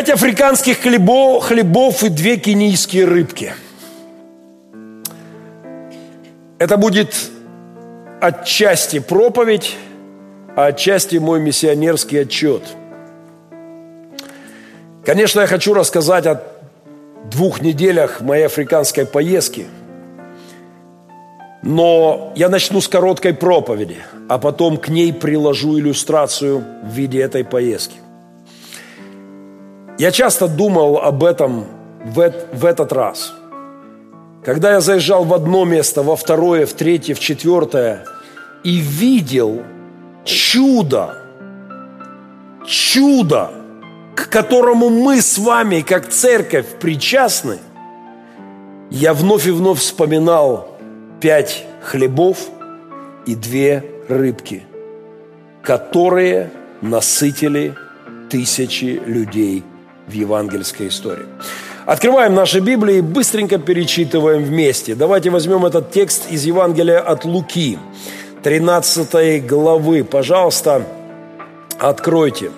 Пять 0.00 0.14
африканских 0.14 0.80
хлебов, 0.80 1.44
хлебов 1.44 2.02
и 2.02 2.08
две 2.08 2.38
кенийские 2.38 3.04
рыбки. 3.04 3.52
Это 6.58 6.78
будет 6.78 7.14
отчасти 8.18 8.98
проповедь, 8.98 9.76
а 10.56 10.68
отчасти 10.68 11.16
мой 11.16 11.38
миссионерский 11.38 12.22
отчет. 12.22 12.62
Конечно, 15.04 15.40
я 15.40 15.46
хочу 15.46 15.74
рассказать 15.74 16.26
о 16.26 16.44
двух 17.30 17.60
неделях 17.60 18.22
моей 18.22 18.46
африканской 18.46 19.04
поездки– 19.04 19.66
но 21.62 22.32
я 22.36 22.48
начну 22.48 22.80
с 22.80 22.88
короткой 22.88 23.34
проповеди, 23.34 23.98
а 24.30 24.38
потом 24.38 24.78
к 24.78 24.88
ней 24.88 25.12
приложу 25.12 25.78
иллюстрацию 25.78 26.64
в 26.82 26.88
виде 26.88 27.20
этой 27.20 27.44
поездки. 27.44 27.98
Я 30.00 30.12
часто 30.12 30.48
думал 30.48 30.96
об 30.96 31.22
этом 31.22 31.66
в, 32.02 32.32
в 32.54 32.64
этот 32.64 32.90
раз. 32.90 33.34
Когда 34.42 34.72
я 34.72 34.80
заезжал 34.80 35.24
в 35.24 35.34
одно 35.34 35.66
место, 35.66 36.02
во 36.02 36.16
второе, 36.16 36.64
в 36.64 36.72
третье, 36.72 37.14
в 37.14 37.20
четвертое, 37.20 38.06
и 38.64 38.78
видел 38.78 39.62
чудо, 40.24 41.18
чудо, 42.66 43.50
к 44.14 44.30
которому 44.30 44.88
мы 44.88 45.20
с 45.20 45.36
вами, 45.36 45.82
как 45.82 46.08
церковь, 46.08 46.78
причастны, 46.80 47.58
я 48.90 49.12
вновь 49.12 49.46
и 49.46 49.50
вновь 49.50 49.80
вспоминал 49.80 50.78
пять 51.20 51.66
хлебов 51.82 52.48
и 53.26 53.34
две 53.34 53.84
рыбки, 54.08 54.62
которые 55.62 56.50
насытили 56.80 57.74
тысячи 58.30 58.98
людей 59.04 59.62
в 60.10 60.14
евангельской 60.14 60.88
истории. 60.88 61.26
Открываем 61.86 62.34
наши 62.34 62.60
Библии 62.60 62.98
и 62.98 63.00
быстренько 63.00 63.58
перечитываем 63.58 64.44
вместе. 64.44 64.94
Давайте 64.94 65.30
возьмем 65.30 65.64
этот 65.64 65.90
текст 65.90 66.30
из 66.30 66.44
Евангелия 66.44 67.00
от 67.00 67.24
Луки, 67.24 67.78
13 68.42 69.46
главы. 69.46 70.04
Пожалуйста, 70.04 70.86
откройте. 71.78 72.50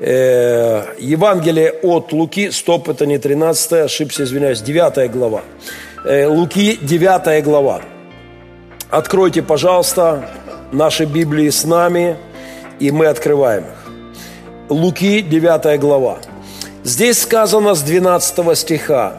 Э, 0.00 0.94
Евангелие 0.98 1.72
от 1.82 2.12
Луки, 2.12 2.50
стоп, 2.50 2.88
это 2.88 3.06
не 3.06 3.18
13, 3.18 3.72
ошибся, 3.84 4.24
извиняюсь, 4.24 4.62
9 4.62 5.10
глава. 5.12 5.42
Э, 6.04 6.26
Луки, 6.26 6.78
9 6.80 7.44
глава. 7.44 7.82
Откройте, 8.90 9.42
пожалуйста, 9.42 10.28
наши 10.72 11.04
Библии 11.04 11.50
с 11.50 11.64
нами, 11.64 12.16
и 12.80 12.90
мы 12.90 13.06
открываем 13.06 13.64
их. 13.64 13.80
Луки, 14.70 15.20
9 15.20 15.78
глава. 15.78 16.18
Здесь 16.82 17.20
сказано 17.20 17.74
с 17.74 17.82
12 17.82 18.58
стиха. 18.58 19.14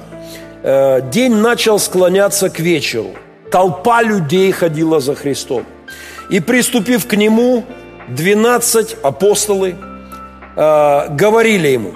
«Э, 0.63 1.01
«День 1.11 1.35
начал 1.35 1.79
склоняться 1.79 2.49
к 2.49 2.59
вечеру. 2.59 3.11
Толпа 3.51 4.01
людей 4.01 4.51
ходила 4.51 4.99
за 4.99 5.15
Христом. 5.15 5.65
И, 6.29 6.39
приступив 6.39 7.05
к 7.07 7.13
Нему, 7.15 7.65
12 8.09 8.97
апостолы 9.03 9.75
э, 10.55 11.07
говорили 11.09 11.67
Ему, 11.67 11.93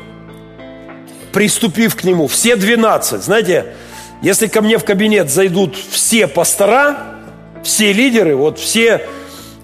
приступив 1.31 1.95
к 1.95 2.03
Нему, 2.03 2.27
все 2.27 2.55
12, 2.55 3.23
знаете, 3.23 3.65
если 4.21 4.47
ко 4.47 4.61
мне 4.61 4.77
в 4.77 4.85
кабинет 4.85 5.29
зайдут 5.29 5.75
все 5.75 6.27
пастора, 6.27 6.97
все 7.63 7.93
лидеры, 7.93 8.35
вот 8.35 8.59
все 8.59 9.07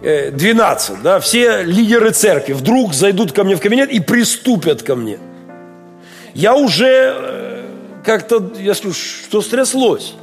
12, 0.02 0.90
э, 0.90 0.94
да, 1.04 1.20
все 1.20 1.64
лидеры 1.64 2.12
церкви 2.12 2.54
вдруг 2.54 2.94
зайдут 2.94 3.32
ко 3.32 3.44
мне 3.44 3.56
в 3.56 3.60
кабинет 3.60 3.92
и 3.92 4.00
приступят 4.00 4.84
ко 4.84 4.96
мне. 4.96 5.20
Я 6.34 6.56
уже 6.56 7.14
э, 7.16 7.64
как-то, 8.04 8.52
скажу, 8.74 8.94
что 8.94 9.42
стряслось? 9.42 10.14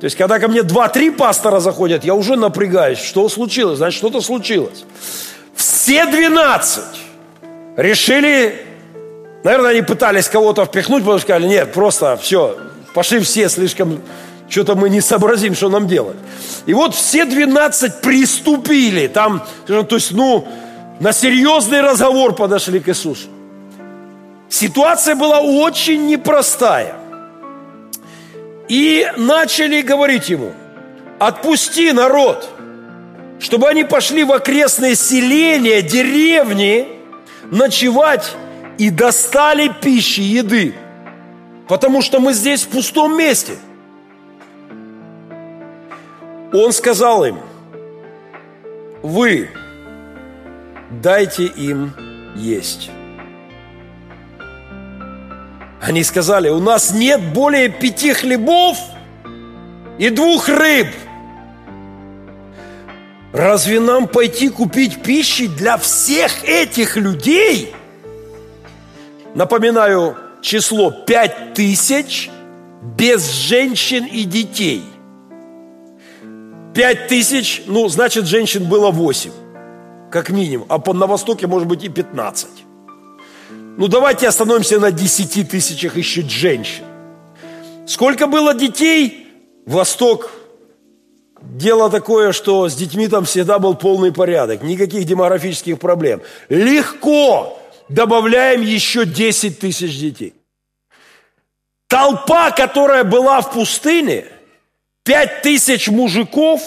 То 0.00 0.04
есть, 0.04 0.16
когда 0.16 0.38
ко 0.38 0.48
мне 0.48 0.60
2-3 0.60 1.12
пастора 1.12 1.60
заходят, 1.60 2.04
я 2.04 2.14
уже 2.14 2.36
напрягаюсь. 2.36 2.98
Что 2.98 3.28
случилось? 3.28 3.78
Значит, 3.78 3.98
что-то 3.98 4.20
случилось. 4.20 4.84
Все 5.54 6.06
12 6.06 6.82
решили, 7.76 8.66
наверное, 9.44 9.70
они 9.70 9.82
пытались 9.82 10.28
кого-то 10.28 10.64
впихнуть, 10.64 11.02
потому 11.02 11.18
что 11.18 11.26
сказали, 11.26 11.46
нет, 11.46 11.72
просто 11.72 12.16
все, 12.16 12.56
Пошли 12.94 13.20
все 13.20 13.48
слишком, 13.48 14.02
что-то 14.48 14.74
мы 14.74 14.90
не 14.90 15.00
сообразим, 15.00 15.54
что 15.54 15.68
нам 15.70 15.86
делать. 15.86 16.16
И 16.66 16.74
вот 16.74 16.94
все 16.94 17.24
12 17.24 18.00
приступили. 18.02 19.06
Там, 19.06 19.42
то 19.66 19.86
есть, 19.90 20.12
ну, 20.12 20.46
на 21.00 21.12
серьезный 21.12 21.80
разговор 21.80 22.34
подошли 22.34 22.80
к 22.80 22.88
Иисусу. 22.88 23.28
Ситуация 24.52 25.14
была 25.14 25.40
очень 25.40 26.08
непростая. 26.08 26.96
И 28.68 29.10
начали 29.16 29.80
говорить 29.80 30.28
ему, 30.28 30.52
отпусти 31.18 31.90
народ, 31.92 32.46
чтобы 33.40 33.70
они 33.70 33.84
пошли 33.84 34.24
в 34.24 34.30
окрестные 34.30 34.94
селения, 34.94 35.80
деревни, 35.80 36.86
ночевать 37.50 38.30
и 38.76 38.90
достали 38.90 39.72
пищи, 39.80 40.20
еды. 40.20 40.74
Потому 41.66 42.02
что 42.02 42.20
мы 42.20 42.34
здесь 42.34 42.64
в 42.64 42.68
пустом 42.68 43.16
месте. 43.16 43.54
Он 46.52 46.72
сказал 46.74 47.24
им, 47.24 47.38
вы 49.02 49.48
дайте 50.90 51.46
им 51.46 51.94
есть. 52.36 52.90
Они 55.82 56.04
сказали, 56.04 56.48
у 56.48 56.60
нас 56.60 56.94
нет 56.94 57.20
более 57.32 57.68
пяти 57.68 58.12
хлебов 58.12 58.78
и 59.98 60.10
двух 60.10 60.48
рыб. 60.48 60.86
Разве 63.32 63.80
нам 63.80 64.06
пойти 64.06 64.48
купить 64.48 65.02
пищи 65.02 65.48
для 65.48 65.76
всех 65.78 66.44
этих 66.44 66.96
людей? 66.96 67.74
Напоминаю, 69.34 70.16
число 70.40 70.92
пять 70.92 71.54
тысяч 71.54 72.30
без 72.96 73.28
женщин 73.32 74.04
и 74.04 74.22
детей. 74.22 74.84
Пять 76.74 77.08
тысяч, 77.08 77.64
ну, 77.66 77.88
значит, 77.88 78.26
женщин 78.26 78.68
было 78.68 78.92
восемь, 78.92 79.32
как 80.12 80.30
минимум. 80.30 80.68
А 80.68 80.78
на 80.92 81.06
Востоке 81.08 81.48
может 81.48 81.66
быть 81.66 81.82
и 81.82 81.88
пятнадцать. 81.88 82.61
Ну, 83.78 83.88
давайте 83.88 84.28
остановимся 84.28 84.78
на 84.78 84.90
десяти 84.90 85.44
тысячах 85.44 85.96
еще 85.96 86.22
женщин. 86.22 86.84
Сколько 87.86 88.26
было 88.26 88.54
детей? 88.54 89.26
Восток 89.66 90.30
Дело 91.42 91.90
такое, 91.90 92.32
что 92.32 92.68
с 92.68 92.74
детьми 92.74 93.08
там 93.08 93.24
всегда 93.24 93.58
был 93.58 93.74
полный 93.74 94.12
порядок, 94.12 94.62
никаких 94.62 95.04
демографических 95.04 95.78
проблем. 95.78 96.22
Легко 96.48 97.58
добавляем 97.88 98.62
еще 98.62 99.04
10 99.04 99.58
тысяч 99.58 99.98
детей. 99.98 100.34
Толпа, 101.88 102.52
которая 102.52 103.04
была 103.04 103.40
в 103.40 103.52
пустыне, 103.52 104.26
5 105.04 105.42
тысяч 105.42 105.88
мужиков, 105.88 106.62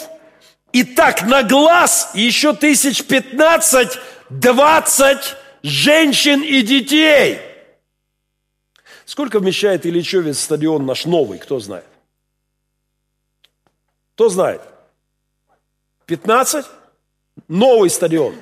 и 0.74 0.84
так 0.84 1.24
на 1.24 1.42
глаз 1.42 2.12
еще 2.14 2.54
тысяч 2.54 3.04
15, 3.06 3.98
20 4.30 5.36
женщин 5.66 6.44
и 6.44 6.62
детей. 6.62 7.40
Сколько 9.06 9.40
вмещает 9.40 9.86
Ильичевец 9.86 10.40
стадион 10.40 10.86
наш 10.86 11.06
новый, 11.06 11.40
кто 11.40 11.60
знает? 11.60 11.86
Кто 14.14 14.30
знает? 14.30 14.62
15? 16.06 16.66
Новый 17.48 17.90
стадион. 17.90 18.36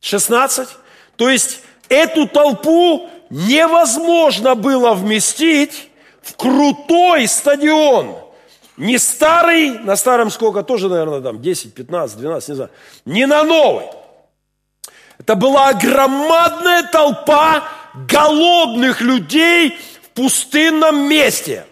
16? 0.00 0.68
То 1.16 1.28
есть 1.28 1.60
эту 1.88 2.28
толпу 2.28 3.10
невозможно 3.28 4.54
было 4.54 4.94
вместить 4.94 5.90
в 6.22 6.36
крутой 6.36 7.26
стадион. 7.26 8.16
Не 8.76 8.98
старый, 8.98 9.78
на 9.80 9.96
старом 9.96 10.30
сколько, 10.30 10.62
тоже, 10.62 10.88
наверное, 10.88 11.20
там 11.20 11.42
10, 11.42 11.74
15, 11.74 12.16
12, 12.18 12.48
не 12.48 12.54
знаю. 12.54 12.70
Не 13.04 13.26
на 13.26 13.42
новый. 13.42 13.86
Это 15.22 15.36
была 15.36 15.72
громадная 15.74 16.82
толпа 16.82 17.62
голодных 18.08 19.00
людей 19.00 19.78
в 20.02 20.08
пустынном 20.08 21.08
месте. 21.08 21.64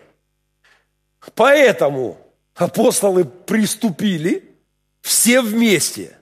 Поэтому 1.34 2.16
апостолы 2.54 3.24
приступили 3.24 4.54
все 5.00 5.40
вместе 5.40 6.16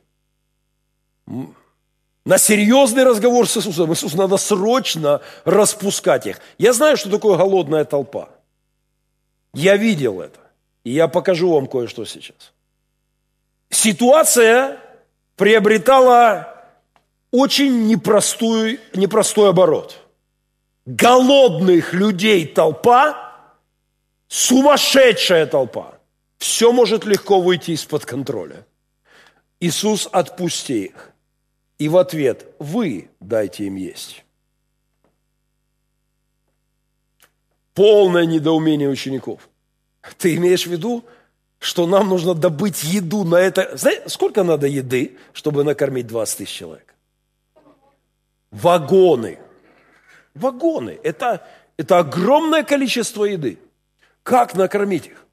на 1.26 2.38
серьезный 2.38 3.04
разговор 3.04 3.46
с 3.46 3.58
Иисусом. 3.58 3.92
Иисус 3.92 4.14
надо 4.14 4.38
срочно 4.38 5.20
распускать 5.44 6.26
их. 6.26 6.40
Я 6.56 6.72
знаю, 6.72 6.96
что 6.96 7.10
такое 7.10 7.36
голодная 7.36 7.84
толпа. 7.84 8.30
Я 9.52 9.76
видел 9.76 10.22
это. 10.22 10.40
И 10.82 10.92
я 10.92 11.08
покажу 11.08 11.52
вам 11.52 11.66
кое-что 11.66 12.06
сейчас. 12.06 12.54
Ситуация 13.68 14.80
приобретала 15.36 16.57
очень 17.30 17.86
непростой, 17.86 18.80
непростой 18.94 19.50
оборот. 19.50 20.04
голодных 20.86 21.92
людей 21.92 22.46
толпа, 22.46 23.52
сумасшедшая 24.28 25.46
толпа, 25.46 25.98
все 26.38 26.72
может 26.72 27.04
легко 27.04 27.40
выйти 27.40 27.72
из-под 27.72 28.06
контроля. 28.06 28.66
Иисус, 29.60 30.08
отпусти 30.10 30.84
их. 30.86 31.12
И 31.78 31.88
в 31.88 31.96
ответ, 31.96 32.46
вы 32.58 33.10
дайте 33.20 33.64
им 33.64 33.76
есть. 33.76 34.24
Полное 37.74 38.24
недоумение 38.24 38.88
учеников. 38.88 39.48
Ты 40.16 40.36
имеешь 40.36 40.66
в 40.66 40.70
виду, 40.70 41.04
что 41.58 41.86
нам 41.86 42.08
нужно 42.08 42.34
добыть 42.34 42.82
еду 42.82 43.24
на 43.24 43.36
это. 43.36 43.76
Знаете, 43.76 44.08
сколько 44.08 44.42
надо 44.42 44.66
еды, 44.66 45.18
чтобы 45.32 45.64
накормить 45.64 46.06
20 46.06 46.38
тысяч 46.38 46.54
человек? 46.54 46.94
Вагоны. 48.50 49.38
Вагоны. 50.34 50.98
Это, 51.02 51.46
это 51.76 51.98
огромное 51.98 52.62
количество 52.62 53.24
еды. 53.24 53.58
Как 54.22 54.54
накормить 54.54 55.06
их? 55.06 55.24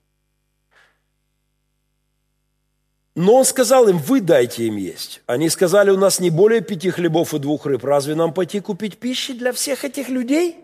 Но 3.15 3.35
он 3.35 3.45
сказал 3.45 3.87
им, 3.87 3.97
вы 3.97 4.19
дайте 4.19 4.67
им 4.67 4.75
есть. 4.75 5.21
Они 5.25 5.49
сказали, 5.49 5.89
у 5.89 5.97
нас 5.97 6.19
не 6.19 6.29
более 6.29 6.59
пяти 6.59 6.89
хлебов 6.89 7.33
и 7.33 7.39
двух 7.39 7.65
рыб. 7.65 7.83
Разве 7.85 8.13
нам 8.13 8.33
пойти 8.33 8.59
купить 8.59 8.97
пищи 8.97 9.33
для 9.33 9.53
всех 9.53 9.85
этих 9.85 10.09
людей? 10.09 10.57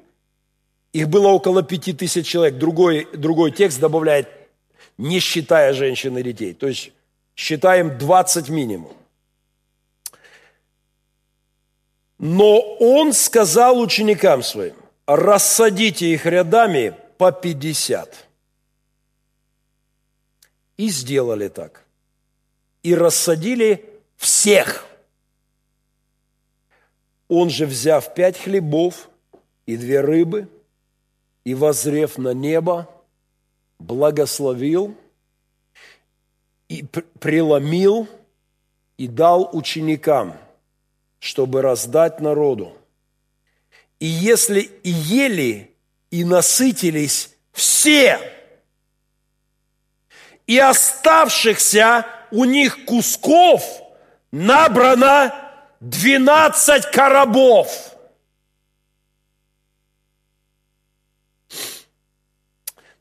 Их 0.91 1.07
было 1.07 1.29
около 1.29 1.63
пяти 1.63 1.93
тысяч 1.93 2.27
человек. 2.27 2.57
Другой, 2.57 3.07
другой 3.13 3.51
текст 3.51 3.79
добавляет, 3.79 4.27
не 4.97 5.19
считая 5.19 5.71
женщин 5.71 6.17
и 6.17 6.23
детей. 6.23 6.53
То 6.53 6.67
есть 6.67 6.91
считаем 7.35 7.97
20 7.97 8.49
минимум. 8.49 8.91
Но 12.21 12.61
он 12.79 13.11
сказал 13.11 13.77
ученикам 13.79 14.43
своим, 14.43 14.75
рассадите 15.05 16.13
их 16.13 16.25
рядами 16.25 16.95
по 17.17 17.33
50. 17.33 18.27
И 20.77 20.89
сделали 20.89 21.49
так. 21.49 21.83
И 22.83 22.95
рассадили 22.95 23.85
всех. 24.15 24.85
Он 27.27 27.49
же, 27.49 27.65
взяв 27.65 28.13
пять 28.13 28.37
хлебов 28.37 29.09
и 29.65 29.75
две 29.75 29.99
рыбы– 29.99 30.47
и, 31.43 31.53
возрев 31.53 32.17
на 32.17 32.33
небо, 32.33 32.87
благословил 33.79 34.95
и 36.67 36.83
преломил 37.19 38.07
и 38.97 39.07
дал 39.07 39.49
ученикам, 39.53 40.37
чтобы 41.21 41.61
раздать 41.61 42.19
народу. 42.19 42.75
И 43.99 44.07
если 44.07 44.61
и 44.61 44.89
ели, 44.89 45.71
и 46.09 46.25
насытились 46.25 47.29
все, 47.53 48.19
и 50.47 50.57
оставшихся 50.57 52.07
у 52.31 52.43
них 52.43 52.85
кусков 52.85 53.63
набрано 54.31 55.33
двенадцать 55.79 56.89
коробов– 56.91 57.69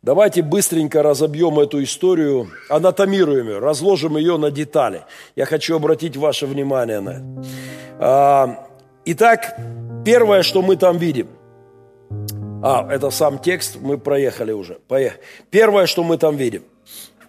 Давайте 0.02 0.40
быстренько 0.40 1.02
разобьем 1.02 1.60
эту 1.60 1.82
историю, 1.82 2.48
анатомируем 2.70 3.48
ее, 3.48 3.58
разложим 3.58 4.16
ее 4.16 4.38
на 4.38 4.50
детали. 4.50 5.02
Я 5.36 5.44
хочу 5.44 5.76
обратить 5.76 6.16
ваше 6.16 6.46
внимание 6.46 7.00
на 7.00 7.10
это. 7.10 7.24
А, 7.98 8.68
итак, 9.04 9.58
первое, 10.02 10.42
что 10.42 10.62
мы 10.62 10.76
там 10.76 10.96
видим. 10.96 11.28
А, 12.62 12.90
это 12.90 13.10
сам 13.10 13.38
текст, 13.38 13.76
мы 13.78 13.98
проехали 13.98 14.52
уже. 14.52 14.78
Поехали. 14.88 15.20
Первое, 15.50 15.84
что 15.84 16.02
мы 16.02 16.16
там 16.16 16.34
видим. 16.34 16.62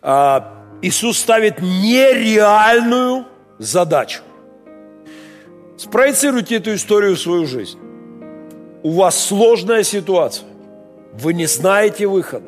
А, 0.01 0.53
Иисус 0.81 1.17
ставит 1.17 1.61
нереальную 1.61 3.25
задачу. 3.59 4.21
Спроецируйте 5.75 6.55
эту 6.55 6.73
историю 6.73 7.17
в 7.17 7.19
свою 7.19 7.45
жизнь. 7.47 7.77
У 8.81 8.91
вас 8.91 9.19
сложная 9.19 9.83
ситуация. 9.83 10.47
Вы 11.13 11.33
не 11.33 11.47
знаете 11.47 12.07
выхода. 12.07 12.47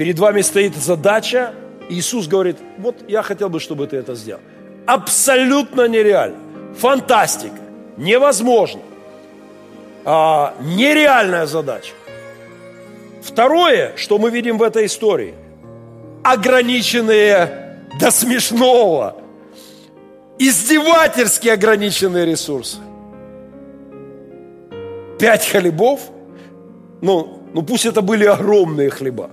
Перед 0.00 0.18
вами 0.18 0.40
стоит 0.40 0.74
задача. 0.76 1.52
Иисус 1.90 2.26
говорит, 2.26 2.56
вот 2.78 3.04
я 3.06 3.22
хотел 3.22 3.50
бы, 3.50 3.60
чтобы 3.60 3.86
ты 3.86 3.98
это 3.98 4.14
сделал. 4.14 4.40
Абсолютно 4.86 5.88
нереально. 5.88 6.38
Фантастика. 6.78 7.58
Невозможно. 7.98 8.80
А, 10.06 10.54
нереальная 10.62 11.44
задача. 11.44 11.92
Второе, 13.22 13.92
что 13.96 14.16
мы 14.16 14.30
видим 14.30 14.56
в 14.56 14.62
этой 14.62 14.86
истории. 14.86 15.34
Ограниченные 16.24 17.76
до 18.00 18.10
смешного. 18.10 19.18
Издевательски 20.38 21.48
ограниченные 21.48 22.24
ресурсы. 22.24 22.78
Пять 25.18 25.46
хлебов. 25.46 26.00
Ну, 27.02 27.42
ну 27.52 27.62
пусть 27.62 27.84
это 27.84 28.00
были 28.00 28.24
огромные 28.24 28.88
хлеба. 28.88 29.28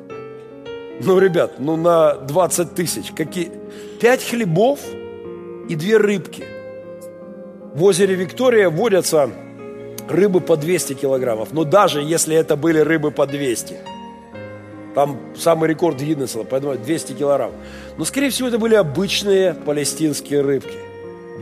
Ну, 0.99 1.19
ребят, 1.19 1.59
ну 1.59 1.75
на 1.75 2.15
20 2.15 2.73
тысяч. 2.73 3.11
Какие? 3.15 3.51
Пять 4.01 4.27
хлебов 4.27 4.79
и 5.69 5.75
две 5.75 5.97
рыбки. 5.97 6.44
В 7.73 7.83
озере 7.83 8.15
Виктория 8.15 8.69
водятся 8.69 9.29
рыбы 10.09 10.41
по 10.41 10.57
200 10.57 10.94
килограммов. 10.94 11.49
Но 11.51 11.63
даже 11.63 12.01
если 12.01 12.35
это 12.35 12.55
были 12.55 12.79
рыбы 12.79 13.11
по 13.11 13.27
200, 13.27 13.75
там 14.95 15.19
самый 15.38 15.69
рекорд 15.69 16.01
Гиннесса, 16.01 16.44
поэтому 16.44 16.75
200 16.75 17.13
килограмм. 17.13 17.51
Но, 17.97 18.05
скорее 18.05 18.31
всего, 18.31 18.47
это 18.47 18.57
были 18.57 18.73
обычные 18.73 19.53
палестинские 19.53 20.41
рыбки. 20.41 20.77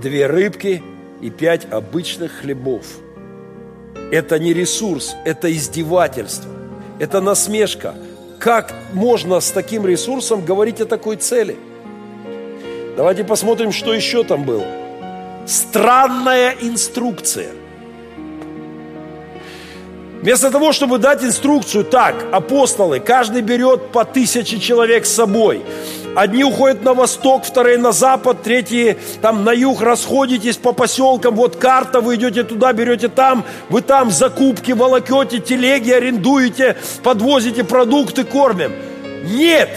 Две 0.01 0.27
рыбки 0.27 0.83
и 1.21 1.29
пять 1.29 1.65
обычных 1.71 2.41
хлебов. 2.41 2.85
Это 4.11 4.37
не 4.37 4.53
ресурс, 4.53 5.15
это 5.23 5.51
издевательство, 5.51 6.51
это 6.99 7.21
насмешка– 7.21 7.95
как 8.45 8.75
можно 8.93 9.39
с 9.39 9.49
таким 9.49 9.87
ресурсом 9.87 10.45
говорить 10.45 10.79
о 10.79 10.85
такой 10.85 11.15
цели? 11.15 11.57
Давайте 12.95 13.23
посмотрим, 13.23 13.71
что 13.71 13.91
еще 13.91 14.23
там 14.23 14.43
было. 14.43 14.67
Странная 15.47 16.55
инструкция. 16.61 17.49
Вместо 20.21 20.51
того, 20.51 20.73
чтобы 20.73 20.99
дать 20.99 21.23
инструкцию, 21.23 21.85
так, 21.85 22.23
апостолы, 22.31 22.99
каждый 22.99 23.41
берет 23.41 23.91
по 23.91 24.05
тысяче 24.05 24.59
человек 24.59 25.07
с 25.07 25.13
собой– 25.13 25.63
Одни 26.15 26.45
уходят 26.45 26.81
на 26.83 26.93
восток, 26.93 27.43
вторые 27.43 27.77
на 27.77 27.91
запад, 27.91 28.41
третьи 28.41 28.97
там 29.21 29.43
на 29.43 29.51
юг, 29.51 29.81
расходитесь 29.81 30.55
по 30.55 30.71
поселкам, 30.71 31.35
вот 31.35 31.57
карта, 31.57 31.99
вы 31.99 32.15
идете 32.15 32.43
туда, 32.43 32.71
берете 32.71 33.09
там, 33.09 33.43
вы 33.69 33.81
там 33.81 34.11
закупки 34.11 34.71
волокете, 34.71 35.39
телеги 35.39 35.91
арендуете, 35.91 36.77
подвозите 37.03 37.63
продукты, 37.65 38.23
кормим. 38.23 38.71
Нет! 39.25 39.69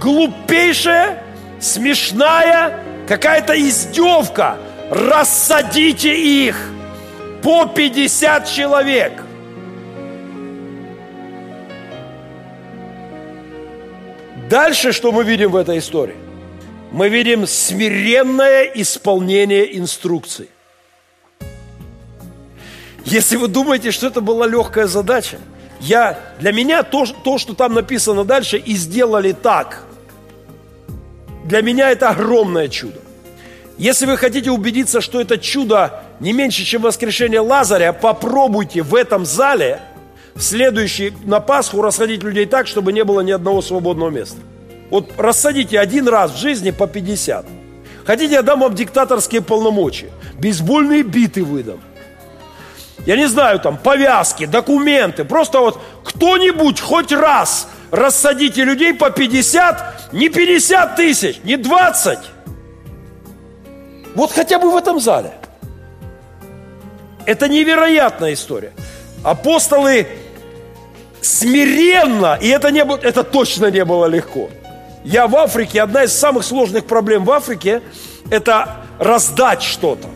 Глупейшая, 0.00 1.22
смешная, 1.60 2.78
какая-то 3.08 3.60
издевка. 3.60 4.58
Рассадите 4.90 6.14
их 6.14 6.56
по 7.42 7.66
50 7.66 8.48
человек– 8.48 9.24
Дальше 14.48 14.92
что 14.92 15.12
мы 15.12 15.24
видим 15.24 15.50
в 15.50 15.56
этой 15.56 15.78
истории? 15.78 16.16
Мы 16.90 17.10
видим 17.10 17.46
смиренное 17.46 18.64
исполнение 18.74 19.78
инструкций. 19.78 20.48
Если 23.04 23.36
вы 23.36 23.48
думаете, 23.48 23.90
что 23.90 24.06
это 24.06 24.22
была 24.22 24.46
легкая 24.46 24.86
задача, 24.86 25.38
я, 25.80 26.18
для 26.40 26.52
меня 26.52 26.82
то, 26.82 27.04
то, 27.06 27.36
что 27.36 27.54
там 27.54 27.74
написано 27.74 28.24
дальше, 28.24 28.56
и 28.56 28.74
сделали 28.74 29.32
так. 29.32 29.84
Для 31.44 31.60
меня 31.60 31.90
это 31.90 32.08
огромное 32.08 32.68
чудо. 32.68 33.00
Если 33.76 34.06
вы 34.06 34.16
хотите 34.16 34.50
убедиться, 34.50 35.00
что 35.00 35.20
это 35.20 35.38
чудо 35.38 36.02
не 36.20 36.32
меньше, 36.32 36.64
чем 36.64 36.82
воскрешение 36.82 37.40
Лазаря, 37.40 37.92
попробуйте 37.92 38.82
в 38.82 38.94
этом 38.94 39.26
зале– 39.26 39.80
следующий 40.36 41.12
на 41.24 41.40
Пасху 41.40 41.82
рассадить 41.82 42.22
людей 42.22 42.46
так, 42.46 42.66
чтобы 42.66 42.92
не 42.92 43.04
было 43.04 43.20
ни 43.20 43.32
одного 43.32 43.62
свободного 43.62 44.10
места. 44.10 44.38
Вот 44.90 45.10
рассадите 45.18 45.78
один 45.78 46.08
раз 46.08 46.32
в 46.32 46.38
жизни 46.38 46.70
по 46.70 46.86
50. 46.86 47.46
Хотите, 48.06 48.34
я 48.34 48.42
дам 48.42 48.60
вам 48.60 48.74
диктаторские 48.74 49.42
полномочия. 49.42 50.10
Бейсбольные 50.38 51.02
биты 51.02 51.44
выдам. 51.44 51.80
Я 53.04 53.16
не 53.16 53.26
знаю, 53.26 53.60
там, 53.60 53.76
повязки, 53.76 54.46
документы. 54.46 55.24
Просто 55.24 55.60
вот 55.60 55.80
кто-нибудь 56.04 56.80
хоть 56.80 57.12
раз 57.12 57.68
рассадите 57.90 58.64
людей 58.64 58.94
по 58.94 59.10
50, 59.10 60.12
не 60.12 60.28
50 60.28 60.96
тысяч, 60.96 61.40
не 61.44 61.56
20. 61.56 62.18
Вот 64.14 64.32
хотя 64.32 64.58
бы 64.58 64.70
в 64.70 64.76
этом 64.76 65.00
зале. 65.00 65.32
Это 67.24 67.48
невероятная 67.48 68.32
история. 68.32 68.72
Апостолы 69.22 70.06
смиренно, 71.20 72.38
и 72.40 72.48
это, 72.48 72.70
не 72.70 72.84
было, 72.84 72.98
это 73.02 73.24
точно 73.24 73.70
не 73.70 73.84
было 73.84 74.06
легко. 74.06 74.48
Я 75.04 75.26
в 75.26 75.36
Африке, 75.36 75.82
одна 75.82 76.04
из 76.04 76.12
самых 76.12 76.44
сложных 76.44 76.84
проблем 76.84 77.24
в 77.24 77.30
Африке– 77.30 77.82
это 78.30 78.76
раздать 78.98 79.62
что-то. 79.62 80.08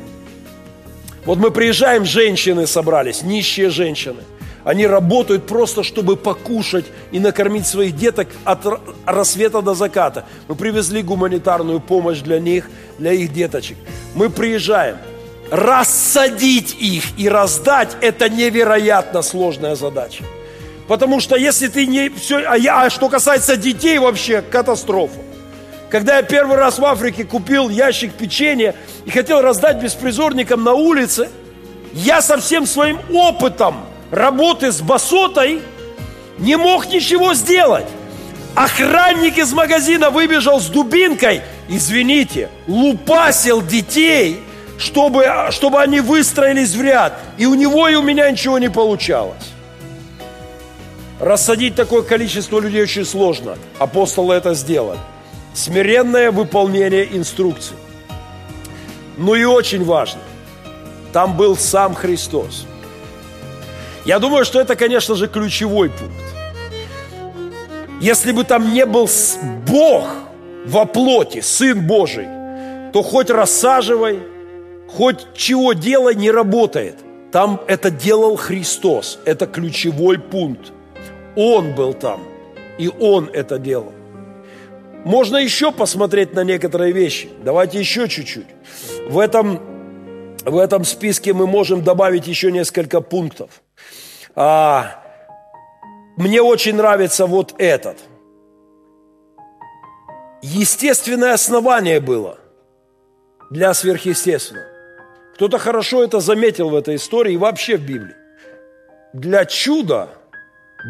Вот 1.25 1.39
мы 1.39 1.51
приезжаем, 1.51 2.05
женщины 2.05 2.67
собрались, 2.67 3.23
нищие 3.23 3.71
женщины. 3.71 4.23
Они 4.65 4.87
работают 4.87 5.47
просто, 5.47 5.83
чтобы 5.83 6.17
покушать 6.17 6.85
и 7.11 7.19
накормить 7.19 7.67
своих 7.67 7.97
деток 7.97 8.29
от 8.45 8.65
рассвета 9.07 9.61
до 9.61 9.75
заката. 9.75 10.25
Мы 10.49 10.55
привезли 10.55 11.03
гуманитарную 11.03 11.81
помощь 11.81 12.21
для 12.21 12.39
них, 12.39 12.71
для 12.99 13.13
их 13.13 13.33
деточек. 13.33 13.77
Мы 14.15 14.31
приезжаем. 14.31 14.99
Рассадить 15.53 16.75
их 16.81 17.05
и 17.19 17.29
раздать– 17.29 17.95
это 18.01 18.31
невероятно 18.31 19.21
сложная 19.21 19.75
задача. 19.75 20.25
Потому 20.89 21.21
что 21.21 21.37
если 21.37 21.69
ты 21.69 21.87
не 21.87 22.09
все, 22.09 22.39
а, 22.39 22.57
я, 22.57 22.85
а 22.85 22.89
что 22.89 23.11
касается 23.11 23.59
детей 23.59 23.99
вообще 23.99 24.41
катастрофа. 24.41 25.19
Когда 25.91 26.17
я 26.17 26.23
первый 26.23 26.57
раз 26.57 26.79
в 26.79 26.85
Африке 26.87 27.25
купил 27.25 27.69
ящик 27.69 28.15
печенья 28.15 28.75
и 29.05 29.11
хотел 29.11 29.43
раздать 29.43 29.77
беспризорникам 29.77 30.65
на 30.65 30.73
улице, 30.73 31.29
я 31.93 32.23
со 32.23 32.39
всем 32.39 32.65
своим 32.65 32.99
опытом 33.13 33.77
работы 34.11 34.73
с 34.73 34.81
басотой 34.81 35.61
не 36.39 36.57
мог 36.57 36.87
ничего 36.87 37.35
сделать. 37.35 37.89
Охранник 38.55 39.37
из 39.37 39.53
магазина 39.53 40.09
выбежал 40.09 40.61
с 40.61 40.69
дубинкой, 40.69 41.43
извините, 41.69 42.49
лупасил 42.67 43.61
детей, 43.61 44.41
чтобы, 44.83 45.25
чтобы 45.51 45.81
они 45.81 46.01
выстроились 46.01 46.75
в 46.75 46.83
ряд. 46.83 47.19
И 47.39 47.47
у 47.47 47.55
него 47.55 47.89
и 47.89 47.95
у 47.95 48.03
меня 48.03 48.31
ничего 48.31 48.59
не 48.59 48.69
получалось. 48.69 49.53
Рассадить 51.21 51.77
такое 51.77 52.03
количество 52.03 52.59
людей 52.59 52.83
очень 52.83 53.05
сложно. 53.05 53.57
Апостолы 53.79 54.35
это 54.35 54.55
сделали. 54.55 54.99
Смиренное 55.55 56.33
выполнение 56.33 57.17
инструкций. 57.17 57.77
Ну 59.19 59.35
и 59.35 59.45
очень 59.45 59.85
важно, 59.85 60.23
там 61.13 61.37
был 61.37 61.57
сам 61.57 61.95
Христос. 61.95 62.67
Я 64.05 64.19
думаю, 64.19 64.45
что 64.45 64.59
это, 64.59 64.75
конечно 64.75 65.15
же, 65.15 65.29
ключевой 65.29 65.91
пункт. 65.91 66.15
Если 68.01 68.33
бы 68.33 68.43
там 68.43 68.73
не 68.73 68.85
был 68.85 69.09
Бог 69.69 70.09
во 70.65 70.87
плоти, 70.87 71.41
Сын 71.41 71.87
Божий, 71.87 72.27
то 72.93 73.03
хоть 73.03 73.31
рассаживай, 73.31 74.32
хоть 74.97 75.27
чего 75.35 75.73
делай, 75.73 76.15
не 76.15 76.31
работает. 76.31 76.97
Там 77.33 77.61
это 77.67 77.91
делал 77.91 78.37
Христос. 78.37 79.19
Это 79.25 79.47
ключевой 79.47 80.19
пункт. 80.19 80.73
Он 81.35 81.75
был 81.75 81.95
там, 81.95 82.23
и 82.79 82.91
Он 83.01 83.31
это 83.33 83.59
делал. 83.59 83.93
Можно 85.05 85.39
еще 85.39 85.73
посмотреть 85.73 86.35
на 86.35 86.45
некоторые 86.45 86.93
вещи. 86.93 87.29
Давайте 87.43 87.81
еще 87.81 88.09
чуть-чуть. 88.09 88.47
В 89.09 89.19
этом, 89.19 89.61
в 90.45 90.59
этом 90.59 90.85
списке 90.85 91.33
мы 91.33 91.47
можем 91.47 91.83
добавить 91.83 92.29
еще 92.29 92.53
несколько 92.53 93.01
пунктов. 93.01 93.63
А, 94.37 95.03
мне 96.17 96.41
очень 96.41 96.77
нравится 96.77 97.27
вот 97.27 97.55
этот. 97.59 97.99
Естественное 100.43 101.33
основание 101.33 101.99
было 101.99 102.39
для 103.51 103.75
сверхъестественного. 103.75 104.72
Кто-то 105.35 105.59
хорошо 105.59 106.03
это 106.03 106.21
заметил 106.21 106.71
в 106.71 106.75
этой 106.75 106.97
истории 106.97 107.35
и 107.35 107.39
вообще 107.39 107.77
в 107.77 107.83
Библии. 107.83 108.17
Для 109.13 109.45
чуда 109.45 110.09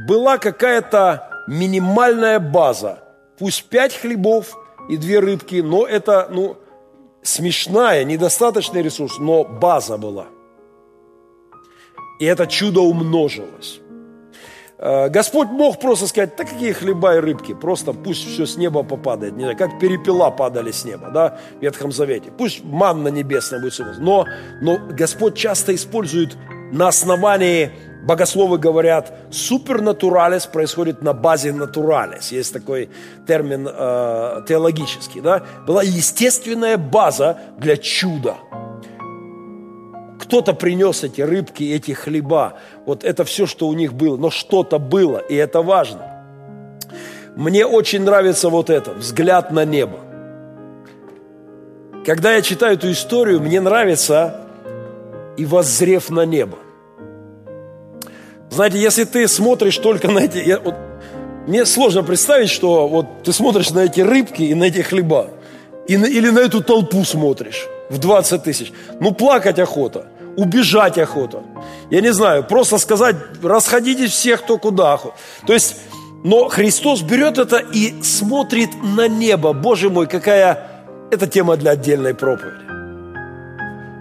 была 0.09 0.39
какая-то 0.39 1.45
минимальная 1.47 2.39
база– 2.39 3.01
Пусть 3.43 3.65
пять 3.65 3.93
хлебов 3.93 4.57
и 4.89 4.97
две 4.97 5.19
рыбки, 5.19 5.57
но 5.57 5.85
это, 5.85 6.29
ну, 6.31 6.59
смешная, 7.23 8.05
недостаточный 8.05 8.83
ресурс, 8.83 9.19
но 9.19 9.43
база 9.43 9.99
была. 9.99 10.27
И 12.21 12.25
это 12.25 12.47
чудо 12.47 12.83
умножилось. 12.83 13.81
Э, 14.85 15.09
Господь 15.09 15.49
мог 15.49 15.79
просто 15.79 16.09
сказать, 16.09 16.35
да 16.37 16.45
какие 16.45 16.73
хлеба 16.73 17.15
и 17.17 17.21
рыбки, 17.21 17.55
просто 17.55 17.93
пусть 17.93 18.27
все 18.27 18.47
с 18.47 18.57
неба 18.57 18.83
попадает, 18.83 19.35
не 19.35 19.43
знаю, 19.43 19.57
как 19.57 19.79
перепела 19.79 20.31
падали 20.31 20.73
с 20.73 20.85
неба, 20.85 21.11
да, 21.11 21.39
в 21.59 21.63
Ветхом 21.63 21.93
Завете. 21.93 22.33
Пусть 22.37 22.65
манна 22.65 23.09
небесная 23.09 23.61
будет, 23.61 23.79
но, 23.99 24.27
но 24.61 24.79
Господь 24.91 25.37
часто 25.37 25.73
использует 25.73 26.37
на 26.73 26.89
основании 26.89 27.71
Богословы 28.03 28.59
говорят, 28.59 29.13
супернатуралис 29.31 30.47
происходит 30.47 31.03
на 31.03 31.13
базе 31.13 31.53
натуралис. 31.53 32.33
Есть 32.33 32.53
такой 32.53 32.91
термин 33.29 33.69
э, 33.73 34.43
теологический. 34.49 35.21
Да? 35.21 35.45
Была 35.69 35.85
естественная 35.85 36.79
база 36.79 37.39
для 37.59 37.77
чуда. 37.77 38.39
Кто-то 40.33 40.55
принес 40.55 41.05
эти 41.05 41.21
рыбки, 41.21 41.63
эти 41.63 41.91
хлеба. 41.91 42.55
Вот 42.87 43.05
это 43.05 43.23
все, 43.25 43.45
что 43.45 43.69
у 43.69 43.75
них 43.75 43.93
было. 43.93 44.17
Но 44.17 44.31
что-то 44.31 44.79
было, 44.79 45.19
и 45.19 45.35
это 45.35 45.61
важно. 45.61 46.25
Мне 47.37 47.67
очень 47.67 48.03
нравится 48.03 48.49
вот 48.49 48.71
это, 48.71 48.93
взгляд 48.93 49.53
на 49.53 49.67
небо. 49.67 49.99
Когда 52.07 52.33
я 52.33 52.41
читаю 52.41 52.77
эту 52.77 52.91
историю, 52.91 53.43
мне 53.43 53.61
нравится 53.61 54.47
и 55.37 55.45
воззрев 55.45 56.09
на 56.09 56.25
небо. 56.25 56.57
Знаете, 58.49 58.79
если 58.79 59.05
ты 59.05 59.29
смотришь 59.29 59.77
только 59.77 60.11
на 60.11 60.21
эти... 60.21 60.39
Я, 60.39 60.61
вот, 60.61 60.77
мне 61.47 61.67
сложно 61.67 62.03
представить, 62.03 62.49
что 62.49 62.89
вот 62.89 63.23
ты 63.23 63.35
смотришь 63.35 63.69
на 63.69 63.81
эти 63.81 64.01
рыбки 64.01 64.45
и 64.45 64.55
на 64.55 64.65
эти 64.65 64.81
хлеба. 64.81 65.29
И 65.87 65.99
на, 65.99 66.07
или 66.07 66.31
на 66.31 66.39
эту 66.39 66.63
толпу 66.65 67.05
смотришь 67.05 67.69
в 67.91 67.99
20 67.99 68.43
тысяч. 68.43 68.73
Ну, 68.99 69.13
плакать 69.13 69.59
охота, 69.59 70.07
убежать 70.37 70.99
охота. 70.99 71.43
Я 71.91 72.01
не 72.01 72.13
знаю, 72.13 72.45
просто 72.45 72.79
сказать, 72.79 73.17
расходитесь 73.43 74.13
всех 74.13 74.43
кто 74.43 74.59
куда. 74.59 74.99
То 75.47 75.53
есть, 75.53 75.77
но 76.25 76.49
Христос 76.49 77.03
берет 77.03 77.39
это 77.39 77.59
и 77.59 78.03
смотрит 78.03 78.71
на 78.83 79.09
небо. 79.09 79.53
Боже 79.53 79.91
мой, 79.91 80.07
какая... 80.07 80.69
Это 81.11 81.27
тема 81.27 81.57
для 81.57 81.73
отдельной 81.73 82.15
проповеди. 82.15 82.65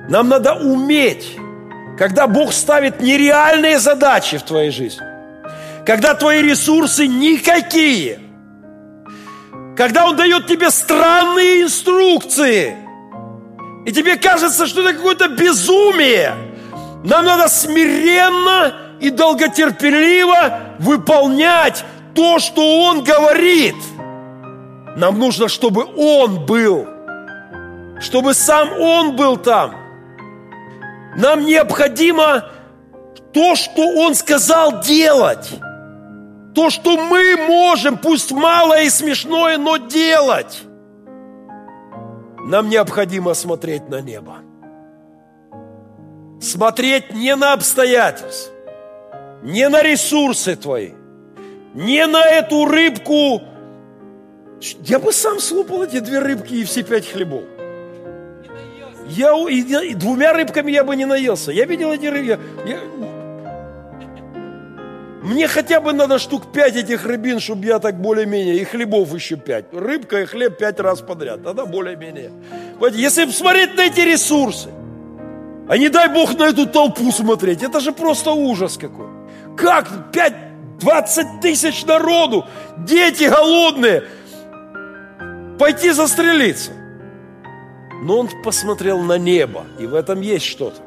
Нам 0.10 0.30
надо 0.30 0.54
уметь 0.54 1.38
когда 2.02 2.26
Бог 2.26 2.52
ставит 2.52 3.00
нереальные 3.00 3.78
задачи 3.78 4.40
в 4.40 4.42
твоей 4.42 4.72
жизни, 4.72 5.06
когда 5.86 6.16
твои 6.16 6.42
ресурсы 6.42 7.06
никакие, 7.06 8.20
когда 9.78 10.08
Он 10.08 10.16
дает 10.16 10.48
тебе 10.48 10.72
странные 10.72 11.62
инструкции, 11.62 12.76
и 13.86 13.92
тебе 13.92 14.16
кажется, 14.18 14.68
что 14.68 14.82
это 14.82 14.94
какое-то 14.94 15.28
безумие, 15.30 16.34
нам 17.04 17.26
надо 17.26 17.48
смиренно 17.48 18.74
и 19.00 19.10
долготерпеливо 19.10 20.60
выполнять 20.80 21.84
то, 22.14 22.40
что 22.40 22.84
Он 22.84 23.04
говорит. 23.04 23.76
Нам 24.96 25.18
нужно, 25.18 25.48
чтобы 25.48 25.86
Он 25.98 26.46
был, 26.46 26.88
чтобы 28.00 28.34
сам 28.34 28.72
Он 28.80 29.16
был 29.16 29.38
там. 29.38 29.76
Нам 31.18 31.46
необходимо 31.46 32.46
то, 33.34 33.56
что 33.56 33.82
Он 33.82 34.14
сказал 34.14 34.82
делать. 34.82 35.50
То, 36.54 36.70
что 36.70 36.98
мы 36.98 37.38
можем, 37.38 37.98
пусть 37.98 38.32
малое 38.32 38.84
и 38.84 38.90
смешное, 38.90 39.58
но 39.58 39.78
делать. 39.78 40.64
Нам 42.46 42.70
необходимо 42.70 43.34
смотреть 43.34 43.90
на 43.90 44.02
небо. 44.02 44.38
Смотреть 46.40 47.14
не 47.14 47.36
на 47.36 47.54
обстоятельства, 47.54 48.54
не 49.44 49.70
на 49.70 49.84
ресурсы 49.84 50.56
твои, 50.56 50.92
не 51.76 52.08
на 52.08 52.26
эту 52.26 52.66
рыбку. 52.66 53.42
Я 54.84 55.00
бы 55.00 55.14
сам 55.14 55.40
слопал 55.40 55.84
эти 55.84 56.00
две 56.00 56.20
рыбки 56.20 56.56
и 56.56 56.64
все 56.64 56.84
пять 56.84 57.08
хлебов. 57.08 57.44
Я, 59.08 59.34
и, 59.50 59.92
и 59.92 59.94
двумя 59.94 60.34
рыбками 60.34 60.72
я 60.72 60.84
бы 60.84 60.96
не 60.96 61.06
наелся. 61.06 61.52
Я 61.52 61.66
видел 61.66 61.92
эти 61.92 62.06
рыбки. 62.06 62.40
Я, 62.66 62.80
мне 65.22 65.48
хотя 65.48 65.80
бы 65.80 65.94
надо 65.94 66.18
штук 66.18 66.52
пять 66.52 66.76
этих 66.76 67.06
рыбин, 67.06 67.40
чтобы 67.40 67.66
я 67.66 67.80
так 67.80 68.02
более-менее, 68.02 68.58
и 68.58 68.64
хлебов 68.64 69.14
еще 69.14 69.36
пять. 69.36 69.66
Рыбка 69.72 70.22
и 70.22 70.26
хлеб 70.26 70.58
пять 70.58 70.80
раз 70.80 71.02
подряд, 71.02 71.44
тогда 71.44 71.66
более-менее. 71.66 72.32
Если 72.94 73.30
смотреть 73.30 73.76
на 73.76 73.82
эти 73.82 74.00
ресурсы, 74.00 74.70
а 75.70 75.78
не 75.78 75.90
дай 75.90 76.10
Бог 76.10 76.38
на 76.38 76.46
эту 76.46 76.66
толпу 76.66 77.12
смотреть, 77.12 77.62
это 77.62 77.80
же 77.80 77.92
просто 77.92 78.32
ужас 78.32 78.78
какой. 78.78 79.08
Как 79.56 80.12
пять, 80.12 80.34
двадцать 80.80 81.40
тысяч 81.40 81.86
народу, 81.86 82.46
дети 82.80 83.26
голодные, 83.26 84.04
пойти 85.60 85.92
застрелиться. 85.92 86.72
Но 88.04 88.18
он 88.18 88.30
посмотрел 88.44 89.00
на 89.02 89.20
небо, 89.20 89.66
и 89.80 89.86
в 89.86 89.94
этом 89.94 90.22
есть 90.22 90.46
что-то. 90.46 90.82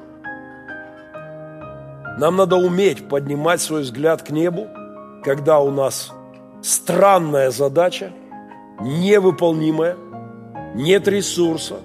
Нам 2.19 2.37
надо 2.37 2.57
уметь 2.57 3.09
поднимать 3.09 3.61
свой 3.61 3.83
взгляд 3.83 4.23
к 4.23 4.31
небу, 4.31 4.69
когда 5.25 5.59
у 5.59 5.71
нас 5.71 6.13
странная 6.63 7.51
задача, 7.51 8.13
невыполнимая, 8.81 9.97
нет 10.75 11.09
ресурса, 11.09 11.77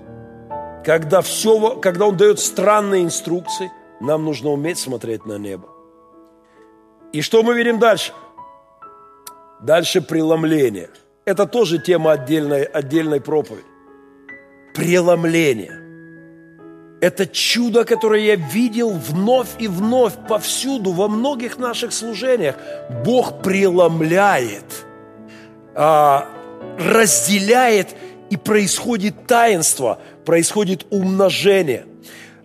когда, 0.86 1.21
все, 1.21 1.75
когда 1.77 2.05
Он 2.07 2.17
дает 2.17 2.39
странные 2.39 3.03
инструкции, 3.03 3.71
нам 4.00 4.25
нужно 4.25 4.50
уметь 4.50 4.77
смотреть 4.77 5.25
на 5.25 5.38
небо. 5.38 5.67
И 7.12 7.21
что 7.21 7.43
мы 7.43 7.55
видим 7.55 7.79
дальше? 7.79 8.13
Дальше 9.62 10.01
преломление. 10.01 10.89
Это 11.25 11.45
тоже 11.45 11.79
тема 11.79 12.12
отдельной, 12.12 12.63
отдельной 12.63 13.19
проповеди. 13.19 13.65
Преломление. 14.74 15.78
Это 17.01 17.25
чудо, 17.25 17.86
которое 17.86 18.22
я 18.22 18.36
видел 18.36 18.91
вновь 18.91 19.50
и 19.58 19.68
вновь 19.68 20.13
повсюду, 20.27 20.91
во 20.91 21.08
многих 21.08 21.58
наших 21.58 21.94
служениях. 21.94 22.56
Бог 23.06 23.41
преломляет, 23.41 24.86
а, 25.75 26.27
разделяет, 26.77 27.96
и 28.29 28.38
происходит 28.38 29.27
таинство, 29.27 30.00
происходит 30.25 30.86
умножение. 30.91 31.86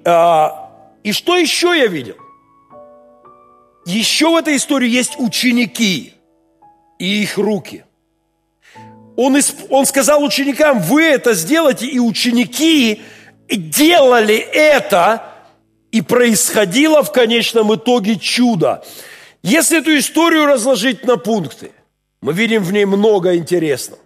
А, 0.05 0.71
и 1.03 1.13
что 1.13 1.37
еще 1.37 1.77
я 1.77 1.87
видел? 1.87 2.17
Еще 3.85 4.31
в 4.31 4.37
этой 4.37 4.57
истории 4.57 4.89
есть 4.89 5.17
ученики 5.19 6.15
и 6.99 7.23
их 7.23 7.37
руки. 7.37 7.85
Он, 9.17 9.37
он 9.69 9.87
сказал 9.87 10.25
ученикам, 10.25 10.81
вы 10.81 11.03
это 11.03 11.35
сделайте, 11.35 11.87
и 11.87 11.99
ученики 11.99 13.03
делали 13.49 14.37
это, 14.37 15.35
и 15.91 16.01
происходило 16.03 17.05
в 17.05 17.13
конечном 17.13 17.75
итоге 17.75 18.19
чудо. 18.19 18.85
Если 19.43 19.79
эту 19.79 19.97
историю 19.97 20.47
разложить 20.47 21.05
на 21.05 21.17
пункты, 21.17 21.71
мы 22.21 22.33
видим 22.33 22.65
в 22.65 22.73
ней 22.73 22.85
много 22.85 23.37
интересного. 23.37 24.01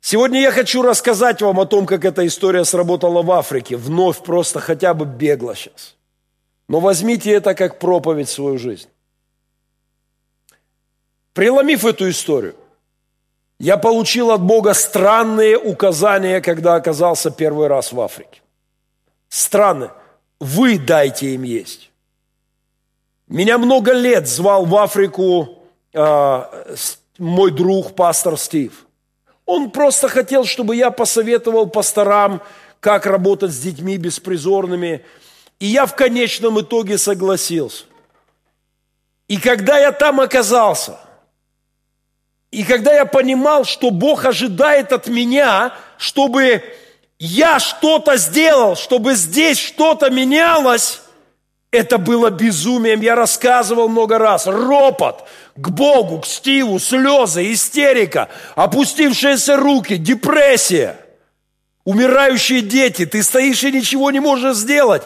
Сегодня 0.00 0.40
я 0.40 0.50
хочу 0.50 0.82
рассказать 0.82 1.42
вам 1.42 1.60
о 1.60 1.66
том, 1.66 1.86
как 1.86 2.04
эта 2.04 2.26
история 2.26 2.64
сработала 2.64 3.22
в 3.22 3.30
Африке. 3.30 3.76
Вновь 3.76 4.18
просто 4.24 4.58
хотя 4.58 4.94
бы 4.94 5.04
бегло 5.04 5.54
сейчас. 5.54 5.94
Но 6.68 6.80
возьмите 6.80 7.30
это 7.30 7.54
как 7.54 7.78
проповедь 7.78 8.28
в 8.28 8.32
свою 8.32 8.58
жизнь. 8.58 8.88
Преломив 11.34 11.84
эту 11.84 12.10
историю, 12.10 12.56
я 13.58 13.76
получил 13.76 14.30
от 14.30 14.40
Бога 14.40 14.72
странные 14.72 15.58
указания, 15.58 16.40
когда 16.40 16.76
оказался 16.76 17.30
первый 17.30 17.66
раз 17.66 17.92
в 17.92 18.00
Африке. 18.00 18.40
Странно. 19.28 19.92
Вы 20.40 20.78
дайте 20.78 21.34
им 21.34 21.42
есть. 21.42 21.90
Меня 23.26 23.58
много 23.58 23.92
лет 23.92 24.28
звал 24.28 24.64
в 24.64 24.76
Африку 24.76 25.58
э, 25.92 26.42
мой 27.18 27.50
друг, 27.50 27.96
пастор 27.96 28.38
Стив. 28.38 28.86
Он 29.44 29.70
просто 29.70 30.08
хотел, 30.08 30.44
чтобы 30.44 30.76
я 30.76 30.90
посоветовал 30.92 31.66
пасторам, 31.66 32.40
как 32.78 33.06
работать 33.06 33.50
с 33.50 33.58
детьми 33.58 33.96
беспризорными. 33.96 35.04
И 35.58 35.66
я 35.66 35.86
в 35.86 35.96
конечном 35.96 36.60
итоге 36.60 36.96
согласился. 36.96 37.86
И 39.26 39.38
когда 39.38 39.78
я 39.78 39.90
там 39.90 40.20
оказался– 40.20 41.00
и 42.50 42.64
когда 42.64 42.94
я 42.94 43.04
понимал, 43.04 43.64
что 43.64 43.90
Бог 43.90 44.24
ожидает 44.24 44.92
от 44.92 45.08
меня, 45.08 45.74
чтобы 45.98 46.62
я 47.18 47.58
что-то 47.58 48.16
сделал, 48.16 48.76
чтобы 48.76 49.14
здесь 49.14 49.58
что-то 49.58 50.08
менялось, 50.08 51.02
это 51.70 51.98
было 51.98 52.30
безумием. 52.30 53.02
Я 53.02 53.14
рассказывал 53.14 53.88
много 53.88 54.18
раз. 54.18 54.46
Ропот 54.46 55.28
к 55.56 55.68
Богу, 55.68 56.20
к 56.20 56.26
Стиву, 56.26 56.78
слезы, 56.78 57.52
истерика, 57.52 58.28
опустившиеся 58.54 59.56
руки, 59.56 59.96
депрессия, 59.96 60.96
умирающие 61.84 62.62
дети. 62.62 63.04
Ты 63.04 63.22
стоишь 63.22 63.64
и 63.64 63.72
ничего 63.72 64.10
не 64.10 64.20
можешь 64.20 64.56
сделать. 64.56 65.02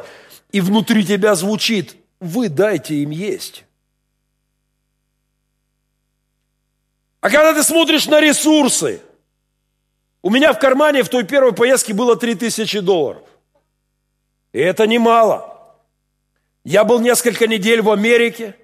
И 0.53 0.61
внутри 0.61 1.05
тебя 1.05 1.35
звучит, 1.35 1.97
вы 2.21 2.49
дайте 2.49 2.95
им 2.97 3.11
есть. 3.11 3.65
А 7.23 7.31
когда 7.31 7.55
ты 7.55 7.63
смотришь 7.63 8.07
на 8.09 8.21
ресурсы, 8.21 9.01
у 10.23 10.29
меня 10.29 10.53
в 10.53 10.59
кармане 10.59 11.05
в 11.05 11.09
той 11.09 11.23
первой 11.23 11.53
поездке 11.53 11.95
было 11.95 12.17
3000 12.17 12.81
долларов. 12.81 13.23
И 14.53 14.59
это 14.59 14.89
немало. 14.89 15.57
Я 16.65 16.83
был 16.83 16.99
несколько 16.99 17.47
недель 17.47 17.81
в 17.81 17.91
Америке, 17.91 18.57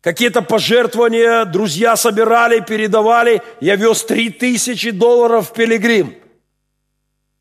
какие-то 0.00 0.40
пожертвования 0.40 1.44
друзья 1.44 1.96
собирали, 1.96 2.60
передавали. 2.60 3.42
Я 3.60 3.76
вез 3.76 4.02
3000 4.04 4.90
долларов 4.92 5.50
в 5.50 5.52
Пилигрим. 5.52 6.14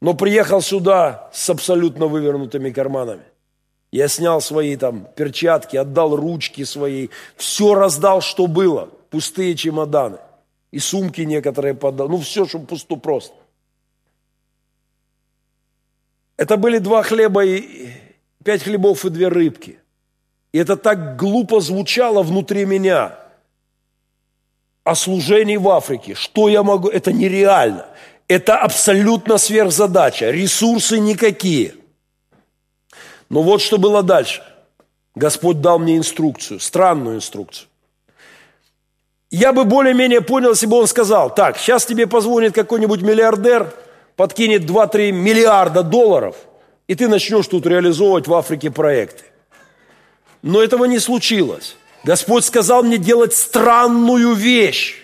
Но 0.01 0.15
приехал 0.15 0.61
сюда 0.61 1.29
с 1.33 1.49
абсолютно 1.49 2.07
вывернутыми 2.07 2.71
карманами. 2.71 3.23
Я 3.93 4.09
снял 4.09 4.41
свои 4.41 4.75
там 4.75 5.07
перчатки, 5.15 5.77
отдал 5.77 6.13
ручки 6.17 6.65
свои, 6.65 7.07
все 7.37 7.73
раздал, 7.73 8.19
что 8.19 8.47
было, 8.47 8.89
пустые 9.09 9.55
чемоданы. 9.55 10.17
И 10.71 10.79
сумки 10.79 11.21
некоторые 11.21 11.73
подал. 11.73 12.09
Ну, 12.09 12.17
все, 12.17 12.45
чтобы 12.45 12.65
пусто 12.65 12.95
просто. 12.95 13.35
Это 16.35 16.57
были 16.57 16.77
два 16.77 17.03
хлеба 17.03 17.43
и 17.45 17.89
пять 18.43 18.63
хлебов 18.63 19.05
и 19.05 19.09
две 19.09 19.27
рыбки. 19.27 19.79
И 20.51 20.59
это 20.59 20.77
так 20.77 21.17
глупо 21.17 21.59
звучало 21.59 22.23
внутри 22.23 22.65
меня. 22.65 23.17
О 24.83 24.95
служении 24.95 25.57
в 25.57 25.67
Африке. 25.69 26.13
Что 26.13 26.47
я 26.47 26.63
могу? 26.63 26.87
Это 26.89 27.11
нереально. 27.11 27.87
Это 28.27 28.57
абсолютно 28.57 29.37
сверхзадача. 29.37 30.31
Ресурсы 30.31 30.99
никакие. 30.99 31.75
Но 33.29 33.41
вот 33.41 33.61
что 33.61 33.77
было 33.77 34.03
дальше. 34.03 34.43
Господь 35.15 35.61
дал 35.61 35.79
мне 35.79 35.97
инструкцию, 35.97 36.59
странную 36.59 37.17
инструкцию. 37.17 37.67
Я 39.29 39.51
бы 39.51 39.65
более-менее 39.65 40.21
понял, 40.21 40.51
если 40.51 40.67
бы 40.67 40.77
он 40.77 40.87
сказал, 40.87 41.33
так, 41.33 41.57
сейчас 41.57 41.85
тебе 41.85 42.07
позвонит 42.07 42.55
какой-нибудь 42.55 43.01
миллиардер, 43.01 43.73
подкинет 44.15 44.63
2-3 44.63 45.11
миллиарда 45.11 45.83
долларов, 45.83 46.37
и 46.87 46.95
ты 46.95 47.09
начнешь 47.09 47.47
тут 47.47 47.65
реализовывать 47.65 48.27
в 48.27 48.33
Африке 48.33 48.71
проекты. 48.71 49.25
Но 50.41 50.63
этого 50.63 50.85
не 50.85 50.99
случилось. 50.99 51.75
Господь 52.05 52.45
сказал 52.45 52.83
мне 52.83 52.97
делать 52.97 53.33
странную 53.33 54.33
вещь. 54.33 55.03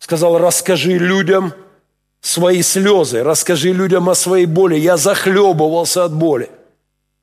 Сказал, 0.00 0.38
расскажи 0.38 0.98
людям 0.98 1.54
свои 2.20 2.62
слезы, 2.62 3.22
расскажи 3.22 3.72
людям 3.72 4.08
о 4.08 4.16
своей 4.16 4.46
боли. 4.46 4.76
Я 4.76 4.96
захлебывался 4.96 6.04
от 6.04 6.12
боли. 6.12 6.50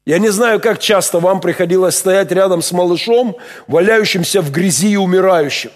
Я 0.05 0.17
не 0.17 0.29
знаю, 0.29 0.61
как 0.61 0.79
часто 0.79 1.19
вам 1.19 1.41
приходилось 1.41 1.97
стоять 1.97 2.31
рядом 2.31 2.61
с 2.61 2.71
малышом, 2.71 3.35
валяющимся 3.67 4.41
в 4.41 4.49
грязи 4.49 4.91
и 4.91 4.97
умирающим 4.97 5.71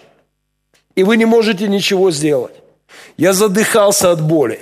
и 0.95 1.03
вы 1.03 1.17
не 1.17 1.25
можете 1.25 1.67
ничего 1.67 2.11
сделать. 2.11 2.53
Я 3.17 3.33
задыхался 3.33 4.11
от 4.11 4.21
боли. 4.21 4.59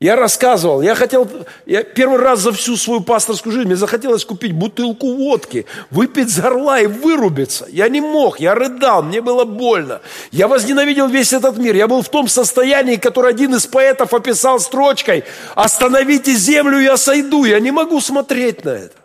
Я 0.00 0.16
рассказывал, 0.16 0.82
я 0.82 0.94
хотел, 0.94 1.26
я 1.64 1.82
первый 1.82 2.18
раз 2.18 2.40
за 2.40 2.52
всю 2.52 2.76
свою 2.76 3.00
пасторскую 3.00 3.52
жизнь, 3.52 3.66
мне 3.66 3.76
захотелось 3.76 4.24
купить 4.24 4.52
бутылку 4.52 5.14
водки, 5.14 5.64
выпить 5.90 6.28
за 6.28 6.48
орла 6.48 6.80
и 6.80 6.86
вырубиться. 6.86 7.66
Я 7.70 7.88
не 7.88 8.02
мог, 8.02 8.38
я 8.38 8.54
рыдал, 8.54 9.02
мне 9.02 9.22
было 9.22 9.44
больно. 9.44 10.02
Я 10.30 10.46
возненавидел 10.48 11.08
весь 11.08 11.32
этот 11.32 11.56
мир. 11.56 11.74
Я 11.74 11.88
был 11.88 12.02
в 12.02 12.08
том 12.08 12.28
состоянии, 12.28 12.96
которое 12.96 13.28
один 13.28 13.54
из 13.54 13.66
поэтов 13.66 14.12
описал 14.12 14.58
строчкой 14.58 15.24
«Остановите 15.54 16.34
землю, 16.34 16.80
я 16.80 16.98
сойду». 16.98 17.44
Я 17.44 17.60
не 17.60 17.70
могу 17.70 18.00
смотреть 18.00 18.64
на 18.64 18.70
это. 18.70 19.03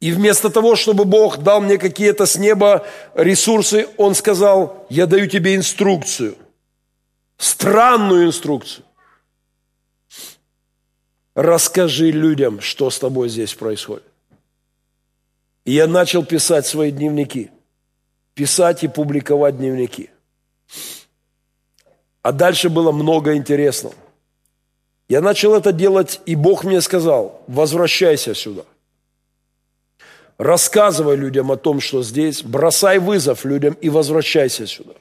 И 0.00 0.12
вместо 0.12 0.48
того, 0.48 0.76
чтобы 0.76 1.04
Бог 1.04 1.38
дал 1.38 1.60
мне 1.60 1.76
какие-то 1.76 2.24
с 2.26 2.36
неба 2.36 2.86
ресурсы, 3.14 3.88
Он 3.96 4.14
сказал, 4.14 4.86
я 4.90 5.06
даю 5.06 5.26
тебе 5.26 5.56
инструкцию, 5.56 6.36
странную 7.36 8.26
инструкцию. 8.26 8.84
Расскажи 11.34 12.10
людям, 12.10 12.60
что 12.60 12.90
с 12.90 12.98
тобой 12.98 13.28
здесь 13.28 13.54
происходит. 13.54 14.04
И 15.64 15.72
я 15.72 15.86
начал 15.86 16.24
писать 16.24 16.66
свои 16.66 16.90
дневники. 16.90 17.50
Писать 18.34 18.84
и 18.84 18.88
публиковать 18.88 19.58
дневники. 19.58 20.10
А 22.22 22.32
дальше 22.32 22.68
было 22.68 22.92
много 22.92 23.36
интересного. 23.36 23.94
Я 25.08 25.20
начал 25.20 25.54
это 25.54 25.72
делать, 25.72 26.20
и 26.26 26.36
Бог 26.36 26.64
мне 26.64 26.80
сказал, 26.80 27.42
возвращайся 27.48 28.34
сюда– 28.34 28.62
Рассказывай 30.38 31.16
людям 31.16 31.50
о 31.50 31.56
том, 31.56 31.80
что 31.80 32.02
здесь, 32.02 32.42
бросай 32.44 32.98
вызов 33.00 33.44
людям 33.44 33.76
и 33.80 33.88
возвращайся 33.88 34.66
сюда. 34.68 34.92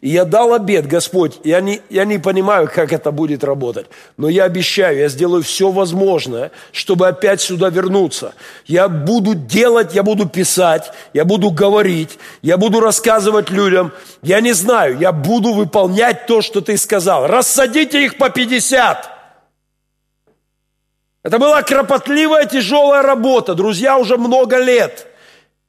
И 0.00 0.08
я 0.08 0.24
дал 0.24 0.54
обед, 0.54 0.86
Господь, 0.86 1.38
я 1.44 1.60
не, 1.60 1.82
я 1.90 2.06
не 2.06 2.16
понимаю, 2.16 2.70
как 2.74 2.90
это 2.90 3.10
будет 3.10 3.44
работать, 3.44 3.86
но 4.16 4.30
я 4.30 4.44
обещаю, 4.44 4.98
я 4.98 5.08
сделаю 5.08 5.42
все 5.42 5.70
возможное, 5.70 6.52
чтобы 6.72 7.06
опять 7.06 7.42
сюда 7.42 7.68
вернуться. 7.68 8.32
Я 8.66 8.88
буду 8.88 9.34
делать, 9.34 9.94
я 9.94 10.02
буду 10.02 10.26
писать, 10.26 10.90
я 11.12 11.26
буду 11.26 11.50
говорить, 11.50 12.18
я 12.40 12.56
буду 12.56 12.80
рассказывать 12.80 13.50
людям. 13.50 13.92
Я 14.22 14.40
не 14.40 14.54
знаю, 14.54 14.98
я 14.98 15.12
буду 15.12 15.52
выполнять 15.52 16.26
то, 16.26 16.40
что 16.40 16.62
ты 16.62 16.78
сказал. 16.78 17.26
Рассадите 17.26 18.02
их 18.02 18.16
по 18.16 18.30
50. 18.30 19.19
Это 21.22 21.38
была 21.38 21.62
кропотливая, 21.62 22.46
тяжелая 22.46 23.02
работа, 23.02 23.54
друзья, 23.54 23.98
уже 23.98 24.16
много 24.16 24.58
лет– 24.58 25.06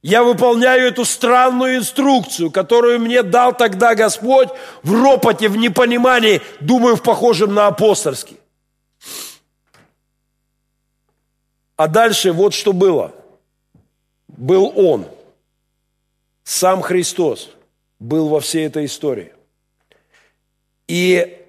я 0.02 0.24
выполняю 0.24 0.88
эту 0.88 1.04
странную 1.04 1.76
инструкцию, 1.76 2.50
которую 2.50 2.98
мне 2.98 3.22
дал 3.22 3.56
тогда 3.56 3.94
Господь 3.94 4.48
в 4.82 4.92
ропоте, 5.00 5.48
в 5.48 5.56
непонимании, 5.56 6.42
думаю, 6.60 6.96
в 6.96 7.02
похожем 7.02 7.54
на 7.54 7.68
апостольский. 7.68 8.40
А 11.76 11.86
дальше 11.86 12.32
вот 12.32 12.52
что 12.52 12.72
было. 12.72 13.14
Был 14.26 14.72
Он, 14.74 15.06
сам 16.42 16.82
Христос, 16.82 17.50
был 18.00 18.28
во 18.28 18.40
всей 18.40 18.66
этой 18.66 18.86
истории. 18.86 19.32
И 20.88 21.46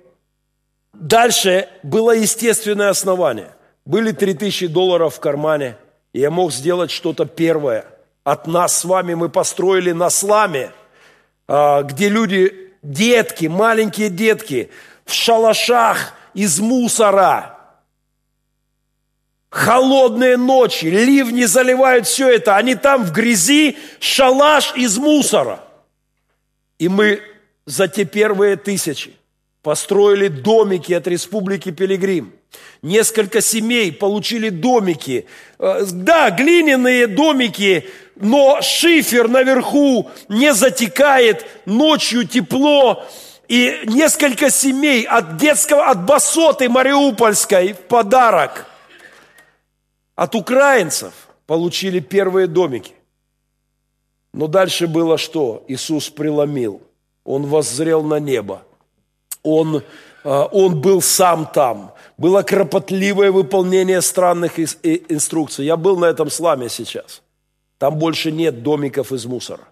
дальше 0.94 1.70
было 1.82 2.12
естественное 2.12 2.90
основание. 2.90 3.56
Были 3.86 4.12
3000 4.12 4.68
долларов 4.68 5.16
в 5.16 5.20
кармане, 5.20 5.78
и 6.14 6.20
я 6.20 6.32
мог 6.32 6.52
сделать 6.52 6.92
что-то 6.92 7.26
первое– 7.26 7.86
от 8.24 8.48
нас 8.48 8.80
с 8.80 8.86
вами 8.86 9.14
мы 9.16 9.30
построили 9.30 9.92
на 9.92 10.10
сламе, 10.10 10.72
а, 11.48 11.84
где 11.84 12.08
люди, 12.08 12.72
детки, 12.82 13.48
маленькие 13.48 14.10
детки, 14.10 14.72
в 15.06 15.14
шалашах 15.14 16.14
из 16.34 16.60
мусора. 16.60 17.58
Холодные 19.50 20.38
ночи, 20.38 20.86
ливни 20.86 21.44
заливают 21.44 22.08
все 22.08 22.30
это. 22.30 22.56
Они 22.56 22.76
там 22.76 23.04
в 23.04 23.12
грязи, 23.12 23.78
шалаш 24.00 24.74
из 24.76 24.98
мусора. 24.98 25.60
И 26.80 26.88
мы 26.88 27.22
за 27.66 27.88
те 27.88 28.06
первые 28.06 28.56
тысячи 28.56 29.16
построили 29.62 30.28
домики 30.30 30.94
от 30.94 31.08
Республики 31.08 31.72
Пилигрим– 31.72 32.34
Несколько 32.82 33.42
семей 33.42 33.92
получили 33.92 34.50
домики. 34.50 35.26
Э, 35.58 35.86
да, 35.90 36.30
глиняные 36.32 37.08
домики, 37.08 37.90
но 38.16 38.62
шифер 38.62 39.30
наверху 39.30 40.12
не 40.28 40.54
затекает, 40.54 41.46
ночью 41.66 42.28
тепло. 42.28 43.06
И 43.48 43.82
несколько 43.86 44.50
семей 44.50 45.04
от 45.04 45.38
детского, 45.38 45.90
от 45.90 46.06
басоты 46.06 46.70
мариупольской 46.70 47.74
в 47.74 47.80
подарок. 47.80 48.66
От 50.16 50.36
украинцев 50.36 51.14
получили 51.46 52.00
первые 52.00 52.48
домики. 52.48 52.94
Но 54.34 54.48
дальше 54.48 54.88
было 54.88 55.18
что? 55.18 55.64
Иисус 55.68 56.10
преломил. 56.10 56.82
Он 57.24 57.46
воззрел 57.46 58.04
на 58.04 58.20
небо. 58.20 58.64
Он, 59.44 59.84
э, 60.24 60.48
он 60.52 60.82
был 60.82 61.02
сам 61.02 61.46
там 61.46 61.93
было 62.18 62.44
кропотливое 62.44 63.32
выполнение 63.32 64.02
странных 64.02 64.60
инструкций. 64.60 65.66
Я 65.66 65.78
был 65.78 65.98
на 65.98 66.06
этом 66.06 66.30
сламе 66.30 66.70
сейчас. 66.70 67.22
Там 67.78 67.96
больше 67.96 68.32
нет 68.32 68.64
домиков 68.64 69.12
из 69.12 69.26
мусора. 69.26 69.64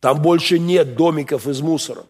Там 0.00 0.20
больше 0.20 0.58
нет 0.58 0.94
домиков 0.94 1.46
из 1.46 1.60
мусора. 1.60 2.04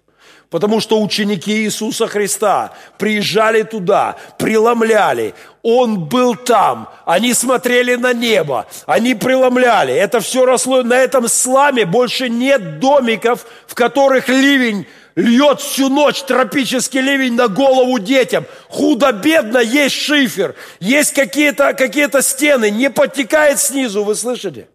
Потому 0.50 0.80
что 0.80 1.02
ученики 1.02 1.64
Иисуса 1.64 2.06
Христа 2.06 2.72
приезжали 2.98 3.62
туда, 3.62 4.16
преломляли. 4.38 5.34
Он 5.62 6.04
был 6.04 6.36
там. 6.36 6.88
Они 7.04 7.34
смотрели 7.34 7.96
на 7.96 8.12
небо. 8.12 8.66
Они 8.86 9.14
преломляли. 9.14 9.92
Это 9.92 10.20
все 10.20 10.44
росло. 10.44 10.82
На 10.84 10.98
этом 10.98 11.28
сламе 11.28 11.84
больше 11.84 12.28
нет 12.28 12.78
домиков, 12.78 13.44
в 13.66 13.74
которых 13.74 14.28
ливень 14.28 14.86
льет 15.16 15.60
всю 15.60 15.88
ночь 15.88 16.22
тропический 16.22 17.00
ливень 17.00 17.34
на 17.34 17.48
голову 17.48 17.98
детям. 17.98 18.44
Худо-бедно 18.68 19.58
есть 19.58 19.96
шифер, 19.96 20.54
есть 20.78 21.14
какие-то 21.14 21.72
какие 21.72 22.20
стены, 22.20 22.70
не 22.70 22.90
подтекает 22.90 23.58
снизу, 23.58 24.04
вы 24.04 24.14
слышите? 24.14 24.68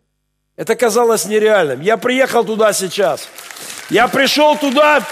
Это 0.58 0.76
казалось 0.76 1.26
нереальным. 1.26 1.82
Я 1.82 1.98
приехал 1.98 2.44
туда 2.44 2.74
сейчас. 2.74 3.28
Я 3.90 4.08
пришел 4.08 4.58
туда 4.58 5.04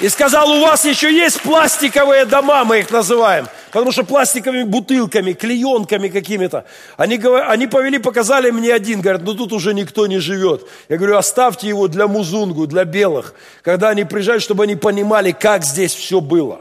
и 0.00 0.08
сказал, 0.08 0.50
у 0.50 0.60
вас 0.60 0.84
еще 0.84 1.12
есть 1.12 1.40
пластиковые 1.40 2.24
дома, 2.24 2.64
мы 2.64 2.80
их 2.80 2.90
называем. 2.90 3.48
Потому 3.74 3.90
что 3.90 4.04
пластиковыми 4.04 4.62
бутылками, 4.62 5.32
клеенками 5.32 6.06
какими-то. 6.06 6.64
Они, 6.96 7.16
они 7.16 7.66
повели, 7.66 7.98
показали 7.98 8.52
мне 8.52 8.72
один, 8.72 9.00
говорят, 9.00 9.22
ну 9.22 9.34
тут 9.34 9.52
уже 9.52 9.74
никто 9.74 10.06
не 10.06 10.20
живет. 10.20 10.64
Я 10.88 10.96
говорю, 10.96 11.16
оставьте 11.16 11.66
его 11.66 11.88
для 11.88 12.06
музунгу, 12.06 12.68
для 12.68 12.84
белых. 12.84 13.34
Когда 13.62 13.88
они 13.88 14.04
приезжают, 14.04 14.44
чтобы 14.44 14.62
они 14.62 14.76
понимали, 14.76 15.32
как 15.32 15.64
здесь 15.64 15.92
все 15.92 16.20
было. 16.20 16.60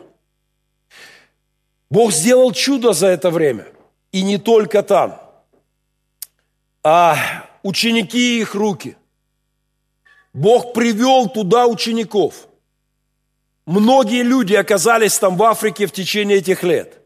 Бог 1.91 2.11
сделал 2.11 2.51
чудо 2.51 2.93
за 2.93 3.09
это 3.09 3.29
время. 3.29 3.67
И 4.11 4.23
не 4.23 4.39
только 4.39 4.81
там. 4.81 5.21
А 6.83 7.15
ученики 7.61 8.39
и 8.39 8.41
их 8.41 8.55
руки. 8.55 8.97
Бог 10.33 10.73
привел 10.73 11.29
туда 11.29 11.67
учеников. 11.67 12.47
Многие 13.67 14.23
люди 14.23 14.55
оказались 14.55 15.19
там 15.19 15.37
в 15.37 15.43
Африке 15.43 15.85
в 15.85 15.91
течение 15.91 16.39
этих 16.39 16.63
лет. 16.63 17.02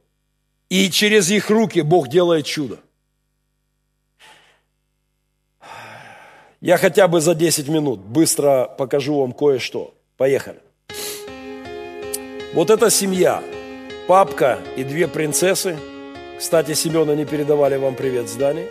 И 0.69 0.89
через 0.89 1.31
их 1.31 1.49
руки 1.49 1.81
Бог 1.81 2.09
делает 2.09 2.45
чудо. 2.45 2.79
Я 6.59 6.77
хотя 6.77 7.07
бы 7.07 7.21
за 7.21 7.35
10 7.35 7.69
минут 7.69 7.99
быстро 7.99 8.65
покажу 8.77 9.19
вам 9.19 9.31
кое-что. 9.31 9.93
Поехали. 10.17 10.59
Вот 12.53 12.69
эта 12.69 12.89
семья, 12.89 13.43
папка 14.07 14.59
и 14.75 14.83
две 14.83 15.07
принцессы. 15.07 15.77
Кстати, 16.37 16.73
Семена 16.73 17.15
не 17.15 17.25
передавали 17.25 17.77
вам 17.77 17.95
привет 17.95 18.27
с 18.27 18.35
Дани. 18.35 18.65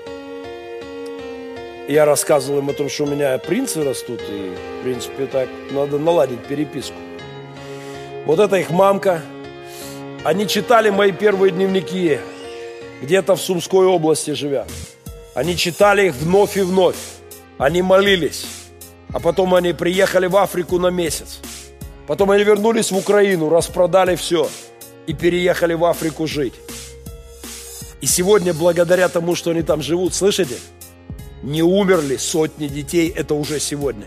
Я 1.88 2.04
рассказывал 2.04 2.58
им 2.58 2.68
о 2.68 2.72
том, 2.72 2.88
что 2.88 3.04
у 3.04 3.06
меня 3.06 3.38
принцы 3.38 3.84
растут, 3.84 4.20
и, 4.28 4.54
в 4.80 4.82
принципе, 4.82 5.26
так 5.26 5.48
надо 5.70 5.98
наладить 5.98 6.44
переписку. 6.46 6.96
Вот 8.24 8.40
это 8.40 8.56
их 8.56 8.70
мамка– 8.70 9.22
они 10.24 10.46
читали 10.48 10.90
мои 10.90 11.12
первые 11.12 11.52
дневники, 11.52 12.18
где-то 13.02 13.36
в 13.36 13.40
Сумской 13.40 13.86
области 13.86 14.32
живя. 14.32 14.66
Они 15.34 15.56
читали 15.56 16.06
их 16.08 16.14
вновь 16.14 16.56
и 16.56 16.62
вновь. 16.62 16.96
Они 17.58 17.82
молились. 17.82 18.46
А 19.12 19.20
потом 19.20 19.54
они 19.54 19.72
приехали 19.72 20.26
в 20.26 20.36
Африку 20.36 20.78
на 20.78 20.88
месяц. 20.88 21.40
Потом 22.06 22.30
они 22.30 22.44
вернулись 22.44 22.90
в 22.90 22.96
Украину, 22.96 23.48
распродали 23.48 24.16
все 24.16 24.48
и 25.06 25.12
переехали 25.12 25.74
в 25.74 25.84
Африку 25.84 26.26
жить. 26.26 26.54
И 28.00 28.06
сегодня, 28.06 28.52
благодаря 28.52 29.08
тому, 29.08 29.34
что 29.34 29.50
они 29.50 29.62
там 29.62 29.82
живут, 29.82 30.14
слышите, 30.14 30.56
не 31.42 31.62
умерли 31.62 32.16
сотни 32.16 32.66
детей, 32.68 33.12
это 33.14 33.34
уже 33.34 33.60
сегодня. 33.60 34.06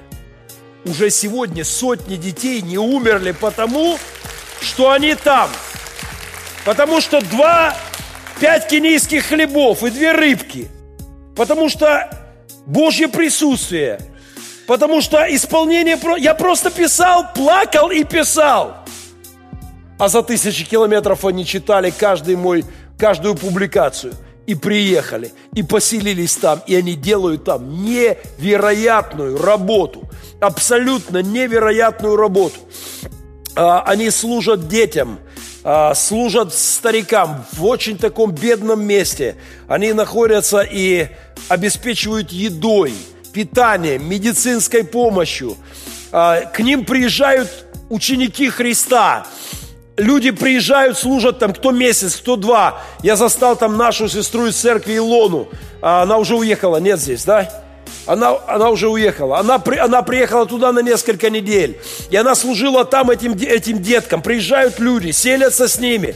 Уже 0.86 1.10
сегодня 1.10 1.64
сотни 1.64 2.16
детей 2.16 2.62
не 2.62 2.78
умерли 2.78 3.32
потому, 3.32 3.98
что 4.62 4.92
они 4.92 5.16
там– 5.16 5.50
Потому 6.66 7.02
что 7.02 7.22
два, 7.22 7.76
пять 8.40 8.68
кенийских 8.68 9.26
хлебов 9.26 9.84
и 9.84 9.90
две 9.90 10.12
рыбки. 10.12 10.70
Потому 11.36 11.70
что 11.70 12.10
Божье 12.66 13.08
присутствие. 13.08 14.00
Потому 14.68 15.02
что 15.02 15.24
исполнение... 15.34 15.98
Я 16.20 16.36
просто 16.36 16.70
писал, 16.70 17.34
плакал 17.34 17.90
и 17.90 18.04
писал. 18.04 18.78
А 19.98 20.08
за 20.08 20.22
тысячи 20.22 20.66
километров 20.66 21.26
они 21.26 21.46
читали 21.46 21.92
каждый 21.92 22.36
мой, 22.36 22.66
каждую 22.98 23.36
публикацию. 23.36 24.14
И 24.46 24.56
приехали, 24.56 25.32
и 25.54 25.62
поселились 25.62 26.36
там. 26.36 26.62
И 26.66 26.76
они 26.76 26.96
делают 26.96 27.46
там 27.46 27.84
невероятную 27.84 29.38
работу. 29.42 30.10
Абсолютно 30.42 31.22
невероятную 31.22 32.16
работу. 32.16 32.60
А, 33.56 33.82
они 33.84 34.10
служат 34.10 34.68
детям– 34.68 35.20
служат 35.94 36.54
старикам 36.54 37.46
в 37.54 37.66
очень 37.66 37.98
таком 37.98 38.32
бедном 38.32 38.82
месте. 38.84 39.36
Они 39.68 39.94
находятся 39.94 40.62
и 40.62 41.10
обеспечивают 41.50 42.32
едой, 42.32 42.94
питанием, 43.34 44.08
медицинской 44.08 44.84
помощью. 44.84 45.58
А, 46.12 46.42
к 46.42 46.60
ним 46.60 46.86
приезжают 46.86 47.50
ученики 47.90 48.50
Христа. 48.50 49.26
Люди 49.98 50.32
приезжают, 50.32 50.98
служат 50.98 51.40
там 51.40 51.54
кто 51.54 51.72
месяц, 51.72 52.16
кто 52.16 52.36
два. 52.36 52.82
Я 53.04 53.16
застал 53.16 53.56
там 53.56 53.78
нашу 53.78 54.08
сестру 54.08 54.48
из 54.48 54.56
церкви 54.56 54.98
Илону. 54.98 55.50
А, 55.82 56.04
она 56.04 56.18
уже 56.18 56.36
уехала, 56.36 56.78
нет 56.78 57.00
здесь, 57.00 57.26
да? 57.26 57.50
Она, 58.10 58.36
она 58.48 58.70
уже 58.70 58.90
уехала. 58.90 59.38
Она, 59.38 59.60
при, 59.60 59.78
она 59.78 60.02
приехала 60.02 60.48
туда 60.48 60.72
на 60.72 60.80
несколько 60.80 61.30
недель. 61.30 61.80
И 62.10 62.16
она 62.16 62.34
служила 62.34 62.84
там 62.84 63.12
этим, 63.12 63.34
этим 63.34 63.84
деткам. 63.84 64.24
Приезжают 64.24 64.80
люди, 64.80 65.12
селятся 65.12 65.68
с 65.68 65.80
ними. 65.80 66.16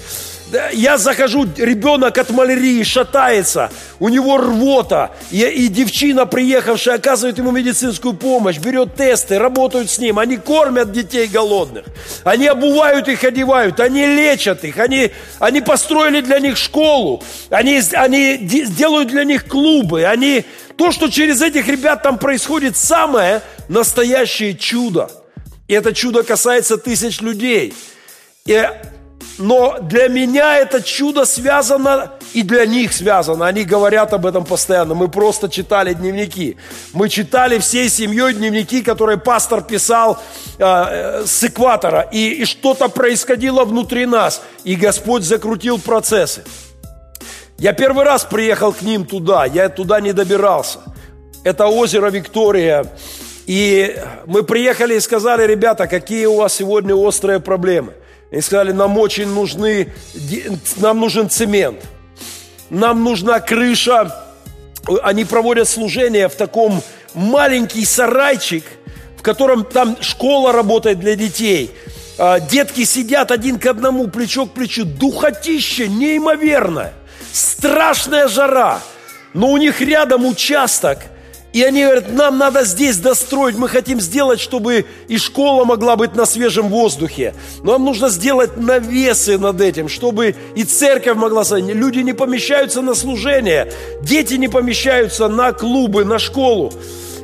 Я 0.73 0.97
захожу, 0.97 1.47
ребенок 1.57 2.17
от 2.17 2.29
малярии 2.29 2.83
шатается, 2.83 3.71
у 3.99 4.09
него 4.09 4.37
рвота, 4.37 5.11
и, 5.31 5.41
и 5.41 5.67
девчина, 5.67 6.27
приехавшая, 6.27 6.97
оказывает 6.97 7.39
ему 7.39 7.49
медицинскую 7.49 8.13
помощь, 8.13 8.59
берет 8.59 8.95
тесты, 8.95 9.39
работают 9.39 9.89
с 9.89 9.97
ним, 9.97 10.19
они 10.19 10.37
кормят 10.37 10.91
детей 10.91 11.25
голодных, 11.25 11.85
они 12.23 12.45
обувают 12.45 13.07
их, 13.07 13.23
одевают, 13.23 13.79
они 13.79 14.05
лечат 14.05 14.63
их, 14.63 14.77
они, 14.77 15.11
они 15.39 15.61
построили 15.61 16.21
для 16.21 16.39
них 16.39 16.57
школу, 16.57 17.23
они, 17.49 17.81
они 17.93 18.37
делают 18.37 19.07
для 19.07 19.23
них 19.23 19.47
клубы, 19.47 20.05
они, 20.05 20.45
то, 20.77 20.91
что 20.91 21.09
через 21.09 21.41
этих 21.41 21.67
ребят 21.67 22.03
там 22.03 22.17
происходит, 22.17 22.77
самое 22.77 23.41
настоящее 23.69 24.55
чудо. 24.55 25.09
И 25.67 25.73
это 25.73 25.93
чудо 25.93 26.23
касается 26.23 26.77
тысяч 26.77 27.21
людей. 27.21 27.73
И 28.45 28.69
но 29.37 29.79
для 29.81 30.09
меня 30.09 30.57
это 30.57 30.81
чудо 30.81 31.25
связано 31.25 32.11
и 32.33 32.43
для 32.43 32.65
них 32.65 32.93
связано. 32.93 33.47
Они 33.47 33.63
говорят 33.63 34.13
об 34.13 34.25
этом 34.25 34.45
постоянно. 34.45 34.93
Мы 34.93 35.07
просто 35.07 35.49
читали 35.49 35.93
дневники. 35.93 36.57
Мы 36.93 37.09
читали 37.09 37.57
всей 37.57 37.89
семьей 37.89 38.33
дневники, 38.33 38.83
которые 38.83 39.17
пастор 39.17 39.63
писал 39.63 40.21
э, 40.59 40.63
э, 40.63 41.25
с 41.25 41.43
экватора. 41.43 42.07
И, 42.11 42.41
и 42.41 42.45
что-то 42.45 42.89
происходило 42.89 43.65
внутри 43.65 44.05
нас. 44.05 44.41
И 44.63 44.75
Господь 44.75 45.23
закрутил 45.23 45.79
процессы. 45.79 46.43
Я 47.63 47.71
первый 47.71 48.03
раз 48.03 48.25
приехал 48.25 48.73
к 48.73 48.81
ним 48.81 49.05
туда. 49.05 49.45
Я 49.45 49.69
туда 49.69 50.01
не 50.01 50.11
добирался. 50.11 50.79
Это 51.45 51.67
озеро 51.67 52.09
Виктория. 52.09 52.85
И 53.45 53.97
мы 54.25 54.43
приехали 54.43 54.95
и 54.95 54.99
сказали, 54.99 55.47
ребята, 55.47 55.87
какие 55.87 56.25
у 56.25 56.35
вас 56.35 56.55
сегодня 56.55 56.93
острые 56.93 57.39
проблемы. 57.39 57.93
И 58.31 58.41
сказали, 58.41 58.73
нам 58.73 58.97
очень 58.97 59.27
нужны, 59.27 59.93
нам 60.75 60.99
нужен 60.99 61.29
цемент, 61.29 61.79
нам 62.69 63.01
нужна 63.01 63.39
крыша. 63.39 64.13
Они 65.01 65.23
проводят 65.23 65.69
служение 65.69 66.27
в 66.27 66.35
таком 66.35 66.81
маленький 67.13 67.85
сарайчик, 67.85 68.65
в 69.17 69.21
котором 69.21 69.63
там 69.63 69.95
школа 70.01 70.51
работает 70.51 70.99
для 70.99 71.15
детей. 71.15 71.71
А, 72.17 72.41
детки 72.41 72.83
сидят 72.83 73.31
один 73.31 73.57
к 73.57 73.65
одному, 73.67 74.09
плечо 74.09 74.47
к 74.47 74.51
плечу. 74.51 74.83
Духотище 74.83 75.87
неимоверное. 75.87 76.93
Страшная 77.33 78.29
жара. 78.29 78.79
Но 79.33 79.49
у 79.49 79.57
них 79.57 79.81
рядом 79.81 80.25
участок– 80.25 80.99
и 81.53 81.61
они 81.61 81.83
говорят, 81.83 82.11
нам 82.11 82.39
надо 82.39 82.65
здесь 82.65 82.97
достроить, 82.97 83.55
мы 83.55 83.69
хотим 83.69 84.01
сделать, 84.01 84.39
чтобы 84.39 84.85
и 85.07 85.17
школа 85.19 85.65
могла 85.65 85.95
быть 85.95 86.15
на 86.15 86.25
свежем 86.25 86.67
воздухе. 86.69 87.35
Но 87.61 87.73
нам 87.73 87.85
нужно 87.85 88.09
сделать 88.09 88.57
навесы 88.57 89.37
над 89.37 89.61
этим, 89.61 89.87
чтобы 89.87 90.35
и 90.55 90.63
церковь 90.63 91.15
могла... 91.15 91.43
Люди 91.59 91.99
не 91.99 92.13
помещаются 92.13 92.81
на 92.81 92.95
служение, 92.95 93.71
дети 94.01 94.33
не 94.33 94.47
помещаются 94.47 95.27
на 95.27 95.53
клубы, 95.53 96.05
на 96.05 96.17
школу. 96.17 96.73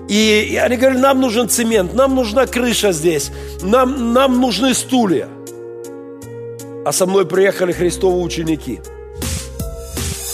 И, 0.07 0.59
они 0.63 0.77
говорят, 0.77 1.01
нам 1.01 1.21
нужен 1.21 1.49
цемент, 1.49 1.95
нам 1.95 2.13
нужна 2.13 2.45
крыша 2.45 2.91
здесь, 2.91 3.31
нам, 3.63 4.13
нам 4.13 4.39
нужны 4.39 4.75
стулья. 4.75 5.27
А 6.85 6.91
со 6.91 7.07
мной 7.07 7.25
приехали 7.25 7.71
Христовы 7.71 8.21
ученики. 8.21 8.79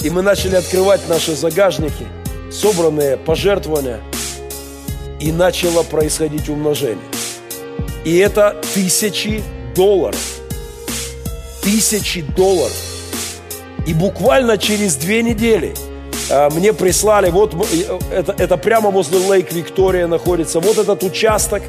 И 0.06 0.10
мы 0.12 0.22
начали 0.22 0.56
открывать 0.56 1.02
наши 1.10 1.36
загажники– 1.36 2.06
собранные 2.52 3.18
пожертвования, 3.18 4.02
и 5.20 5.32
начало 5.32 5.82
происходить 5.82 6.48
умножение. 6.48 7.04
И 8.04 8.16
это 8.18 8.62
тысячи 8.76 9.44
долларов. 9.76 10.22
Тысячи 11.64 12.22
долларов. 12.22 12.78
И 13.88 13.96
буквально 13.96 14.60
через 14.60 14.96
две 14.96 15.24
недели 15.24 15.74
а, 16.30 16.52
мне 16.52 16.72
прислали, 16.72 17.32
вот 17.32 17.56
э, 17.56 18.00
это, 18.12 18.36
это 18.38 18.58
прямо 18.58 18.92
возле 18.92 19.18
Лейк 19.18 19.54
Виктория 19.54 20.06
находится, 20.06 20.60
вот 20.60 20.78
этот 20.78 21.02
участок, 21.02 21.64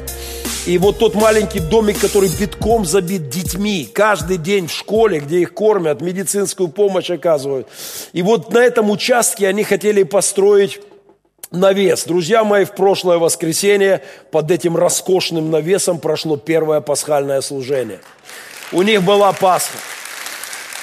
и 0.67 0.77
вот 0.77 0.99
тот 0.99 1.15
маленький 1.15 1.61
домик, 1.61 1.97
который 1.97 2.27
битком 2.27 2.85
забит 2.85 3.29
детьми, 3.29 3.89
каждый 3.91 4.35
день 4.35 4.67
в 4.67 4.73
школе, 4.73 5.19
где 5.19 5.39
их 5.39 5.53
кормят, 5.53 6.01
медицинскую 6.01 6.67
помощь 6.67 7.09
оказывают. 7.09 7.69
И 8.11 8.21
вот 8.21 8.51
на 8.51 8.57
этом 8.57 8.89
участке 8.89 9.47
они 9.47 9.63
хотели 9.63 10.03
построить 10.03 10.81
навес. 11.51 12.03
Друзья 12.03 12.43
мои, 12.43 12.65
в 12.65 12.73
прошлое 12.73 13.17
воскресенье 13.17 14.03
под 14.29 14.51
этим 14.51 14.75
роскошным 14.75 15.51
навесом 15.51 15.99
прошло 15.99 16.35
первое 16.35 16.81
пасхальное 16.81 17.39
служение. 17.39 18.01
У 18.73 18.81
них 18.81 19.03
была 19.03 19.31
Пасха. 19.31 19.77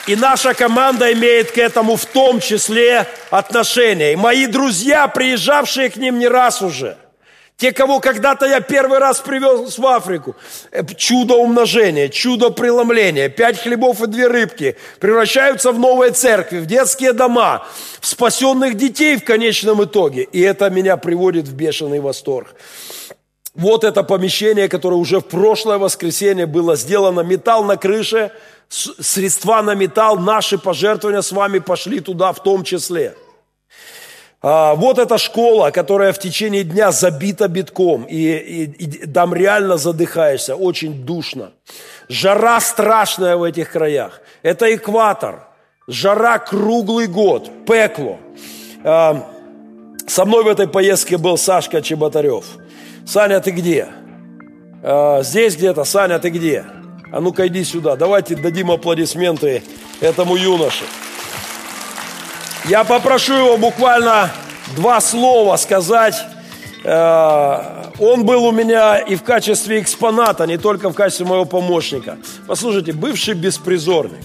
И 0.06 0.16
наша 0.16 0.54
команда 0.54 1.12
имеет 1.12 1.50
к 1.50 1.58
этому 1.58 1.96
в 1.96 2.06
том 2.06 2.40
числе 2.40 3.06
отношение. 3.28 4.14
И 4.14 4.16
мои 4.16 4.46
друзья, 4.46 5.08
приезжавшие 5.08 5.90
к 5.90 5.96
ним 5.96 6.18
не 6.18 6.28
раз 6.28 6.62
уже– 6.62 6.96
те, 7.56 7.72
кого 7.72 8.00
когда-то 8.00 8.46
я 8.46 8.60
первый 8.60 8.98
раз 8.98 9.20
привез 9.20 9.78
в 9.78 9.86
Африку. 9.86 10.34
Э, 10.72 10.82
чудо 10.96 11.34
умножения, 11.34 12.08
чудо 12.08 12.50
преломления. 12.50 13.28
Пять 13.28 13.60
хлебов 13.60 14.02
и 14.02 14.06
две 14.06 14.26
рыбки 14.26 14.76
превращаются 14.98 15.70
в 15.70 15.78
новые 15.78 16.10
церкви, 16.12 16.58
в 16.58 16.66
детские 16.66 17.12
дома, 17.12 17.64
в 18.00 18.06
спасенных 18.06 18.76
детей 18.76 19.16
в 19.16 19.24
конечном 19.24 19.84
итоге. 19.84 20.22
И 20.22 20.40
это 20.40 20.68
меня 20.68 20.96
приводит 20.96 21.46
в 21.46 21.54
бешеный 21.54 22.00
восторг. 22.00 22.54
Вот 23.54 23.84
это 23.84 24.02
помещение, 24.02 24.68
которое 24.68 24.96
уже 24.96 25.20
в 25.20 25.26
прошлое 25.26 25.78
воскресенье 25.78 26.46
было 26.46 26.74
сделано. 26.74 27.20
Металл 27.20 27.62
на 27.62 27.76
крыше, 27.76 28.32
средства 28.68 29.62
на 29.62 29.76
металл, 29.76 30.18
наши 30.18 30.58
пожертвования 30.58 31.22
с 31.22 31.30
вами 31.30 31.60
пошли 31.60 32.00
туда 32.00 32.32
в 32.32 32.42
том 32.42 32.64
числе. 32.64 33.14
А, 34.46 34.74
вот 34.74 34.98
эта 34.98 35.16
школа, 35.16 35.70
которая 35.70 36.12
в 36.12 36.18
течение 36.18 36.64
дня 36.64 36.92
забита 36.92 37.48
битком, 37.48 38.04
и, 38.04 38.16
и, 38.16 38.64
и 38.64 39.06
там 39.06 39.32
реально 39.32 39.78
задыхаешься, 39.78 40.54
очень 40.54 41.06
душно. 41.06 41.52
Жара 42.10 42.60
страшная 42.60 43.38
в 43.38 43.42
этих 43.42 43.72
краях. 43.72 44.20
Это 44.42 44.74
экватор. 44.74 45.48
Жара 45.86 46.38
круглый 46.38 47.06
год, 47.06 47.50
пекло. 47.66 48.18
А, 48.84 49.26
со 50.06 50.26
мной 50.26 50.44
в 50.44 50.48
этой 50.48 50.68
поездке 50.68 51.16
был 51.16 51.38
Сашка 51.38 51.80
Чеботарев. 51.80 52.44
Саня, 53.06 53.40
ты 53.40 53.50
где? 53.50 53.88
А, 54.82 55.22
здесь 55.22 55.56
где-то. 55.56 55.84
Саня, 55.84 56.18
ты 56.18 56.28
где? 56.28 56.66
А 57.10 57.20
ну-ка 57.22 57.46
иди 57.46 57.64
сюда. 57.64 57.96
Давайте 57.96 58.36
дадим 58.36 58.70
аплодисменты 58.70 59.62
этому 60.02 60.36
юноше. 60.36 60.84
Я 62.66 62.82
попрошу 62.84 63.34
его 63.34 63.56
буквально 63.58 64.30
два 64.74 65.00
слова 65.02 65.56
сказать. 65.56 66.14
Э, 66.82 67.90
он 67.98 68.24
был 68.24 68.44
у 68.44 68.52
меня 68.52 68.96
и 68.96 69.16
в 69.16 69.22
качестве 69.22 69.80
экспоната, 69.80 70.46
не 70.46 70.56
только 70.56 70.88
в 70.88 70.94
качестве 70.94 71.26
моего 71.26 71.44
помощника. 71.44 72.16
Послушайте, 72.46 72.92
бывший 72.92 73.34
беспризорный. 73.34 74.20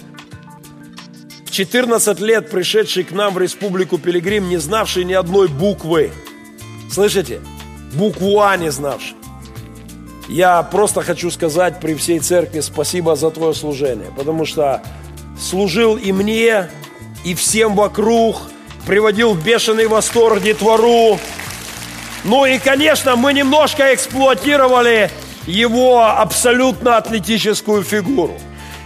В 1.44 1.50
14 1.50 2.20
лет 2.20 2.50
пришедший 2.50 3.04
к 3.04 3.12
нам 3.12 3.34
в 3.34 3.38
Республику 3.38 3.98
Пилигрим, 3.98 4.48
не 4.48 4.56
знавший 4.56 5.04
ни 5.04 5.12
одной 5.12 5.48
буквы. 5.48 6.10
Слышите? 6.90 7.40
Букву 7.92 8.40
А 8.40 8.56
не 8.56 8.70
знавший. 8.70 9.16
Я 10.30 10.62
просто 10.62 11.02
хочу 11.02 11.30
сказать 11.30 11.78
при 11.80 11.94
всей 11.94 12.20
церкви 12.20 12.60
спасибо 12.60 13.16
за 13.16 13.30
твое 13.30 13.52
служение, 13.52 14.10
потому 14.16 14.46
что 14.46 14.80
служил 15.38 15.96
и 15.96 16.12
мне, 16.12 16.70
и 17.24 17.34
всем 17.34 17.74
вокруг, 17.74 18.42
приводил 18.86 19.34
в 19.34 19.44
бешеный 19.44 19.86
восторг 19.86 20.42
детвору. 20.42 21.18
Ну 22.24 22.44
и, 22.44 22.58
конечно, 22.58 23.16
мы 23.16 23.32
немножко 23.32 23.94
эксплуатировали 23.94 25.10
его 25.46 26.04
абсолютно 26.04 26.96
атлетическую 26.96 27.82
фигуру. 27.82 28.38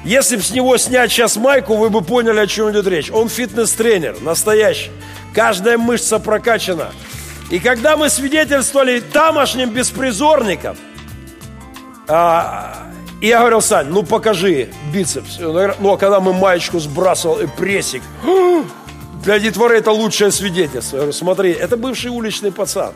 Если 0.05 0.37
бы 0.37 0.43
с 0.43 0.51
него 0.51 0.77
снять 0.77 1.11
сейчас 1.11 1.37
майку, 1.37 1.77
вы 1.77 1.89
бы 1.89 2.03
поняли, 2.03 2.39
о 2.39 2.47
чем 2.47 2.71
идет 2.71 2.87
речь. 2.87 3.11
Он 3.11 3.29
фитнес-тренер, 3.29 4.21
настоящий. 4.21 4.91
Каждая 5.35 5.79
мышца 5.79 6.19
прокачана. 6.19 6.93
И 7.51 7.59
когда 7.59 7.97
мы 7.97 8.11
свидетельствовали 8.11 9.01
тамошним 9.01 9.71
беспризорникам, 9.71 10.77
а, 12.07 12.93
и 13.25 13.29
я 13.29 13.39
говорил, 13.39 13.63
Сань, 13.63 13.87
ну 13.87 14.03
покажи 14.03 14.69
бицепс. 14.93 15.39
Ну, 15.39 15.93
а 15.95 15.97
когда 15.97 16.21
мы 16.21 16.35
маечку 16.35 16.79
сбрасывал 16.79 17.41
и 17.41 17.47
прессик, 17.47 18.03
для 19.25 19.39
детворы 19.39 19.79
это 19.79 19.93
лучшее 19.93 20.31
свидетельство. 20.31 20.97
Я 20.97 21.03
говорю, 21.05 21.13
смотри, 21.15 21.53
это 21.53 21.79
бывший 21.79 22.11
уличный 22.11 22.53
пацан. 22.53 22.93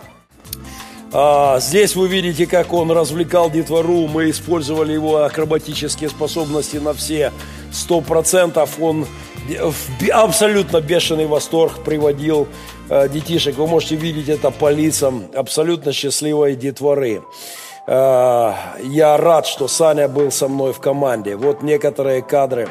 А, 1.15 1.59
здесь 1.61 1.97
вы 1.97 2.09
видите, 2.09 2.47
как 2.47 2.75
он 2.75 2.91
развлекал 2.91 3.51
детвору. 3.51 4.07
Мы 4.07 4.29
использовали 4.29 4.93
его 4.93 5.25
акробатические 5.25 6.11
способности 6.11 6.77
на 6.77 6.93
все 6.93 7.33
сто 7.73 8.03
процентов. 8.03 8.79
Он 8.79 9.07
в 9.49 10.11
абсолютно 10.11 10.83
бешеный 10.83 11.25
восторг 11.25 11.83
приводил 11.83 12.49
э, 12.91 13.09
детишек. 13.09 13.57
Вы 13.57 13.67
можете 13.67 13.97
видеть 13.97 14.29
это 14.29 14.51
по 14.51 14.71
лицам 14.71 15.25
абсолютно 15.35 15.95
счастливой 15.95 16.55
детворы. 16.55 17.23
Э, 17.91 18.53
я 18.83 19.17
рад, 19.17 19.47
что 19.47 19.67
Саня 19.67 20.09
был 20.09 20.31
со 20.31 20.47
мной 20.47 20.75
в 20.75 20.79
команде. 20.79 21.37
Вот 21.37 21.63
некоторые 21.63 22.21
кадры. 22.21 22.69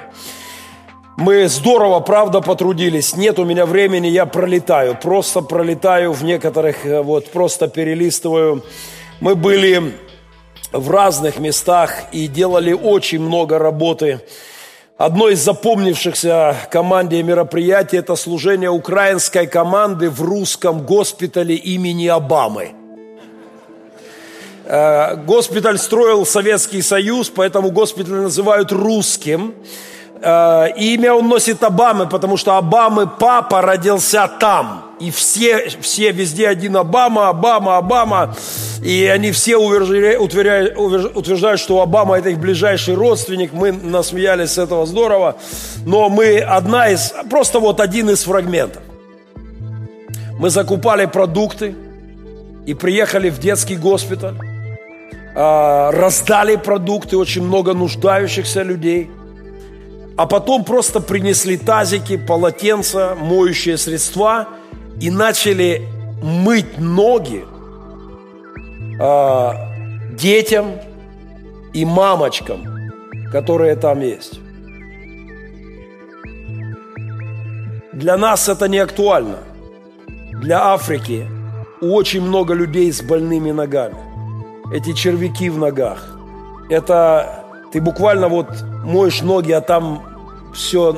Мы 1.17 1.47
здорово, 1.47 2.01
правда, 2.01 2.41
потрудились. 2.41 3.15
Нет 3.15 3.39
у 3.39 3.45
меня 3.45 3.65
времени, 3.65 4.05
я 4.05 4.27
пролетаю. 4.27 4.95
Просто 4.95 5.41
пролетаю 5.41 6.13
в 6.13 6.23
некоторых, 6.23 6.85
э, 6.85 7.01
вот 7.01 7.31
просто 7.31 7.67
перелистываю. 7.67 8.63
Мы 9.19 9.33
были 9.33 9.95
в 10.71 10.91
разных 10.91 11.39
местах 11.39 12.03
и 12.11 12.27
делали 12.27 12.73
очень 12.73 13.19
много 13.19 13.57
работы. 13.57 14.21
Одно 14.99 15.29
из 15.29 15.39
запомнившихся 15.39 16.55
команде 16.69 17.23
мероприятий– 17.23 17.97
это 17.97 18.15
служение 18.15 18.69
украинской 18.69 19.47
команды 19.47 20.11
в 20.11 20.21
русском 20.21 20.85
госпитале 20.85 21.55
имени 21.55 22.05
Обамы. 22.05 22.76
Э, 24.69 25.15
госпиталь 25.15 25.77
строил 25.77 26.25
Советский 26.25 26.81
Союз, 26.81 27.29
поэтому 27.29 27.71
госпиталь 27.71 28.15
называют 28.15 28.73
русским. 28.73 29.53
Э, 30.21 30.67
имя 30.75 31.13
он 31.13 31.29
носит 31.29 31.63
Обамы, 31.63 32.05
потому 32.05 32.35
что 32.35 32.57
Обамы 32.57 33.07
папа 33.07 33.61
родился 33.61 34.29
там. 34.39 34.83
И 34.99 35.09
все, 35.09 35.69
все 35.79 36.11
везде 36.11 36.49
один 36.49 36.75
Обама, 36.75 37.29
Обама, 37.29 37.77
Обама. 37.77 38.35
И 38.83 39.05
они 39.05 39.31
все 39.31 39.55
утверждают, 39.55 41.59
что 41.61 41.81
Обама 41.81 42.17
это 42.17 42.29
их 42.29 42.39
ближайший 42.39 42.95
родственник. 42.95 43.53
Мы 43.53 43.71
насмеялись 43.71 44.51
с 44.51 44.57
этого 44.57 44.85
здорово. 44.85 45.37
Но 45.85 46.09
мы 46.09 46.39
одна 46.39 46.89
из, 46.89 47.13
просто 47.29 47.59
вот 47.59 47.79
один 47.79 48.09
из 48.09 48.23
фрагментов. 48.23 48.83
Мы 50.39 50.49
закупали 50.49 51.05
продукты 51.05 51.73
и 52.65 52.73
приехали 52.73 53.29
в 53.29 53.39
детский 53.39 53.77
госпиталь. 53.77 54.35
А, 55.39 55.91
раздали 55.91 56.55
продукты, 56.55 57.15
очень 57.15 57.43
много 57.43 57.75
нуждающихся 57.75 58.63
людей. 58.63 59.11
А 60.17 60.25
потом 60.25 60.63
просто 60.63 60.99
принесли 60.99 61.57
тазики, 61.57 62.17
полотенца, 62.17 63.15
моющие 63.15 63.77
средства 63.77 64.47
и 64.99 65.11
начали 65.11 65.87
мыть 66.23 66.79
ноги 66.79 67.45
э, 68.99 69.51
детям 70.15 70.71
и 71.71 71.85
мамочкам, 71.85 72.91
которые 73.31 73.75
там 73.75 74.01
есть. 74.01 74.39
Для 77.93 78.17
нас 78.17 78.49
это 78.49 78.67
не 78.67 78.79
актуально. 78.79 79.37
Для 80.41 80.73
Африки 80.73 81.27
очень 81.79 82.23
много 82.23 82.55
людей 82.55 82.91
с 82.91 83.03
больными 83.03 83.51
ногами. 83.51 84.06
Эти 84.71 84.93
червяки 84.93 85.49
в 85.49 85.57
ногах. 85.57 86.17
Это 86.69 87.45
ты 87.71 87.81
буквально 87.81 88.27
вот 88.27 88.47
моешь 88.83 89.21
ноги, 89.21 89.51
а 89.51 89.61
там 89.61 90.03
все... 90.53 90.97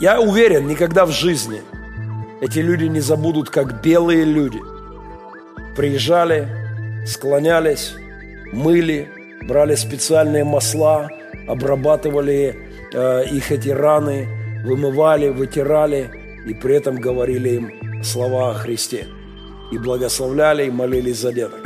Я 0.00 0.20
уверен, 0.20 0.66
никогда 0.66 1.06
в 1.06 1.10
жизни 1.10 1.62
эти 2.40 2.58
люди 2.58 2.84
не 2.84 3.00
забудут, 3.00 3.50
как 3.50 3.82
белые 3.82 4.24
люди– 4.24 4.60
приезжали, 5.76 6.48
склонялись, 7.06 7.94
мыли, 8.52 9.08
брали 9.46 9.74
специальные 9.74 10.44
масла, 10.44 11.08
обрабатывали 11.46 12.56
э, 12.92 13.24
их 13.26 13.52
эти 13.52 13.68
раны, 13.68 14.26
вымывали, 14.64 15.28
вытирали 15.28 16.10
и 16.46 16.54
при 16.54 16.76
этом 16.76 16.96
говорили 16.96 17.48
им 17.50 18.02
слова 18.02 18.50
о 18.50 18.54
Христе. 18.54 19.06
И 19.72 19.78
благословляли, 19.78 20.66
и 20.66 20.70
молились 20.70 21.18
за 21.18 21.32
деток. 21.32 21.60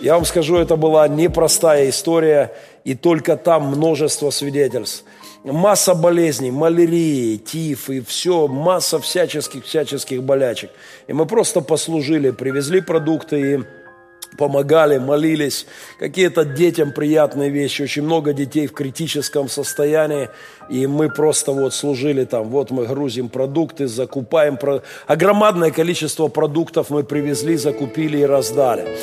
Я 0.00 0.14
вам 0.14 0.24
скажу, 0.24 0.56
это 0.56 0.76
была 0.76 1.08
непростая 1.08 1.88
история, 1.88 2.52
и 2.84 2.94
только 2.94 3.36
там 3.36 3.64
множество 3.64 4.30
свидетельств– 4.30 5.04
масса 5.44 5.94
болезней, 5.94 6.50
малярии, 6.50 7.36
тиф 7.36 7.90
и 7.90 8.00
все, 8.00 8.48
масса 8.48 8.98
всяческих, 8.98 9.64
всяческих 9.64 10.22
болячек. 10.22 10.70
И 11.06 11.12
мы 11.12 11.26
просто 11.26 11.60
послужили, 11.60 12.30
привезли 12.30 12.80
продукты 12.80 13.54
и 13.54 13.64
помогали, 14.38 14.98
молились, 14.98 15.66
какие-то 15.98 16.44
детям 16.44 16.92
приятные 16.92 17.50
вещи, 17.50 17.82
очень 17.82 18.04
много 18.04 18.32
детей 18.32 18.68
в 18.68 18.72
критическом 18.72 19.48
состоянии, 19.48 20.30
и 20.70 20.86
мы 20.86 21.10
просто 21.10 21.52
вот 21.52 21.74
служили 21.74 22.24
там, 22.24 22.44
вот 22.48 22.70
мы 22.70 22.86
грузим 22.86 23.28
продукты, 23.28 23.88
закупаем, 23.88 24.56
огромное 25.06 25.70
количество 25.72 26.28
продуктов 26.28 26.88
мы 26.90 27.02
привезли, 27.02 27.56
закупили 27.56 28.18
и 28.18 28.24
раздали. 28.24 28.96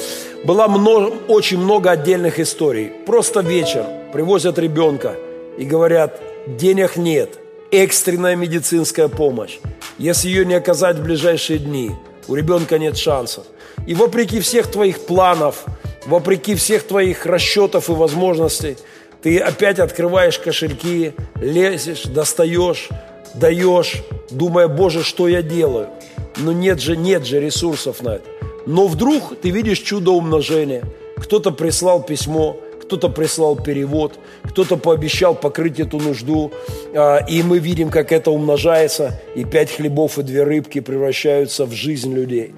Было 0.46 0.68
много, 0.68 1.14
очень 1.28 1.60
много 1.60 1.92
отдельных 1.92 2.40
историй. 2.40 2.92
Просто 3.06 3.42
вечер, 3.42 3.86
привозят 4.14 4.58
ребенка 4.58 5.16
и 5.58 5.66
говорят, 5.66 6.22
денег 6.48 6.96
нет, 6.96 7.38
экстренная 7.72 8.38
медицинская 8.38 9.10
помощь. 9.10 9.60
Если 9.98 10.30
ее 10.30 10.46
не 10.46 10.54
оказать 10.54 10.98
в 10.98 11.04
ближайшие 11.04 11.60
дни, 11.60 11.92
у 12.28 12.36
ребенка 12.36 12.80
нет 12.80 12.98
шансов. 12.98 13.44
И 13.86 13.94
вопреки 13.94 14.40
всех 14.40 14.68
твоих 14.68 15.06
планов, 15.06 15.66
вопреки 16.06 16.56
всех 16.56 16.84
твоих 16.84 17.26
расчетов 17.26 17.90
и 17.90 17.94
возможностей, 17.94 18.78
ты 19.22 19.40
опять 19.40 19.80
открываешь 19.80 20.40
кошельки, 20.40 21.14
лезешь, 21.42 22.04
достаешь, 22.04 22.90
даешь, 23.34 24.04
думая, 24.30 24.68
Боже, 24.68 25.04
что 25.04 25.28
я 25.28 25.42
делаю? 25.42 25.90
Но 26.38 26.52
нет 26.52 26.82
же, 26.82 26.98
нет 26.98 27.26
же 27.26 27.40
ресурсов 27.40 28.02
на 28.02 28.16
это. 28.16 28.26
Но 28.66 28.88
вдруг 28.88 29.40
ты 29.42 29.50
видишь 29.52 29.80
чудо 29.80 30.12
умножения. 30.12 30.84
Кто-то 31.18 31.52
прислал 31.52 32.04
письмо, 32.04 32.58
кто-то 32.82 33.10
прислал 33.10 33.56
перевод, 33.56 34.20
кто-то 34.44 34.78
пообещал 34.78 35.34
покрыть 35.34 35.80
эту 35.80 36.00
нужду, 36.00 36.52
а, 36.94 37.18
и 37.28 37.42
мы 37.42 37.60
видим, 37.60 37.90
как 37.90 38.12
это 38.12 38.32
умножается, 38.32 39.20
и 39.36 39.44
пять 39.44 39.72
хлебов 39.72 40.20
и 40.20 40.24
две 40.24 40.44
рыбки 40.44 40.82
превращаются 40.82 41.66
в 41.66 41.72
жизнь 41.72 42.14
людей. 42.14 42.54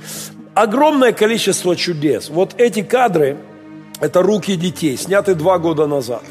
Огромное 0.58 1.12
количество 1.12 1.76
чудес. 1.76 2.30
Вот 2.30 2.56
эти 2.58 2.82
кадры, 2.82 3.38
это 4.00 4.24
руки 4.24 4.56
детей, 4.56 4.98
сняты 4.98 5.36
два 5.36 5.60
года 5.60 5.86
назад. 5.86 6.24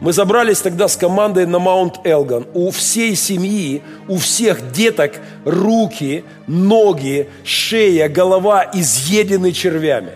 Мы 0.00 0.14
забрались 0.14 0.62
тогда 0.62 0.88
с 0.88 0.96
командой 0.96 1.44
на 1.44 1.58
Маунт 1.58 2.00
Элган. 2.02 2.46
У 2.54 2.70
всей 2.70 3.14
семьи, 3.14 3.82
у 4.08 4.16
всех 4.16 4.72
деток 4.72 5.20
руки, 5.44 6.24
ноги, 6.46 7.28
шея, 7.44 8.08
голова 8.08 8.64
изъедены 8.72 9.52
червями. 9.52 10.12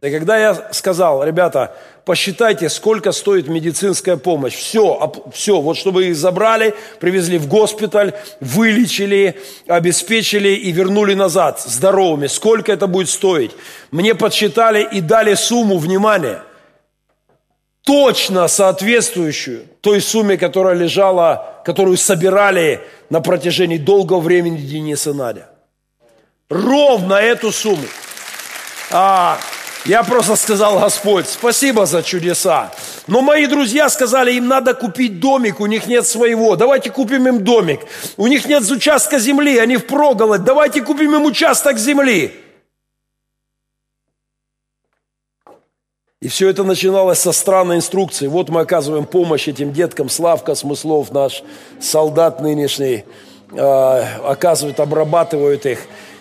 И 0.00 0.08
когда 0.08 0.38
я 0.38 0.68
сказал, 0.70 1.24
ребята, 1.24 1.74
посчитайте, 2.06 2.70
сколько 2.70 3.10
стоит 3.10 3.48
медицинская 3.48 4.16
помощь. 4.16 4.54
Все, 4.54 5.12
все, 5.34 5.60
вот 5.60 5.76
чтобы 5.76 6.06
их 6.06 6.16
забрали, 6.16 6.74
привезли 7.00 7.36
в 7.36 7.48
госпиталь, 7.48 8.14
вылечили, 8.40 9.38
обеспечили 9.66 10.50
и 10.50 10.70
вернули 10.70 11.14
назад 11.14 11.60
здоровыми. 11.60 12.28
Сколько 12.28 12.72
это 12.72 12.86
будет 12.86 13.10
стоить? 13.10 13.50
Мне 13.90 14.14
подсчитали 14.14 14.88
и 14.90 15.00
дали 15.00 15.34
сумму, 15.34 15.78
внимание, 15.78 16.42
точно 17.82 18.46
соответствующую 18.46 19.66
той 19.80 20.00
сумме, 20.00 20.38
которая 20.38 20.76
лежала, 20.76 21.60
которую 21.64 21.96
собирали 21.96 22.82
на 23.10 23.20
протяжении 23.20 23.78
долгого 23.78 24.20
времени 24.20 24.58
Денис 24.58 25.08
и 25.08 25.12
Надя. 25.12 25.48
Ровно 26.48 27.14
эту 27.14 27.50
сумму. 27.50 27.82
А, 28.92 29.40
я 29.86 30.02
просто 30.02 30.34
сказал, 30.34 30.80
Господь, 30.80 31.28
спасибо 31.28 31.86
за 31.86 32.02
чудеса. 32.02 32.72
Но 33.06 33.22
мои 33.22 33.46
друзья 33.46 33.88
сказали, 33.88 34.32
им 34.32 34.48
надо 34.48 34.74
купить 34.74 35.20
домик, 35.20 35.60
у 35.60 35.66
них 35.66 35.86
нет 35.86 36.06
своего. 36.06 36.56
Давайте 36.56 36.90
купим 36.90 37.28
им 37.28 37.44
домик. 37.44 37.80
У 38.16 38.26
них 38.26 38.46
нет 38.46 38.68
участка 38.68 39.20
земли, 39.20 39.58
они 39.58 39.76
впроголодь. 39.76 40.42
Давайте 40.42 40.82
купим 40.82 41.14
им 41.14 41.24
участок 41.24 41.78
земли. 41.78 42.34
И 46.20 46.28
все 46.28 46.48
это 46.48 46.64
начиналось 46.64 47.20
со 47.20 47.30
странной 47.30 47.76
инструкции. 47.76 48.26
Вот 48.26 48.48
мы 48.48 48.62
оказываем 48.62 49.04
помощь 49.04 49.46
этим 49.46 49.72
деткам. 49.72 50.08
Славка 50.08 50.56
Смыслов, 50.56 51.12
наш 51.12 51.44
солдат 51.80 52.40
нынешний, 52.40 53.04
э, 53.52 54.02
оказывает, 54.24 54.80
обрабатывают 54.80 55.64
их. 55.66 55.78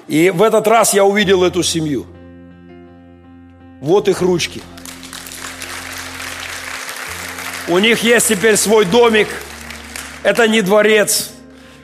И 0.07 0.29
в 0.29 0.43
этот 0.43 0.67
раз 0.67 0.93
я 0.93 1.03
увидел 1.03 1.43
эту 1.43 1.63
семью– 1.63 2.05
вот 3.85 4.07
их 4.07 4.21
ручки. 4.21 4.63
У 7.67 7.77
них 7.77 8.01
есть 8.01 8.27
теперь 8.27 8.57
свой 8.57 8.83
домик. 8.83 9.27
Это 10.23 10.47
не 10.47 10.63
дворец. 10.63 11.29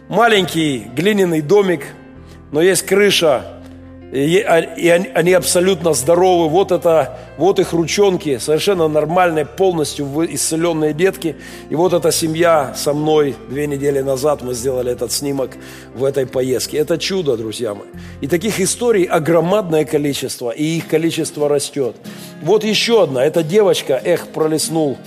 Маленький 0.10 0.90
глиняный 0.96 1.42
домик, 1.42 1.86
но 2.52 2.60
есть 2.60 2.88
крыша, 2.88 3.61
И, 4.12 4.46
и 4.78 4.90
они 4.90 5.32
абсолютно 5.32 5.94
здоровы. 5.94 6.50
Вот 6.50 6.74
это, 6.74 7.18
вот 7.38 7.60
их 7.60 7.72
ручонки, 7.72 8.40
совершенно 8.40 8.90
нормальные, 8.90 9.46
полностью 9.46 10.06
исцеленные 10.36 10.94
детки. 10.94 11.38
И 11.70 11.76
вот 11.76 11.94
эта 11.94 12.12
семья 12.12 12.74
со 12.76 12.92
мной 12.94 13.36
две 13.50 13.68
недели 13.68 14.02
назад 14.02 14.42
мы 14.42 14.54
сделали 14.54 14.92
этот 14.92 15.14
снимок 15.14 15.52
в 15.96 16.04
этой 16.04 16.26
поездке. 16.26 16.78
Это 16.78 16.98
чудо, 16.98 17.38
друзья 17.38 17.74
мои. 17.74 17.88
И 18.20 18.28
таких 18.28 18.60
историй 18.60 19.06
огромное 19.06 19.86
количество, 19.86 20.52
и 20.52 20.64
их 20.64 20.90
количество 20.90 21.48
растет. 21.48 21.96
Вот 22.42 22.66
еще 22.66 23.04
одна. 23.04 23.24
Эта 23.24 23.44
девочка, 23.44 23.94
эх, 24.04 24.28
пролеснул. 24.28 24.98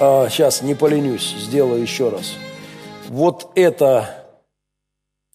А, 0.00 0.28
сейчас, 0.30 0.62
не 0.62 0.74
поленюсь, 0.74 1.34
сделаю 1.40 1.82
еще 1.82 2.08
раз. 2.08 2.36
Вот 3.08 3.52
это, 3.54 4.08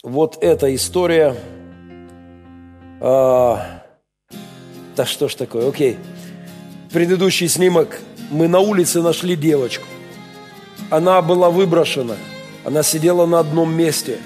вот 0.01 0.39
эта 0.41 0.73
история– 0.73 1.35
а, 3.01 3.81
да 4.95 5.05
что 5.05 5.27
ж 5.27 5.35
такое, 5.35 5.67
окей. 5.67 5.97
Предыдущий 6.91 7.47
снимок. 7.47 7.99
Мы 8.29 8.47
на 8.47 8.59
улице 8.59 9.01
нашли 9.01 9.35
девочку. 9.35 9.85
Она 10.91 11.21
была 11.23 11.49
выброшена. 11.49 12.15
Она 12.63 12.83
сидела 12.83 13.25
на 13.25 13.39
одном 13.39 13.73
месте. 13.73 14.19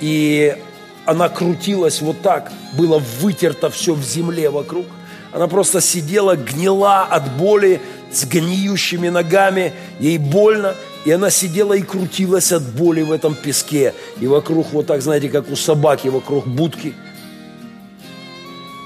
И 0.00 0.56
она 1.04 1.28
крутилась 1.28 2.00
вот 2.00 2.20
так. 2.22 2.52
Было 2.78 3.02
вытерто 3.20 3.70
все 3.70 3.94
в 3.94 4.04
земле 4.04 4.50
вокруг. 4.50 4.86
Она 5.32 5.48
просто 5.48 5.80
сидела, 5.80 6.36
гнила 6.36 7.02
от 7.02 7.36
боли, 7.36 7.80
с 8.12 8.24
гниющими 8.24 9.08
ногами. 9.08 9.72
Ей 9.98 10.18
больно. 10.18 10.76
И 11.04 11.10
она 11.10 11.30
сидела 11.30 11.72
и 11.72 11.82
крутилась 11.82 12.52
от 12.52 12.62
боли 12.62 13.02
в 13.02 13.10
этом 13.10 13.34
песке. 13.34 13.94
И 14.20 14.28
вокруг 14.28 14.72
вот 14.72 14.86
так, 14.86 15.02
знаете, 15.02 15.28
как 15.28 15.50
у 15.50 15.56
собаки, 15.56 16.06
вокруг 16.06 16.46
будки– 16.46 16.94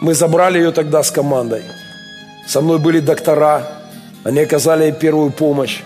мы 0.01 0.14
забрали 0.14 0.59
ее 0.59 0.72
тогда 0.72 1.03
с 1.03 1.11
командой. 1.11 1.62
Со 2.47 2.61
мной 2.61 2.78
были 2.78 3.01
доктора, 3.01 3.66
они 4.24 4.40
оказали 4.40 4.84
ей 4.84 4.92
первую 4.92 5.30
помощь. 5.30 5.80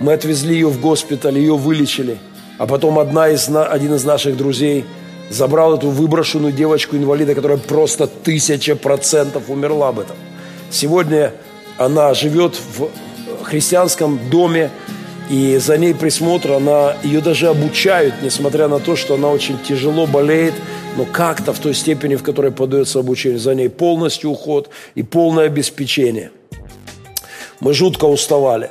Мы 0.00 0.12
отвезли 0.12 0.54
ее 0.54 0.68
в 0.68 0.80
госпиталь, 0.80 1.38
ее 1.38 1.56
вылечили. 1.56 2.18
А 2.58 2.66
потом 2.66 2.98
одна 2.98 3.28
из, 3.28 3.48
один 3.48 3.94
из 3.94 4.04
наших 4.04 4.36
друзей 4.36 4.84
забрал 5.30 5.76
эту 5.76 5.88
выброшенную 5.90 6.52
девочку-инвалида, 6.52 7.34
которая 7.34 7.58
просто 7.58 8.06
тысяча 8.06 8.76
процентов 8.76 9.44
умерла 9.48 9.88
об 9.88 10.00
этом. 10.00 10.16
Сегодня 10.70 11.32
она 11.78 12.14
живет 12.14 12.56
в 12.76 12.88
христианском 13.44 14.18
доме, 14.30 14.70
и 15.28 15.56
за 15.58 15.76
ней 15.76 15.94
присмотр, 15.94 16.52
она, 16.52 16.94
ее 17.02 17.20
даже 17.20 17.48
обучают, 17.48 18.14
несмотря 18.22 18.68
на 18.68 18.78
то, 18.78 18.94
что 18.94 19.14
она 19.14 19.28
очень 19.28 19.58
тяжело 19.58 20.06
болеет, 20.06 20.54
но 20.96 21.04
как-то 21.04 21.52
в 21.52 21.58
той 21.58 21.74
степени, 21.74 22.14
в 22.14 22.22
которой 22.22 22.52
подается 22.52 23.00
обучение, 23.00 23.38
за 23.38 23.54
ней 23.54 23.68
полностью 23.68 24.30
уход 24.30 24.70
и 24.94 25.02
полное 25.02 25.46
обеспечение. 25.46 26.30
Мы 27.60 27.72
жутко 27.72 28.04
уставали. 28.04 28.70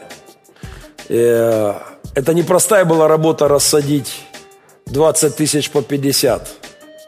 Э, 1.09 1.73
это 2.13 2.33
непростая 2.33 2.85
была 2.85 3.07
работа 3.07 3.47
рассадить 3.47 4.21
20 4.85 5.35
тысяч 5.35 5.69
по 5.69 5.81
50, 5.81 6.49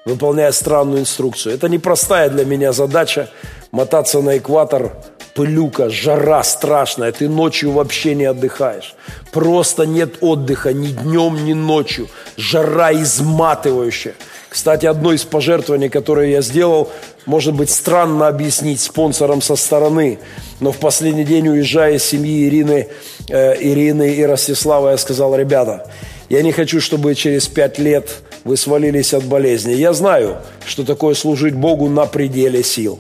выполняя 0.06 0.52
странную 0.52 1.02
инструкцию. 1.02 1.56
Это 1.56 1.70
непростая 1.70 2.30
для 2.30 2.44
меня 2.44 2.74
задача 2.74 3.30
мотаться 3.72 4.22
на 4.22 4.38
экватор 4.38 4.92
пылюка, 5.38 5.92
жара 5.92 6.44
страшная, 6.44 7.12
ты 7.12 7.30
ночью 7.30 7.72
вообще 7.72 8.16
не 8.16 8.26
отдыхаешь. 8.26 8.96
Просто 9.32 9.86
нет 9.86 10.16
отдыха 10.22 10.74
ни 10.74 10.88
днем, 10.88 11.46
ни 11.46 11.54
ночью. 11.54 12.08
Жара 12.38 12.92
изматывающая. 12.92 14.16
Кстати, 14.50 14.88
одно 14.88 15.14
из 15.14 15.26
пожертвований, 15.26 15.90
которое 15.90 16.32
я 16.32 16.42
сделал, 16.42 16.90
может 17.28 17.54
быть 17.54 17.70
странно 17.70 18.28
объяснить 18.28 18.82
спонсорам 18.82 19.44
со 19.44 19.56
стороны, 19.56 20.18
но 20.60 20.72
в 20.72 20.78
последний 20.78 21.24
день, 21.24 21.48
уезжая 21.50 21.96
из 21.96 22.04
семьи 22.04 22.48
Ирины, 22.48 22.88
э, 23.30 23.56
Ирины 23.62 24.16
и 24.16 24.24
Ростислава, 24.26 24.90
я 24.90 24.98
сказал, 24.98 25.36
ребята, 25.36 25.86
я 26.30 26.42
не 26.42 26.52
хочу, 26.52 26.82
чтобы 26.82 27.14
через 27.14 27.48
пять 27.48 27.78
лет 27.78 28.10
вы 28.44 28.58
свалились 28.58 29.14
от 29.14 29.24
болезни. 29.26 29.74
Я 29.74 29.94
знаю, 29.94 30.38
что 30.66 30.84
такое 30.84 31.14
служить 31.14 31.54
Богу 31.54 31.90
на 31.90 32.08
пределе 32.08 32.64
сил. 32.64 32.98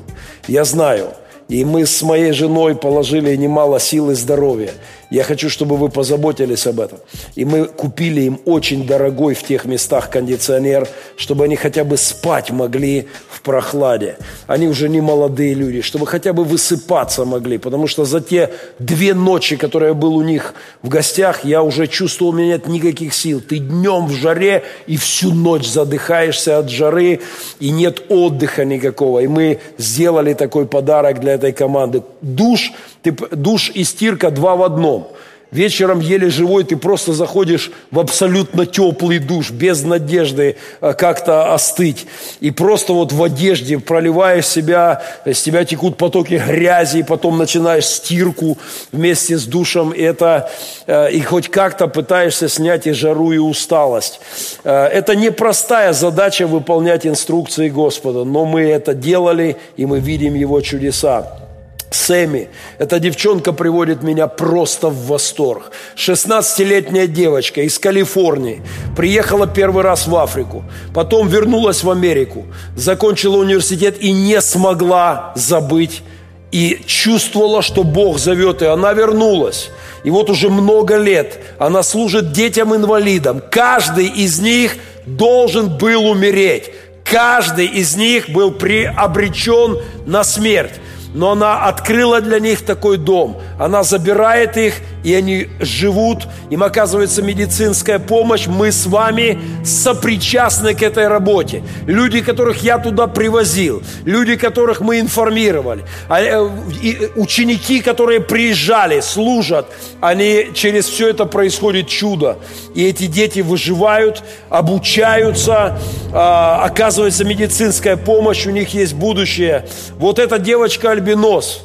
Я 0.47 0.65
знаю– 0.65 1.13
и 1.49 1.63
мы 1.63 1.85
с 1.85 2.01
моей 2.01 2.33
женой 2.33 2.75
положили 2.75 3.35
немало 3.35 3.79
сил 3.79 4.11
и 4.11 4.15
здоровья. 4.15 4.71
Я 5.10 5.24
хочу, 5.24 5.49
чтобы 5.49 5.78
вы 5.78 5.88
позаботились 5.88 6.68
об 6.68 6.82
этом. 6.82 6.99
И 7.36 7.45
мы 7.45 7.66
купили 7.66 8.22
им 8.22 8.41
очень 8.43 8.86
дорогой 8.86 9.36
в 9.36 9.43
тех 9.43 9.64
местах 9.64 10.10
кондиционер, 10.10 10.88
чтобы 11.16 11.45
они 11.45 11.55
хотя 11.55 11.86
бы 11.86 11.95
спать 11.95 12.51
могли 12.51 13.08
в 13.30 13.41
прохладе. 13.41 14.18
Они 14.47 14.68
уже 14.68 14.89
не 14.89 14.99
молодые 14.99 15.53
люди, 15.53 15.82
чтобы 15.82 16.08
хотя 16.08 16.34
бы 16.34 16.43
высыпаться 16.43 17.24
могли. 17.24 17.58
Потому 17.58 17.88
что 17.88 18.03
за 18.03 18.20
те 18.20 18.49
две 18.80 19.14
ночи, 19.14 19.55
которые 19.55 19.89
я 19.89 19.93
был 19.93 20.18
у 20.18 20.24
них 20.24 20.53
в 20.82 20.89
гостях, 20.89 21.45
я 21.45 21.64
уже 21.64 21.88
чувствовал, 21.88 22.34
у 22.34 22.36
меня 22.36 22.53
нет 22.53 22.68
никаких 22.68 23.14
сил. 23.14 23.39
Ты 23.39 23.60
днем 23.60 24.08
в 24.08 24.12
жаре 24.12 24.64
и 24.88 24.97
всю 24.97 25.34
ночь 25.34 25.68
задыхаешься 25.68 26.58
от 26.58 26.70
жары, 26.70 27.22
и 27.62 27.70
нет 27.70 28.03
отдыха 28.10 28.66
никакого. 28.66 29.20
И 29.20 29.28
мы 29.28 29.60
сделали 29.78 30.34
такой 30.34 30.66
подарок 30.66 31.22
для 31.22 31.34
этой 31.34 31.53
команды. 31.53 32.03
Душ 32.22 32.74
ты, 33.12 33.36
душ 33.36 33.72
и 33.74 33.84
стирка 33.84 34.32
два 34.32 34.55
в 34.55 34.64
одном. 34.64 35.08
Вечером 35.51 36.01
еле 36.01 36.30
живой 36.30 36.66
ты 36.66 36.76
просто 36.76 37.14
заходишь 37.14 37.72
в 37.89 37.99
абсолютно 37.99 38.66
теплый 38.66 39.20
душ, 39.20 39.51
без 39.51 39.82
надежды 39.84 40.58
э, 40.82 40.93
как-то 40.93 41.53
остыть. 41.53 42.05
И 42.41 42.51
просто 42.51 42.91
вот 42.91 43.14
в 43.14 43.24
одежде 43.24 43.80
проливаешь 43.80 44.45
себя, 44.45 45.01
с 45.24 45.41
тебя 45.41 45.64
текут 45.64 45.95
потоки 45.95 46.34
грязи, 46.34 46.97
и 46.97 47.03
потом 47.03 47.38
начинаешь 47.38 47.86
стирку 47.86 48.58
вместе 48.91 49.38
с 49.38 49.45
душем. 49.45 49.91
И, 49.91 50.01
это, 50.01 50.51
э, 50.86 51.12
и 51.12 51.22
хоть 51.22 51.47
как-то 51.47 51.88
пытаешься 51.88 52.49
снять 52.49 52.86
и 52.86 52.91
жару, 52.91 53.32
и 53.32 53.38
усталость. 53.38 54.20
Э, 54.66 54.88
это 54.88 55.16
непростая 55.16 55.93
задача 55.93 56.45
выполнять 56.45 57.08
инструкции 57.08 57.70
Господа, 57.70 58.26
но 58.26 58.43
мы 58.43 58.64
это 58.64 58.93
делали, 58.93 59.55
и 59.78 59.86
мы 59.86 60.01
видим 60.01 60.34
Его 60.34 60.60
чудеса. 60.60 61.46
Сэмми. 61.89 62.49
Эта 62.79 62.99
девчонка 62.99 63.53
приводит 63.53 64.03
меня 64.03 64.27
просто 64.27 64.89
в 64.89 65.07
восторг. 65.07 65.71
16-летняя 65.95 67.07
девочка 67.07 67.61
из 67.61 67.79
Калифорнии. 67.79 68.61
Приехала 68.95 69.47
первый 69.47 69.83
раз 69.83 70.07
в 70.07 70.15
Африку. 70.15 70.65
Потом 70.93 71.29
вернулась 71.29 71.83
в 71.83 71.89
Америку. 71.89 72.45
Закончила 72.75 73.38
университет 73.38 73.97
и 74.01 74.11
не 74.11 74.41
смогла 74.41 75.31
забыть. 75.35 76.03
И 76.51 76.81
чувствовала, 76.85 77.61
что 77.61 77.83
Бог 77.83 78.19
зовет, 78.19 78.61
и 78.61 78.65
она 78.65 78.93
вернулась. 78.93 79.69
И 80.03 80.09
вот 80.09 80.29
уже 80.29 80.49
много 80.49 80.97
лет 80.97 81.39
она 81.57 81.83
служит 81.83 82.31
детям-инвалидам. 82.31 83.41
Каждый 83.49 84.07
из 84.07 84.39
них 84.39 84.75
должен 85.05 85.77
был 85.77 86.05
умереть. 86.05 86.71
Каждый 87.03 87.67
из 87.67 87.95
них 87.95 88.29
был 88.29 88.51
приобречен 88.51 89.79
на 90.05 90.25
смерть 90.25 90.73
но 91.14 91.32
она 91.32 91.66
открыла 91.66 92.22
для 92.22 92.39
них 92.39 92.66
такой 92.66 92.97
дом. 92.97 93.41
Она 93.60 93.84
забирает 93.84 94.58
их, 94.58 94.76
и 95.03 95.13
они 95.13 95.47
живут, 95.59 96.27
им 96.49 96.63
оказывается 96.63 97.21
медицинская 97.21 97.99
помощь. 97.99 98.47
Мы 98.47 98.71
с 98.71 98.85
вами 98.85 99.39
сопричастны 99.63 100.73
к 100.73 100.81
этой 100.81 101.07
работе. 101.07 101.63
Люди, 101.85 102.21
которых 102.21 102.63
я 102.63 102.77
туда 102.77 103.07
привозил, 103.07 103.83
люди, 104.05 104.35
которых 104.35 104.81
мы 104.81 104.99
информировали, 104.99 105.83
а, 106.09 106.21
э, 106.21 107.09
ученики, 107.15 107.81
которые 107.81 108.19
приезжали, 108.19 108.99
служат, 109.01 109.67
они 110.01 110.49
через 110.53 110.85
все 110.85 111.09
это 111.09 111.25
происходит 111.25 111.87
чудо. 111.87 112.37
И 112.75 112.85
эти 112.85 113.07
дети 113.07 113.39
выживают, 113.39 114.23
обучаются, 114.49 115.79
а, 116.13 116.63
оказывается 116.65 117.23
медицинская 117.23 117.97
помощь, 117.97 118.45
у 118.45 118.51
них 118.51 118.73
есть 118.73 118.93
будущее. 118.93 119.65
Вот 119.97 120.19
эта 120.19 120.39
девочка 120.39 120.91
альбинос, 120.91 121.63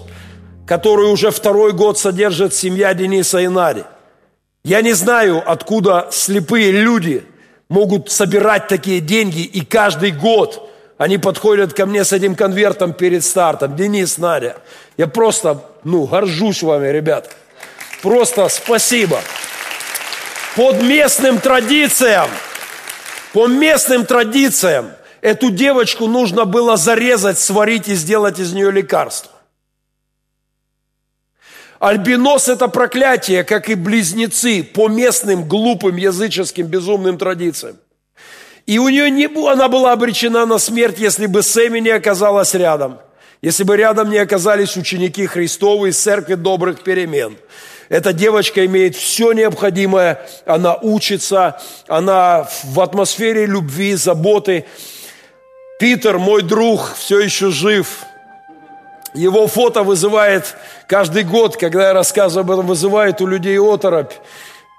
который 0.67 1.07
уже 1.07 1.31
второй 1.31 1.73
год 1.73 1.99
содержит 1.99 2.55
семья 2.55 2.95
Дениса 2.95 3.39
и 3.39 3.49
Нади. 3.49 3.85
Я 4.65 4.81
не 4.83 4.93
знаю, 4.93 5.43
откуда 5.45 6.09
слепые 6.13 6.71
люди 6.71 7.25
могут 7.69 8.11
собирать 8.11 8.69
такие 8.69 9.01
деньги, 9.01 9.41
и 9.41 9.65
каждый 9.65 10.13
год 10.13 10.71
они 10.99 11.19
подходят 11.19 11.73
ко 11.75 11.85
мне 11.85 12.05
с 12.05 12.13
этим 12.13 12.37
конвертом 12.37 12.93
перед 12.93 13.25
стартом. 13.25 13.75
Денис, 13.75 14.19
Надя, 14.19 14.57
я 14.97 15.09
просто, 15.09 15.65
ну, 15.83 16.05
горжусь 16.05 16.63
вами, 16.63 16.89
ребят. 16.89 17.35
Просто 18.03 18.49
спасибо. 18.49 19.21
Под 20.55 20.81
местным 20.81 21.39
традициям, 21.39 22.29
по 23.33 23.49
местным 23.49 24.07
традициям 24.07 24.93
эту 25.23 25.51
девочку 25.51 26.07
нужно 26.07 26.45
было 26.45 26.77
зарезать, 26.77 27.41
сварить 27.41 27.89
и 27.89 27.95
сделать 27.95 28.39
из 28.39 28.53
нее 28.53 28.71
лекарство. 28.71 29.32
Альбинос– 31.83 32.49
это 32.49 32.69
проклятие, 32.69 33.43
как 33.43 33.69
и 33.69 33.75
близнецы, 33.75 34.63
по 34.63 34.87
местным 34.87 35.49
глупым 35.49 35.97
языческим 35.97 36.67
безумным 36.67 37.19
традициям. 37.19 37.77
И 38.67 38.79
у 38.79 38.89
нее 38.89 39.11
не 39.11 39.27
было, 39.27 39.51
она 39.51 39.67
была 39.67 39.91
обречена 39.91 40.47
на 40.47 40.59
смерть, 40.59 41.01
если 41.01 41.27
бы 41.27 41.43
Сэмми 41.43 41.81
не 41.81 41.91
оказалась 41.91 42.55
рядом. 42.55 43.01
Если 43.43 43.65
бы 43.65 43.77
рядом 43.77 44.11
не 44.11 44.19
оказались 44.19 44.77
ученики 44.77 45.27
Христовы 45.27 45.89
из 45.89 45.99
церкви 45.99 46.35
добрых 46.35 46.85
перемен. 46.85 47.37
Эта 47.89 48.13
девочка 48.13 48.65
имеет 48.65 48.95
все 48.95 49.33
необходимое, 49.33 50.25
она 50.47 50.77
учится, 50.77 51.61
она 51.89 52.49
в 52.63 52.81
атмосфере 52.81 53.45
любви, 53.45 53.97
заботы. 53.97 54.67
Питер, 55.81 56.19
мой 56.19 56.43
друг, 56.43 56.95
все 56.95 57.19
еще 57.19 57.51
жив. 57.51 58.05
Его 59.15 59.47
фото 59.47 59.83
вызывает 59.83 60.57
каждый 60.87 61.25
год, 61.25 61.57
когда 61.57 61.89
я 61.89 61.93
рассказываю 61.93 62.45
об 62.45 62.51
этом, 62.51 62.67
вызывает 62.67 63.21
у 63.21 63.27
людей 63.27 63.59
оторопь. 63.59 64.13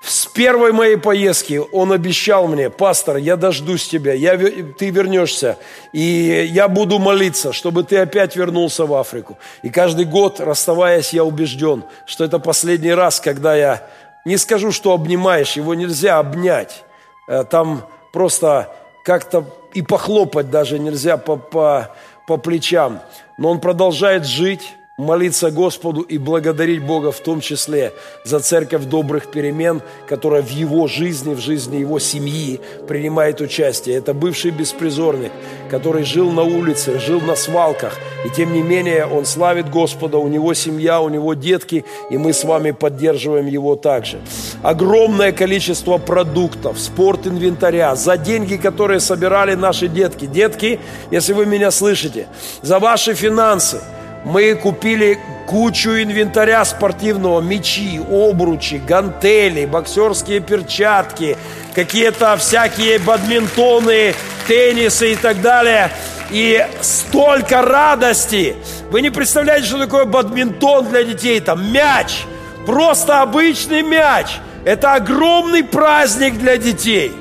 С 0.03 0.25
первой 0.25 0.73
моей 0.73 0.97
поездки 0.97 1.61
он 1.71 1.93
обещал 1.93 2.47
мне, 2.47 2.69
пастор, 2.69 3.15
я 3.17 3.38
дождусь 3.38 3.88
тебя, 3.88 4.11
я, 4.11 4.38
ты 4.38 4.89
вернешься, 4.89 5.57
и 5.93 6.45
я 6.51 6.67
буду 6.67 6.99
молиться, 6.99 7.53
чтобы 7.53 7.86
ты 7.86 7.97
опять 7.97 8.36
вернулся 8.36 8.86
в 8.86 8.93
Африку. 8.95 9.38
И 9.61 9.69
каждый 9.69 10.03
год, 10.03 10.41
расставаясь, 10.41 11.13
я 11.13 11.23
убежден, 11.23 11.86
что 12.05 12.25
это 12.25 12.39
последний 12.39 12.93
раз, 12.93 13.21
когда 13.21 13.55
я 13.55 13.88
не 14.25 14.36
скажу, 14.36 14.73
что 14.73 14.91
обнимаешь, 14.91 15.53
его 15.53 15.73
нельзя 15.73 16.19
обнять. 16.19 16.84
Э, 17.29 17.45
там 17.49 17.88
просто 18.11 18.75
как-то 19.05 19.45
и 19.73 19.81
похлопать 19.81 20.49
даже 20.49 20.79
нельзя 20.79 21.17
по, 21.17 21.38
по, 21.38 21.95
по 22.26 22.38
плечам. 22.38 23.01
Но 23.38 23.49
он 23.49 23.59
продолжает 23.59 24.26
жить, 24.26 24.76
молиться 24.97 25.49
Господу 25.49 26.01
и 26.01 26.19
благодарить 26.19 26.83
Бога 26.83 27.11
в 27.11 27.19
том 27.19 27.41
числе 27.41 27.93
за 28.23 28.39
церковь 28.39 28.83
добрых 28.83 29.31
перемен, 29.31 29.81
которая 30.07 30.43
в 30.43 30.51
его 30.51 30.85
жизни, 30.85 31.33
в 31.33 31.39
жизни 31.39 31.77
его 31.77 31.97
семьи 31.97 32.61
принимает 32.87 33.41
участие. 33.41 33.95
Это 33.95 34.13
бывший 34.13 34.51
беспризорник, 34.51 35.31
который 35.71 36.03
жил 36.03 36.31
на 36.31 36.43
улице, 36.43 36.99
жил 36.99 37.21
на 37.21 37.35
свалках, 37.35 37.97
и 38.23 38.29
тем 38.29 38.53
не 38.53 38.61
менее 38.61 39.07
он 39.07 39.25
славит 39.25 39.67
Господа, 39.67 40.19
у 40.19 40.27
него 40.27 40.53
семья, 40.53 41.01
у 41.01 41.09
него 41.09 41.33
детки, 41.33 41.85
и 42.11 42.17
мы 42.19 42.31
с 42.31 42.43
вами 42.43 42.69
поддерживаем 42.69 43.47
его 43.47 43.75
также. 43.75 44.21
Огромное 44.61 45.31
количество 45.31 45.97
продуктов, 45.97 46.79
спорт 46.79 47.25
инвентаря, 47.25 47.95
за 47.95 48.15
деньги, 48.15 48.57
которые 48.57 48.99
собирали 48.99 49.55
наши 49.55 49.87
детки. 49.87 50.27
Детки, 50.27 50.79
если 51.09 51.33
вы 51.33 51.47
меня 51.47 51.71
слышите, 51.71 52.27
за 52.61 52.77
ваши 52.77 53.15
финансы– 53.15 53.81
мы 54.26 54.55
купили 54.55 55.19
кучу 55.47 55.91
инвентаря 55.91 56.63
спортивного, 56.65 57.41
мечи, 57.41 57.99
обручи, 57.99 58.76
гантели, 58.76 59.65
боксерские 59.65 60.39
перчатки, 60.39 61.38
какие-то 61.76 62.38
всякие 62.38 62.99
бадминтоны, 62.99 64.15
теннисы 64.47 65.13
и 65.13 65.15
так 65.15 65.41
далее. 65.41 65.91
И 66.32 66.65
столько 66.82 67.61
радости. 67.61 68.55
Вы 68.89 69.01
не 69.01 69.09
представляете, 69.09 69.67
что 69.67 69.80
такое 69.80 70.05
бадминтон 70.05 70.88
для 70.88 71.03
детей. 71.03 71.39
Там 71.39 71.71
мяч, 71.71 72.24
просто 72.65 73.21
обычный 73.21 73.84
мяч. 73.84 74.28
Это 74.65 74.93
огромный 74.93 75.63
праздник 75.63 76.39
для 76.39 76.57
детей. 76.57 77.11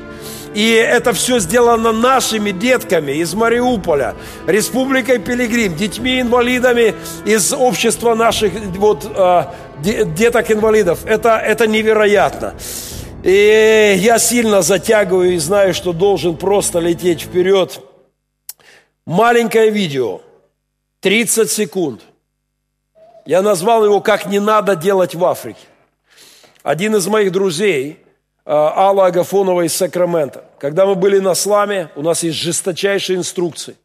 И 0.54 0.70
это 0.72 1.12
все 1.14 1.38
сделано 1.38 1.92
нашими 1.92 2.50
детками 2.50 3.12
из 3.12 3.34
Мариуполя, 3.34 4.14
Республикой 4.46 5.18
Пилигрим, 5.18 5.74
детьми-инвалидами 5.74 6.94
из 7.24 7.52
общества 7.54 8.14
наших 8.14 8.52
вот, 8.76 9.10
а, 9.16 9.54
деток-инвалидов. 9.78 11.00
Это, 11.06 11.38
это 11.38 11.66
невероятно. 11.66 12.54
И 13.22 13.94
я 13.98 14.18
сильно 14.18 14.62
затягиваю 14.62 15.34
и 15.34 15.38
знаю, 15.38 15.72
что 15.72 15.92
должен 15.92 16.36
просто 16.36 16.80
лететь 16.80 17.22
вперед. 17.22 17.80
Маленькое 19.06 19.70
видео, 19.70 20.20
30 21.00 21.50
секунд. 21.50 22.02
Я 23.24 23.40
назвал 23.40 23.84
его 23.84 24.00
«Как 24.00 24.26
не 24.26 24.40
надо 24.40 24.76
делать 24.76 25.14
в 25.14 25.24
Африке». 25.24 25.60
Один 26.62 26.94
из 26.96 27.06
моих 27.06 27.32
друзей– 27.32 28.00
а, 28.44 28.88
Алла 28.88 29.06
Агафонова 29.06 29.62
из 29.62 29.74
Сакрамента. 29.74 30.44
Когда 30.58 30.86
мы 30.86 30.94
были 30.94 31.18
на 31.18 31.34
сламе, 31.34 31.90
у 31.96 32.02
нас 32.02 32.22
есть 32.22 32.38
жесточайшие 32.38 33.18
инструкции. 33.18 33.76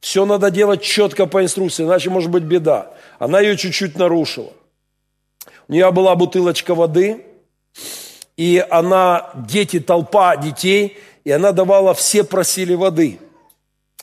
Все 0.00 0.24
надо 0.24 0.50
делать 0.50 0.82
четко 0.82 1.26
по 1.26 1.42
инструкции, 1.42 1.84
иначе 1.84 2.10
может 2.10 2.30
быть 2.30 2.44
беда. 2.44 2.92
Она 3.18 3.40
ее 3.40 3.56
чуть-чуть 3.56 3.96
нарушила. 3.98 4.52
У 5.68 5.72
нее 5.72 5.90
была 5.90 6.14
бутылочка 6.14 6.74
воды, 6.74 7.24
и 8.36 8.64
она, 8.70 9.30
дети, 9.34 9.80
толпа 9.80 10.36
детей, 10.36 10.98
и 11.24 11.30
она 11.30 11.52
давала, 11.52 11.94
все 11.94 12.24
просили 12.24 12.74
воды– 12.74 13.18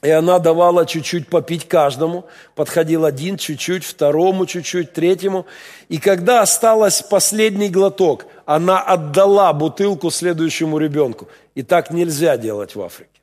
и 0.03 0.09
она 0.09 0.37
давала 0.39 0.85
чуть-чуть 0.85 1.29
попить 1.29 1.67
каждому. 1.67 2.25
Подходил 2.55 3.05
один 3.05 3.37
чуть-чуть, 3.37 3.85
второму 3.85 4.45
чуть-чуть, 4.45 4.91
третьему. 4.91 5.45
И 5.87 5.97
когда 5.97 6.41
осталось 6.41 7.01
последний 7.01 7.69
глоток, 7.69 8.25
она 8.45 8.81
отдала 8.81 9.53
бутылку 9.53 10.11
следующему 10.11 10.77
ребенку. 10.77 11.29
И 11.55 11.63
так 11.63 11.89
нельзя 11.89 12.35
делать 12.35 12.75
в 12.75 12.81
Африке. 12.81 13.21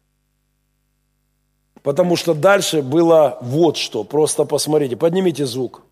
Потому 1.82 2.16
что 2.16 2.32
дальше 2.32 2.80
было 2.80 3.36
вот 3.42 3.76
что. 3.76 4.02
Просто 4.02 4.44
посмотрите. 4.44 4.96
Поднимите 4.96 5.44
звук. 5.44 5.82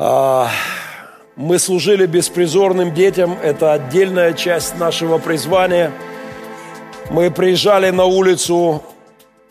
Мы 0.00 1.58
служили 1.58 2.06
беспризорным 2.06 2.94
детям, 2.94 3.36
это 3.42 3.74
отдельная 3.74 4.32
часть 4.32 4.78
нашего 4.78 5.18
призвания. 5.18 5.92
Мы 7.10 7.30
приезжали 7.30 7.90
на 7.90 8.06
улицу 8.06 8.82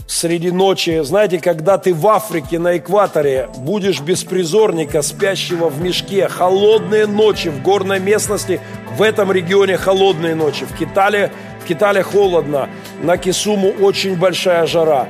среди 0.07 0.49
ночи. 0.49 1.03
Знаете, 1.03 1.39
когда 1.39 1.77
ты 1.77 1.93
в 1.93 2.07
Африке 2.07 2.57
на 2.57 2.77
экваторе 2.77 3.47
будешь 3.57 4.01
беспризорника, 4.01 5.03
спящего 5.03 5.69
в 5.69 5.79
мешке, 5.83 6.27
холодные 6.27 7.05
ночи 7.05 7.49
в 7.49 7.61
горной 7.61 7.99
местности, 7.99 8.59
в 8.97 9.03
этом 9.03 9.31
регионе 9.31 9.77
холодные 9.77 10.33
ночи. 10.33 10.65
В 10.65 10.75
Китале, 10.75 11.31
в 11.63 11.67
Китале 11.67 12.01
холодно, 12.01 12.69
на 13.03 13.17
Кисуму 13.17 13.69
очень 13.69 14.17
большая 14.17 14.65
жара. 14.65 15.09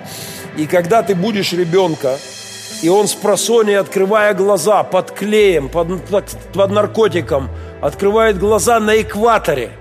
И 0.57 0.65
когда 0.65 1.01
ты 1.01 1.15
будешь 1.15 1.53
ребенка, 1.53 2.17
и 2.81 2.89
он 2.89 3.07
с 3.07 3.13
просони, 3.13 3.73
открывая 3.73 4.33
глаза 4.33 4.83
под 4.83 5.11
клеем, 5.11 5.69
под, 5.69 6.01
под, 6.53 6.71
наркотиком, 6.71 7.49
открывает 7.81 8.37
глаза 8.39 8.79
на 8.79 9.01
экваторе 9.01 9.71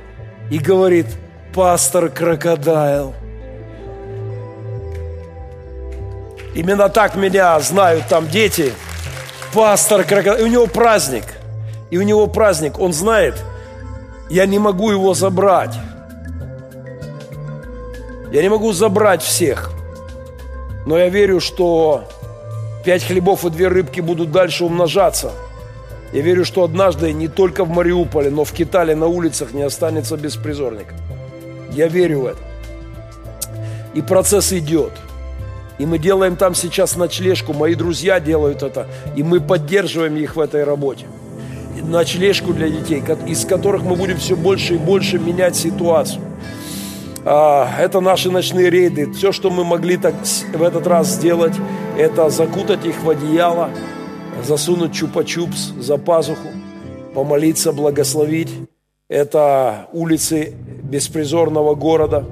и 0.50 0.58
говорит, 0.58 1.06
пастор 1.54 2.08
крокодайл. 2.08 3.14
Именно 6.54 6.88
так 6.88 7.14
меня 7.14 7.58
знают 7.60 8.08
там 8.08 8.26
дети. 8.26 8.72
Пастор 9.52 10.02
крокодайл. 10.02 10.44
И 10.44 10.48
у 10.48 10.52
него 10.52 10.66
праздник. 10.66 11.24
И 11.90 11.98
у 11.98 12.02
него 12.02 12.26
праздник. 12.26 12.80
Он 12.80 12.92
знает, 12.92 13.34
я 14.28 14.44
не 14.46 14.58
могу 14.58 14.90
его 14.90 15.14
забрать. 15.14 15.74
Я 18.32 18.42
не 18.42 18.48
могу 18.48 18.72
забрать 18.72 19.22
всех. 19.22 19.70
Но 20.84 20.98
я 20.98 21.08
верю, 21.08 21.38
что 21.38 22.04
Пять 22.88 23.04
хлебов 23.04 23.44
и 23.44 23.50
две 23.50 23.68
рыбки 23.68 24.00
будут 24.00 24.32
дальше 24.32 24.64
умножаться. 24.64 25.32
Я 26.14 26.22
верю, 26.22 26.46
что 26.46 26.64
однажды 26.64 27.12
не 27.12 27.28
только 27.28 27.66
в 27.66 27.68
Мариуполе, 27.68 28.30
но 28.30 28.44
в 28.44 28.52
Китале 28.52 28.96
на 28.96 29.08
улицах 29.08 29.52
не 29.52 29.60
останется 29.60 30.16
беспризорников. 30.16 30.96
Я 31.70 31.88
верю 31.88 32.20
в 32.20 32.26
это. 32.28 32.38
И 33.92 34.00
процесс 34.00 34.54
идет. 34.54 34.92
И 35.78 35.84
мы 35.84 35.98
делаем 35.98 36.36
там 36.36 36.54
сейчас 36.54 36.96
ночлежку, 36.96 37.52
мои 37.52 37.74
друзья 37.74 38.20
делают 38.20 38.62
это, 38.62 38.86
и 39.16 39.22
мы 39.22 39.42
поддерживаем 39.42 40.16
их 40.16 40.36
в 40.36 40.40
этой 40.40 40.64
работе. 40.64 41.04
Ночлежку 41.82 42.54
для 42.54 42.70
детей, 42.70 43.04
из 43.26 43.44
которых 43.44 43.82
мы 43.82 43.96
будем 43.96 44.16
все 44.16 44.34
больше 44.34 44.76
и 44.76 44.78
больше 44.78 45.18
менять 45.18 45.56
ситуацию. 45.56 46.22
А, 47.24 47.68
это 47.78 48.00
наши 48.00 48.30
ночные 48.30 48.70
рейды. 48.70 49.12
Все, 49.12 49.32
что 49.32 49.50
мы 49.50 49.64
могли 49.64 49.96
так 49.96 50.14
в 50.54 50.62
этот 50.62 50.86
раз 50.86 51.08
сделать, 51.08 51.54
это 51.96 52.30
закутать 52.30 52.84
их 52.86 53.02
в 53.02 53.10
одеяло, 53.10 53.70
засунуть 54.42 54.92
чупа-чупс 54.92 55.80
за 55.80 55.98
пазуху, 55.98 56.48
помолиться, 57.14 57.72
благословить. 57.72 58.50
Это 59.08 59.88
улицы 59.92 60.54
беспризорного 60.82 61.74
города. 61.74 62.24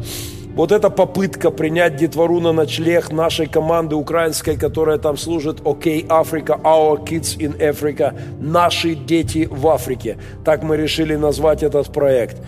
Вот 0.57 0.73
эта 0.73 0.89
попытка 0.89 1.51
принять 1.51 1.97
детвору 1.97 2.41
на 2.41 2.51
ночлег 2.51 3.13
нашей 3.13 3.47
команды 3.47 3.95
украинской, 3.95 4.57
которая 4.57 4.97
там 4.97 5.19
служит 5.19 5.61
OK 5.61 6.07
Africa, 6.07 6.59
Our 6.63 7.05
Kids 7.05 7.37
in 7.39 7.59
Africa, 7.59 8.19
наши 8.41 8.95
дети 8.95 9.47
в 9.51 9.69
Африке. 9.69 10.17
Так 10.47 10.63
мы 10.63 10.79
решили 10.79 11.15
назвать 11.15 11.63
этот 11.63 11.93
проект. 11.93 12.39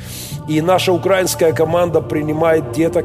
И 0.48 0.62
наша 0.62 0.94
украинская 0.94 1.52
команда 1.52 2.00
принимает 2.00 2.72
деток 2.72 3.04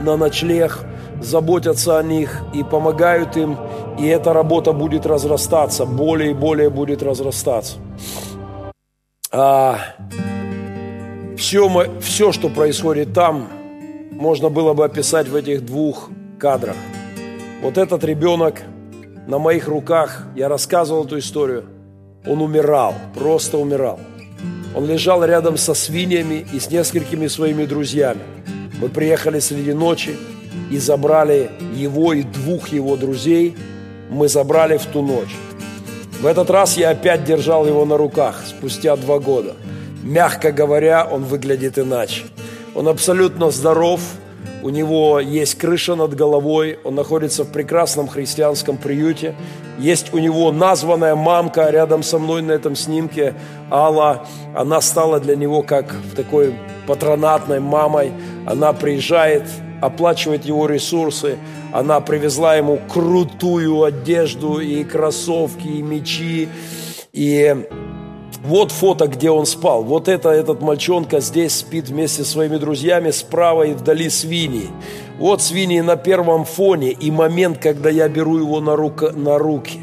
на 0.00 0.16
ночлег, 0.16 0.84
заботятся 1.20 1.98
о 1.98 2.02
них 2.04 2.40
и 2.54 2.62
помогают 2.62 3.36
им, 3.36 3.58
и 3.98 4.06
эта 4.06 4.32
работа 4.32 4.72
будет 4.72 5.06
разрастаться, 5.06 5.86
более 5.86 6.30
и 6.30 6.34
более 6.34 6.70
будет 6.70 7.02
разрастаться. 7.02 7.78
А, 9.32 9.76
все, 11.36 11.68
мы, 11.68 11.88
все, 12.00 12.30
что 12.30 12.48
происходит 12.48 13.12
там, 13.12 13.48
можно 14.14 14.48
было 14.48 14.74
бы 14.74 14.84
описать 14.84 15.28
в 15.28 15.34
этих 15.34 15.64
двух 15.64 16.10
кадрах. 16.38 16.76
Вот 17.62 17.78
этот 17.78 18.04
ребенок 18.04 18.62
на 19.26 19.38
моих 19.38 19.68
руках, 19.68 20.24
я 20.36 20.48
рассказывал 20.48 21.04
эту 21.04 21.18
историю, 21.18 21.64
он 22.26 22.40
умирал, 22.40 22.94
просто 23.14 23.58
умирал. 23.58 23.98
Он 24.74 24.86
лежал 24.86 25.24
рядом 25.24 25.56
со 25.56 25.74
свиньями 25.74 26.46
и 26.52 26.58
с 26.58 26.70
несколькими 26.70 27.26
своими 27.26 27.64
друзьями. 27.64 28.20
Мы 28.80 28.88
приехали 28.88 29.38
среди 29.38 29.72
ночи 29.72 30.16
и 30.70 30.78
забрали 30.78 31.50
его 31.74 32.12
и 32.12 32.22
двух 32.22 32.68
его 32.68 32.96
друзей. 32.96 33.56
Мы 34.10 34.28
забрали 34.28 34.76
в 34.78 34.86
ту 34.86 35.02
ночь. 35.02 35.34
В 36.20 36.26
этот 36.26 36.50
раз 36.50 36.76
я 36.76 36.90
опять 36.90 37.24
держал 37.24 37.66
его 37.66 37.84
на 37.84 37.96
руках 37.96 38.42
спустя 38.46 38.96
два 38.96 39.18
года. 39.18 39.54
Мягко 40.02 40.52
говоря, 40.52 41.04
он 41.04 41.24
выглядит 41.24 41.78
иначе. 41.78 42.24
Он 42.74 42.88
абсолютно 42.88 43.50
здоров, 43.50 44.00
у 44.64 44.70
него 44.70 45.20
есть 45.20 45.56
крыша 45.56 45.94
над 45.94 46.14
головой, 46.14 46.78
он 46.84 46.94
находится 46.94 47.44
в 47.44 47.52
прекрасном 47.52 48.08
христианском 48.08 48.78
приюте. 48.78 49.34
Есть 49.78 50.14
у 50.14 50.18
него 50.18 50.50
названная 50.52 51.14
мамка 51.14 51.68
рядом 51.68 52.02
со 52.02 52.18
мной 52.18 52.40
на 52.40 52.52
этом 52.52 52.74
снимке, 52.74 53.34
Алла. 53.70 54.26
Она 54.56 54.80
стала 54.80 55.20
для 55.20 55.36
него 55.36 55.62
как 55.62 55.94
такой 56.16 56.54
патронатной 56.86 57.60
мамой. 57.60 58.12
Она 58.46 58.72
приезжает, 58.72 59.42
оплачивает 59.82 60.46
его 60.46 60.66
ресурсы. 60.66 61.36
Она 61.70 62.00
привезла 62.00 62.56
ему 62.56 62.80
крутую 62.90 63.82
одежду 63.82 64.60
и 64.60 64.82
кроссовки, 64.82 65.66
и 65.66 65.82
мечи. 65.82 66.48
И 67.12 67.66
вот 68.44 68.70
фото, 68.70 69.08
где 69.08 69.30
он 69.30 69.46
спал. 69.46 69.82
Вот 69.82 70.06
это 70.06 70.28
этот 70.28 70.60
мальчонка 70.60 71.20
здесь 71.20 71.56
спит 71.56 71.88
вместе 71.88 72.22
со 72.24 72.30
своими 72.30 72.58
друзьями 72.58 73.10
справа 73.10 73.62
и 73.62 73.72
вдали 73.72 74.10
свиньи. 74.10 74.68
Вот 75.18 75.40
свиньи 75.40 75.80
на 75.80 75.96
первом 75.96 76.44
фоне 76.44 76.90
и 76.90 77.10
момент, 77.10 77.58
когда 77.58 77.88
я 77.88 78.06
беру 78.08 78.36
его 78.36 78.60
на, 78.60 78.76
рука, 78.76 79.10
на 79.12 79.38
руки. 79.38 79.80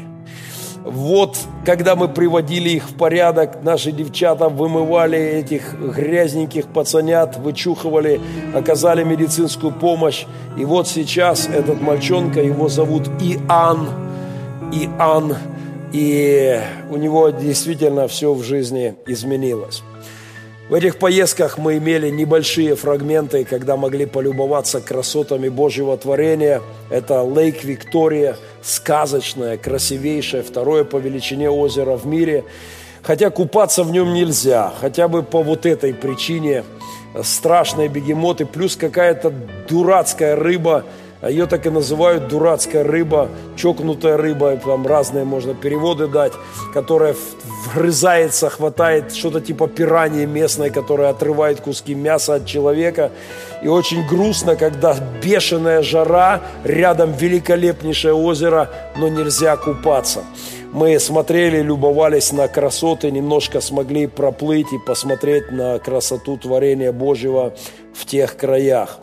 Вот, 0.84 1.38
когда 1.64 1.96
мы 1.96 2.08
приводили 2.08 2.70
их 2.70 2.90
в 2.90 2.94
порядок, 2.96 3.62
наши 3.62 3.92
девчата 3.92 4.48
вымывали 4.48 5.18
этих 5.18 5.74
грязненьких 5.74 6.66
пацанят, 6.66 7.36
вычухивали, 7.38 8.20
оказали 8.54 9.04
медицинскую 9.04 9.72
помощь. 9.72 10.24
И 10.56 10.64
вот 10.64 10.88
сейчас 10.88 11.48
этот 11.48 11.80
мальчонка, 11.80 12.40
его 12.40 12.68
зовут 12.68 13.08
Иоанн, 13.20 13.88
Иоанн, 14.72 15.36
и 15.92 16.58
у 16.90 16.96
него 16.96 17.30
действительно 17.30 18.08
все 18.08 18.32
в 18.32 18.42
жизни 18.42 18.94
изменилось. 19.06 19.82
В 20.68 20.74
этих 20.74 20.96
поездках 20.96 21.58
мы 21.58 21.76
имели 21.76 22.08
небольшие 22.08 22.76
фрагменты, 22.76 23.44
когда 23.44 23.76
могли 23.76 24.06
полюбоваться 24.06 24.80
красотами 24.80 25.50
Божьего 25.50 25.98
творения. 25.98 26.62
Это 26.88 27.22
Лейк 27.22 27.62
Виктория, 27.62 28.38
сказочное, 28.62 29.58
красивейшее, 29.58 30.42
второе 30.42 30.84
по 30.84 30.96
величине 30.96 31.50
озеро 31.50 31.96
в 31.96 32.06
мире. 32.06 32.44
Хотя 33.02 33.28
купаться 33.28 33.84
в 33.84 33.90
нем 33.90 34.14
нельзя, 34.14 34.72
хотя 34.80 35.08
бы 35.08 35.22
по 35.22 35.42
вот 35.42 35.66
этой 35.66 35.92
причине. 35.92 36.64
Страшные 37.22 37.88
бегемоты, 37.88 38.46
плюс 38.46 38.74
какая-то 38.76 39.30
дурацкая 39.68 40.36
рыба– 40.36 40.84
ее 41.30 41.46
так 41.46 41.66
и 41.66 41.70
называют 41.70 42.28
дурацкая 42.28 42.82
рыба, 42.82 43.28
чокнутая 43.56 44.16
рыба, 44.16 44.56
там 44.56 44.86
разные 44.86 45.24
можно 45.24 45.54
переводы 45.54 46.08
дать, 46.08 46.32
которая 46.74 47.14
вгрызается, 47.66 48.50
хватает 48.50 49.14
что-то 49.14 49.40
типа 49.40 49.68
пираньи 49.68 50.26
местной, 50.26 50.70
которая 50.70 51.10
отрывает 51.10 51.60
куски 51.60 51.94
мяса 51.94 52.34
от 52.34 52.46
человека. 52.46 53.12
И 53.62 53.68
очень 53.68 54.04
грустно, 54.06 54.56
когда 54.56 54.96
бешеная 55.22 55.82
жара, 55.82 56.40
рядом 56.64 57.12
великолепнейшее 57.12 58.14
озеро, 58.14 58.70
но 58.96 59.08
нельзя 59.08 59.56
купаться. 59.56 60.24
Мы 60.72 60.98
смотрели, 60.98 61.60
любовались 61.60 62.32
на 62.32 62.48
красоты, 62.48 63.10
немножко 63.10 63.60
смогли 63.60 64.06
проплыть 64.06 64.72
и 64.72 64.78
посмотреть 64.78 65.52
на 65.52 65.78
красоту 65.78 66.38
творения 66.38 66.92
Божьего 66.92 67.54
в 67.94 68.06
тех 68.06 68.36
краях. 68.36 68.98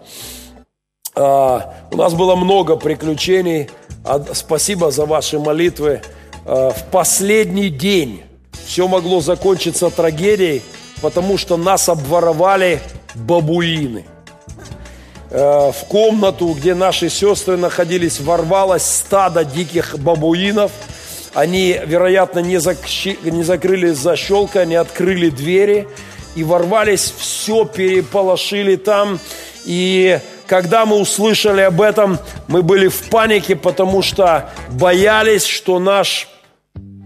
А, 1.16 1.74
у 1.92 1.98
нас 1.98 2.14
было 2.14 2.36
много 2.36 2.76
приключений. 2.76 3.70
А, 4.04 4.24
спасибо 4.34 4.92
за 4.92 5.06
ваши 5.06 5.40
молитвы. 5.40 6.02
А, 6.46 6.72
в 6.72 6.84
последний 6.92 7.70
день 7.70 8.24
все 8.66 8.88
могло 8.88 9.22
закончиться 9.22 9.90
трагедией, 9.90 10.62
потому 11.02 11.38
что 11.38 11.58
нас 11.58 11.90
обворовали 11.90 12.82
бабуины. 13.16 14.06
В 15.32 15.76
комнату, 15.88 16.56
где 16.58 16.74
наши 16.74 17.08
сестры 17.08 17.56
находились, 17.56 18.20
ворвалось 18.20 18.84
стадо 18.84 19.46
диких 19.46 20.00
бабуинов. 20.00 20.72
Они, 21.36 21.80
вероятно, 21.86 22.40
не, 22.40 22.60
закщи... 22.60 23.16
не 23.22 23.44
закрыли 23.44 23.92
защелка, 23.92 24.66
не 24.66 24.74
открыли 24.74 25.30
двери 25.30 25.88
и 26.36 26.44
ворвались, 26.44 27.14
все 27.16 27.66
переполошили 27.66 28.76
там. 28.76 29.20
И 29.66 30.20
когда 30.50 30.88
мы 30.88 30.96
услышали 30.98 31.62
об 31.62 31.80
этом, 31.80 32.18
мы 32.48 32.64
были 32.64 32.88
в 32.88 33.08
панике, 33.10 33.56
потому 33.56 34.02
что 34.02 34.50
боялись, 34.72 35.46
что 35.46 35.78
наш, 35.78 36.28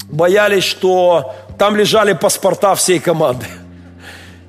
боялись, 0.10 0.64
что 0.64 1.36
там 1.60 1.76
лежали 1.76 2.14
паспорта 2.14 2.74
всей 2.74 3.00
команды. 3.00 3.46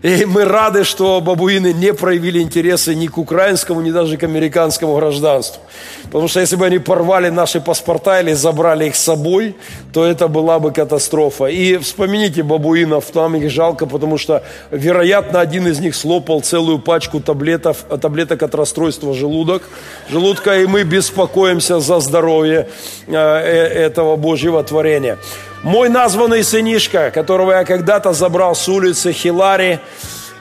И 0.05 0.27
мы 0.27 0.45
рады, 0.45 0.85
что 0.85 1.19
бабуины 1.23 1.73
не 1.73 1.95
проявили 1.95 2.43
интереса 2.43 2.95
ни 2.95 3.07
к 3.07 3.17
украинскому, 3.17 3.81
ни 3.81 3.91
даже 3.91 4.19
к 4.19 4.23
американскому 4.23 4.97
гражданству. 4.97 5.63
Потому 6.05 6.29
что 6.29 6.41
если 6.41 6.57
бы 6.57 6.67
они 6.67 6.79
порвали 6.79 7.31
наши 7.31 7.59
паспорта 7.59 8.21
или 8.21 8.35
забрали 8.35 8.85
их 8.85 8.97
с 8.97 9.03
собой, 9.03 9.57
то 9.95 10.05
это 10.05 10.29
была 10.29 10.59
бы 10.59 10.73
катастрофа. 10.73 11.47
И 11.47 11.79
вспомните 11.79 12.43
бабуинов, 12.43 13.07
там 13.13 13.35
их 13.37 13.51
жалко, 13.51 13.87
потому 13.87 14.19
что, 14.19 14.43
вероятно, 14.71 15.41
один 15.41 15.67
из 15.69 15.81
них 15.81 15.95
слопал 15.95 16.43
целую 16.43 16.81
пачку 16.81 17.21
таблетов, 17.21 17.87
таблеток 18.03 18.43
от 18.43 18.55
расстройства 18.55 19.15
желудок, 19.15 19.63
желудка, 20.11 20.61
и 20.61 20.67
мы 20.67 20.83
беспокоимся 20.83 21.81
за 21.81 22.01
здоровье 22.01 22.69
э, 23.07 23.15
э, 23.15 23.87
этого 23.87 24.17
Божьего 24.17 24.63
творения. 24.63 25.17
Мой 25.65 25.89
названный 25.89 26.45
сынишка, 26.45 27.11
которого 27.11 27.53
я 27.53 27.65
когда-то 27.65 28.13
забрал 28.13 28.55
с 28.55 28.69
улицы 28.69 29.13
Хилари, 29.13 29.81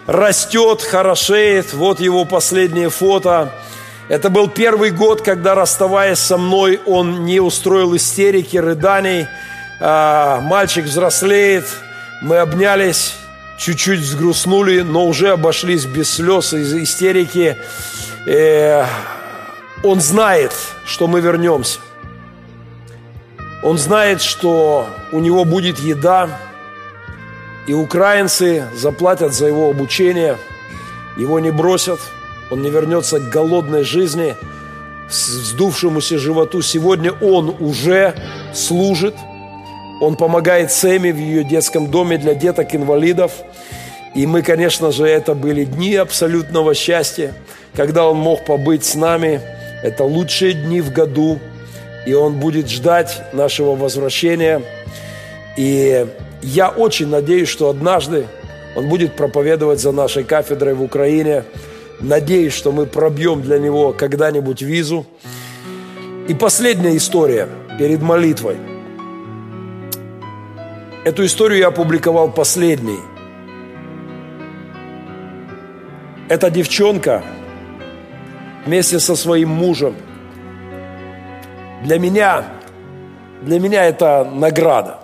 растет, 0.05 0.81
хорошеет. 0.81 1.71
Вот 1.71 2.01
его 2.01 2.25
последнее 2.25 2.89
фото. 2.89 3.53
Это 4.09 4.29
был 4.29 4.49
первый 4.49 4.91
год, 4.91 5.21
когда, 5.21 5.55
расставаясь 5.55 6.19
со 6.19 6.37
мной, 6.37 6.81
он 6.85 7.23
не 7.23 7.39
устроил 7.39 7.95
истерики, 7.95 8.57
рыданий. 8.57 9.27
А, 9.79 10.41
мальчик 10.41 10.83
взрослеет, 10.83 11.67
мы 12.21 12.39
обнялись, 12.39 13.15
чуть-чуть 13.57 14.01
взгрустнули, 14.01 14.81
но 14.81 15.05
уже 15.05 15.29
обошлись 15.29 15.85
без 15.85 16.11
слез 16.11 16.53
и 16.53 16.83
истерики. 16.83 17.55
И 18.27 18.83
он 19.83 20.01
знает, 20.01 20.51
что 20.85 21.07
мы 21.07 21.21
вернемся. 21.21 21.79
Он 23.63 23.77
знает, 23.77 24.21
что 24.21 24.89
у 25.13 25.19
него 25.19 25.45
будет 25.45 25.79
еда, 25.79 26.29
и 27.65 27.73
украинцы 27.73 28.65
заплатят 28.75 29.33
за 29.33 29.47
его 29.47 29.69
обучение, 29.69 30.37
его 31.17 31.39
не 31.39 31.49
бросят, 31.49 31.99
он 32.51 32.61
не 32.61 32.69
вернется 32.69 33.19
к 33.21 33.29
голодной 33.29 33.83
жизни, 33.83 34.35
вздувшемуся 35.09 36.17
животу. 36.17 36.61
Сегодня 36.61 37.13
он 37.13 37.55
уже 37.61 38.13
служит, 38.53 39.15
он 40.01 40.17
помогает 40.17 40.69
Сэми 40.69 41.11
в 41.11 41.17
ее 41.17 41.45
детском 41.45 41.89
доме 41.89 42.17
для 42.17 42.33
деток-инвалидов. 42.33 43.31
И 44.13 44.27
мы, 44.27 44.41
конечно 44.41 44.91
же, 44.91 45.07
это 45.07 45.35
были 45.35 45.63
дни 45.63 45.95
абсолютного 45.95 46.73
счастья, 46.73 47.33
когда 47.73 48.09
он 48.09 48.17
мог 48.17 48.43
побыть 48.43 48.83
с 48.83 48.95
нами. 48.95 49.39
Это 49.83 50.03
лучшие 50.03 50.51
дни 50.51 50.81
в 50.81 50.91
году– 50.91 51.39
и 52.05 52.13
Он 52.13 52.39
будет 52.39 52.69
ждать 52.69 53.21
нашего 53.33 53.75
возвращения. 53.75 54.61
И 55.57 56.05
я 56.41 56.69
очень 56.69 57.07
надеюсь, 57.07 57.49
что 57.49 57.69
однажды 57.69 58.27
Он 58.75 58.89
будет 58.89 59.15
проповедовать 59.15 59.79
за 59.79 59.91
нашей 59.91 60.23
кафедрой 60.23 60.73
в 60.73 60.83
Украине. 60.83 61.43
Надеюсь, 61.99 62.53
что 62.53 62.71
мы 62.71 62.85
пробьем 62.85 63.41
для 63.41 63.59
него 63.59 63.93
когда-нибудь 63.93 64.61
визу. 64.61 65.05
И 66.27 66.33
последняя 66.33 66.95
история 66.97 67.47
перед 67.77 68.01
молитвой. 68.01 68.57
Эту 71.05 71.25
историю 71.25 71.59
я 71.59 71.67
опубликовал 71.67 72.31
последней. 72.31 72.99
Эта 76.29 76.49
девчонка 76.49 77.21
вместе 78.65 78.99
со 78.99 79.15
своим 79.15 79.49
мужем. 79.49 79.95
Для 81.83 81.99
меня, 81.99 82.45
для 83.41 83.59
меня 83.59 83.83
это 83.83 84.23
награда. 84.23 84.99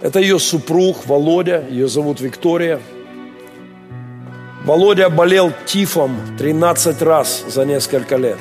Это 0.00 0.18
ее 0.18 0.38
супруг 0.38 1.06
Володя, 1.06 1.62
ее 1.68 1.88
зовут 1.88 2.20
Виктория. 2.20 2.80
Володя 4.64 5.10
болел 5.10 5.52
тифом 5.66 6.16
13 6.38 7.02
раз 7.02 7.44
за 7.48 7.66
несколько 7.66 8.16
лет. 8.16 8.38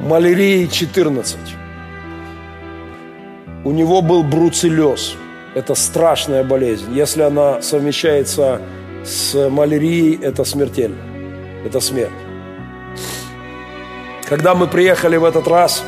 Малярией 0.00 0.66
14. 0.66 1.36
У 3.64 3.72
него 3.72 4.00
был 4.00 4.22
бруцеллез. 4.22 5.16
Это 5.54 5.74
страшная 5.74 6.44
болезнь. 6.44 6.94
Если 6.94 7.20
она 7.20 7.60
совмещается 7.60 8.62
с 9.04 9.50
малярией, 9.50 10.18
это 10.22 10.44
смертельно. 10.44 10.96
Это 11.66 11.80
смерть. 11.80 12.29
Когда 14.30 14.54
мы 14.54 14.68
приехали 14.68 15.16
в 15.16 15.24
этот 15.24 15.48
раз, 15.48 15.82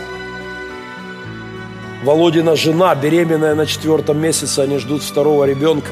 Володина 2.03 2.57
жена, 2.57 2.93
беременная 2.97 3.55
на 3.55 3.67
четвертом 3.67 4.21
месяце, 4.21 4.59
они 4.59 4.79
ждут 4.79 5.05
второго 5.05 5.45
ребенка. 5.45 5.91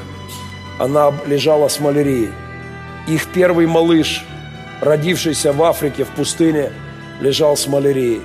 Она 0.76 1.12
лежала 1.26 1.68
с 1.68 1.78
малярией. 1.78 2.32
Их 3.07 3.28
первый 3.28 3.68
малыш, 3.68 4.24
родившийся 4.80 5.53
в 5.53 5.62
Африке, 5.62 6.03
в 6.03 6.09
пустыне, 6.09 6.72
лежал 7.20 7.57
с 7.57 7.68
малярией. 7.68 8.20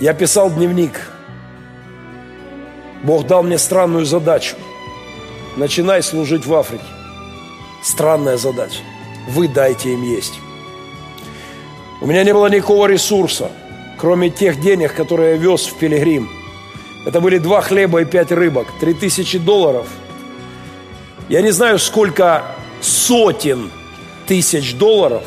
Я 0.00 0.14
писал 0.14 0.50
дневник. 0.50 0.98
Бог 3.02 3.26
дал 3.26 3.42
мне 3.42 3.58
странную 3.58 4.06
задачу. 4.06 4.56
Начинай 5.58 6.02
служить 6.02 6.46
в 6.46 6.54
Африке. 6.54 6.86
Странная 7.82 8.38
задача. 8.38 8.80
Вы 9.28 9.46
дайте 9.46 9.92
им 9.92 10.02
есть. 10.02 10.40
У 12.04 12.06
меня 12.06 12.22
не 12.22 12.32
было 12.32 12.46
никакого 12.46 12.86
ресурса– 12.86 13.50
кроме 14.04 14.28
тех 14.28 14.60
денег, 14.60 14.94
которые 14.94 15.32
я 15.32 15.36
вез 15.38 15.64
в 15.64 15.78
Пилигрим. 15.78 16.28
Это 17.06 17.22
были 17.22 17.38
два 17.38 17.62
хлеба 17.62 18.02
и 18.02 18.04
пять 18.04 18.32
рыбок, 18.32 18.66
три 18.78 18.92
тысячи 18.92 19.38
долларов. 19.38 19.86
Я 21.30 21.40
не 21.40 21.52
знаю, 21.52 21.78
сколько 21.78 22.44
сотен 22.82 23.70
тысяч 24.26 24.74
долларов, 24.74 25.22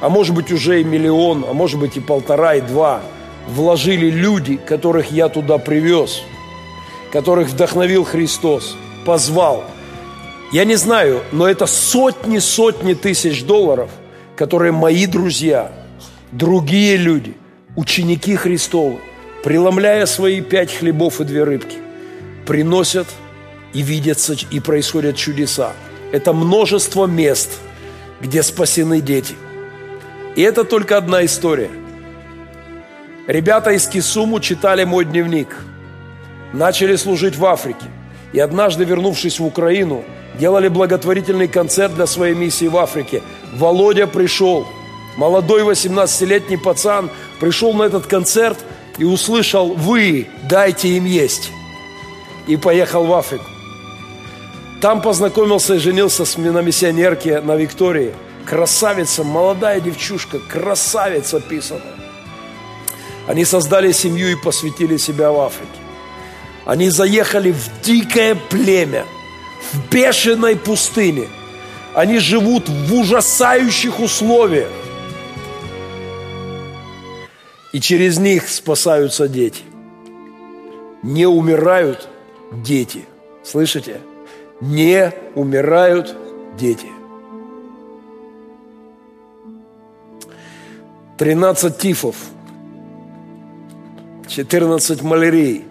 а 0.00 0.08
может 0.08 0.34
быть 0.34 0.50
уже 0.50 0.80
и 0.80 0.84
миллион, 0.84 1.44
а 1.46 1.52
может 1.52 1.78
быть 1.78 1.98
и 1.98 2.00
полтора, 2.00 2.54
и 2.54 2.62
два, 2.62 3.02
вложили 3.48 4.08
люди, 4.08 4.56
которых 4.56 5.10
я 5.10 5.28
туда 5.28 5.58
привез, 5.58 6.22
которых 7.12 7.48
вдохновил 7.48 8.04
Христос, 8.04 8.76
позвал. 9.04 9.64
Я 10.52 10.64
не 10.64 10.76
знаю, 10.76 11.20
но 11.32 11.46
это 11.46 11.66
сотни-сотни 11.66 12.94
тысяч 12.94 13.44
долларов, 13.44 13.90
которые 14.36 14.72
мои 14.72 15.04
друзья, 15.04 15.70
другие 16.32 16.96
люди 16.96 17.34
ученики 17.76 18.36
Христовы, 18.36 18.98
преломляя 19.42 20.06
свои 20.06 20.40
пять 20.40 20.72
хлебов 20.72 21.20
и 21.20 21.24
две 21.24 21.44
рыбки, 21.44 21.78
приносят 22.46 23.06
и 23.72 23.82
видятся, 23.82 24.34
и 24.50 24.60
происходят 24.60 25.16
чудеса. 25.16 25.72
Это 26.12 26.32
множество 26.32 27.06
мест, 27.06 27.60
где 28.20 28.42
спасены 28.42 29.00
дети. 29.00 29.34
И 30.36 30.42
это 30.42 30.64
только 30.64 30.96
одна 30.96 31.24
история. 31.24 31.70
Ребята 33.26 33.70
из 33.70 33.86
Кисуму 33.86 34.40
читали 34.40 34.84
мой 34.84 35.04
дневник, 35.04 35.56
начали 36.52 36.96
служить 36.96 37.36
в 37.36 37.44
Африке. 37.46 37.86
И 38.32 38.38
однажды, 38.38 38.84
вернувшись 38.84 39.40
в 39.40 39.44
Украину, 39.44 40.04
делали 40.38 40.68
благотворительный 40.68 41.48
концерт 41.48 41.94
для 41.94 42.06
своей 42.06 42.34
миссии 42.34 42.66
в 42.66 42.76
Африке. 42.76 43.22
Володя 43.54 44.06
пришел– 44.06 44.66
Молодой 45.16 45.62
18-летний 45.62 46.56
пацан 46.56 47.10
пришел 47.40 47.72
на 47.74 47.84
этот 47.84 48.06
концерт 48.06 48.58
и 48.98 49.04
услышал 49.04 49.74
«Вы 49.74 50.28
дайте 50.48 50.88
им 50.88 51.04
есть» 51.04 51.50
и 52.46 52.56
поехал 52.56 53.04
в 53.04 53.12
Африку. 53.12 53.44
Там 54.80 55.02
познакомился 55.02 55.74
и 55.74 55.78
женился 55.78 56.24
с, 56.24 56.38
на 56.38 56.62
миссионерке 56.62 57.40
на 57.40 57.54
Виктории. 57.54 58.14
Красавица, 58.46 59.24
молодая 59.24 59.80
девчушка, 59.80 60.38
красавица 60.38 61.40
писана. 61.40 61.82
Они 63.28 63.44
создали 63.44 63.92
семью 63.92 64.30
и 64.32 64.34
посвятили 64.34 64.96
себя 64.96 65.30
в 65.30 65.40
Африке. 65.40 65.68
Они 66.64 66.88
заехали 66.88 67.52
в 67.52 67.82
дикое 67.82 68.34
племя, 68.34 69.04
в 69.72 69.92
бешеной 69.92 70.56
пустыне. 70.56 71.28
Они 71.94 72.18
живут 72.18 72.68
в 72.68 72.94
ужасающих 72.94 74.00
условиях. 74.00 74.70
И 77.72 77.80
через 77.80 78.18
них 78.18 78.48
спасаются 78.48 79.28
дети. 79.28 79.62
Не 81.02 81.26
умирают 81.26 82.08
дети. 82.52 83.04
Слышите? 83.44 84.00
Не 84.60 85.12
умирают 85.34 86.14
дети. 86.58 86.88
13 91.16 91.76
тифов, 91.76 92.16
14 94.26 95.02
малярий. 95.02 95.66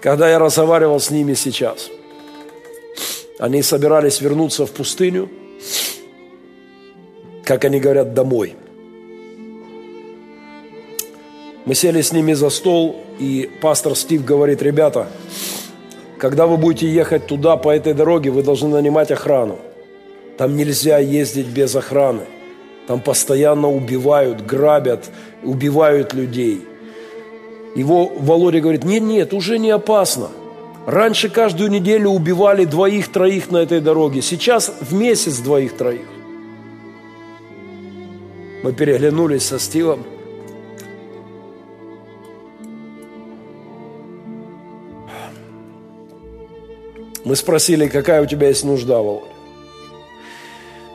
Когда 0.00 0.28
я 0.28 0.38
разговаривал 0.38 1.00
с 1.00 1.10
ними 1.10 1.32
сейчас, 1.34 1.88
они 3.38 3.62
собирались 3.62 4.20
вернуться 4.20 4.66
в 4.66 4.70
пустыню, 4.70 5.30
как 7.44 7.64
они 7.64 7.80
говорят, 7.80 8.12
домой– 8.14 8.54
мы 11.64 11.74
сели 11.74 12.00
с 12.00 12.12
ними 12.12 12.32
за 12.32 12.50
стол, 12.50 12.96
и 13.18 13.48
пастор 13.60 13.94
Стив 13.94 14.24
говорит, 14.24 14.62
ребята, 14.62 15.06
когда 16.18 16.46
вы 16.46 16.56
будете 16.56 16.88
ехать 16.88 17.26
туда, 17.26 17.56
по 17.56 17.70
этой 17.74 17.94
дороге, 17.94 18.30
вы 18.30 18.42
должны 18.42 18.68
нанимать 18.68 19.10
охрану. 19.10 19.58
Там 20.38 20.56
нельзя 20.56 20.98
ездить 20.98 21.46
без 21.46 21.76
охраны. 21.76 22.22
Там 22.86 23.00
постоянно 23.00 23.68
убивают, 23.70 24.44
грабят, 24.44 25.10
убивают 25.44 26.14
людей. 26.14 26.62
Его 27.76 28.06
Володя 28.06 28.60
говорит, 28.60 28.84
нет, 28.84 29.02
нет, 29.02 29.32
уже 29.32 29.58
не 29.58 29.70
опасно. 29.70 30.28
Раньше 30.86 31.28
каждую 31.28 31.70
неделю 31.70 32.10
убивали 32.10 32.64
двоих-троих 32.64 33.50
на 33.52 33.58
этой 33.58 33.80
дороге. 33.80 34.20
Сейчас 34.20 34.72
в 34.80 34.92
месяц 34.94 35.38
двоих-троих. 35.38 36.06
Мы 38.64 38.72
переглянулись 38.72 39.44
со 39.44 39.58
Стивом. 39.58 40.04
Мы 47.32 47.36
спросили, 47.36 47.88
какая 47.88 48.20
у 48.22 48.26
тебя 48.26 48.48
есть 48.48 48.62
нужда, 48.62 48.98
Володя. 48.98 49.24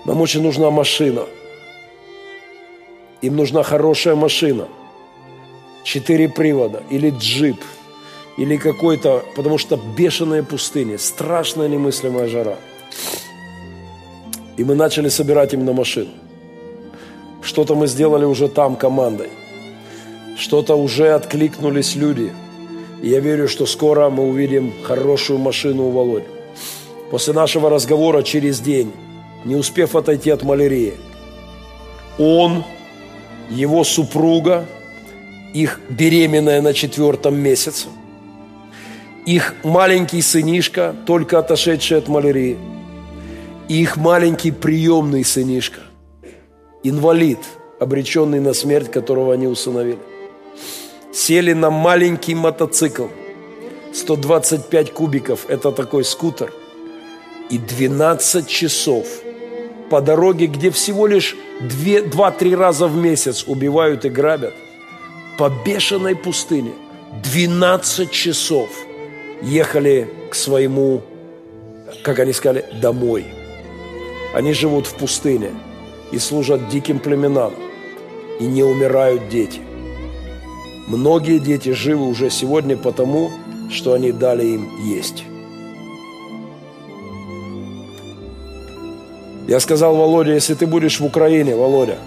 Нам 0.05 0.21
очень 0.21 0.43
нужна 0.43 0.69
машина. 0.69 1.23
Им 3.23 3.35
нужна 3.35 3.63
хорошая 3.63 4.13
машина. 4.13 4.67
Четыре 5.83 6.29
привода 6.29 6.83
или 6.91 7.09
джип, 7.09 7.59
или 8.37 8.57
какой-то, 8.57 9.25
потому 9.35 9.57
что 9.57 9.79
бешеные 9.97 10.43
пустыни, 10.43 10.97
страшная 10.97 11.69
немыслимая 11.69 12.27
жара. 12.27 12.57
И 14.57 14.63
мы 14.63 14.75
начали 14.75 15.09
собирать 15.09 15.55
им 15.55 15.65
на 15.65 15.73
машину. 15.73 16.11
Что-то 17.41 17.73
мы 17.73 17.87
сделали 17.87 18.25
уже 18.25 18.47
там 18.47 18.75
командой. 18.75 19.31
Что-то 20.37 20.75
уже 20.75 21.15
откликнулись 21.15 21.95
люди– 21.95 22.31
я 23.01 23.19
верю, 23.19 23.47
что 23.47 23.65
скоро 23.65 24.09
мы 24.09 24.23
увидим 24.23 24.73
хорошую 24.83 25.39
машину 25.39 25.87
у 25.87 25.91
Володи. 25.91 26.25
После 27.11 27.33
нашего 27.33 27.69
разговора 27.69 28.23
через 28.23 28.59
день, 28.59 28.91
не 29.45 29.55
успев 29.55 29.95
отойти 29.95 30.29
от 30.29 30.43
малярии, 30.43 30.93
он, 32.17 32.63
его 33.49 33.83
супруга, 33.83 34.65
их 35.53 35.79
беременная 35.89 36.61
на 36.61 36.73
четвертом 36.73 37.39
месяце, 37.39 37.87
их 39.25 39.55
маленький 39.63 40.21
сынишка, 40.21 40.95
только 41.05 41.39
отошедший 41.39 41.99
от 41.99 42.07
малярии, 42.07 42.57
и 43.69 43.81
их 43.81 43.95
маленький 43.95 44.51
приемный 44.51 45.23
сынишка, 45.23 45.81
инвалид, 46.83 47.39
обреченный 47.79 48.39
на 48.39 48.53
смерть, 48.53 48.91
которого 48.91 49.33
они 49.33 49.47
усыновили– 49.47 49.99
сели 51.13 51.53
на 51.53 51.69
маленький 51.69 52.35
мотоцикл 52.35 53.07
125 53.93 54.93
кубиков– 54.93 55.45
это 55.49 55.71
такой 55.71 56.03
скутер. 56.03 56.53
И 57.49 57.57
12 57.57 58.47
часов 58.47 59.07
по 59.89 60.01
дороге, 60.01 60.47
где 60.47 60.69
всего 60.69 61.07
лишь 61.07 61.35
2-3 61.61 62.55
раза 62.55 62.87
в 62.87 62.97
месяц 62.97 63.45
убивают 63.47 64.05
и 64.05 64.09
грабят, 64.09 64.53
по 65.37 65.49
бешеной 65.49 66.15
пустыне 66.15 66.73
12 67.23 68.11
часов 68.11 68.69
ехали 69.41 70.09
к 70.29 70.35
своему, 70.35 71.01
как 72.03 72.19
они 72.19 72.33
сказали, 72.33 72.65
домой. 72.81 73.25
Они 74.33 74.53
живут 74.53 74.87
в 74.87 74.93
пустыне 74.95 75.51
и 76.11 76.19
служат 76.19 76.67
диким 76.69 76.99
племенам, 76.99 77.53
и 78.39 78.43
не 78.43 78.63
умирают 78.63 79.29
дети. 79.29 79.61
Многие 80.87 81.39
дети 81.39 81.73
живы 81.73 82.07
уже 82.07 82.29
сегодня 82.29 82.77
потому, 82.77 83.29
что 83.69 83.91
они 83.91 84.13
дали 84.13 84.45
им 84.45 84.69
есть. 84.85 85.25
Я 89.49 89.59
сказал 89.59 89.97
Володе, 89.97 90.33
если 90.33 90.53
ты 90.53 90.65
будешь 90.65 91.01
в 91.01 91.05
Украине, 91.05 91.55
Володя, 91.55 91.97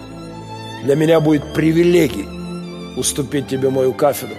для 0.83 0.95
меня 0.95 1.21
будет 1.21 1.53
привилегией 1.53 2.27
уступить 2.97 3.49
тебе 3.49 3.69
мою 3.69 3.93
кафедру. 3.93 4.37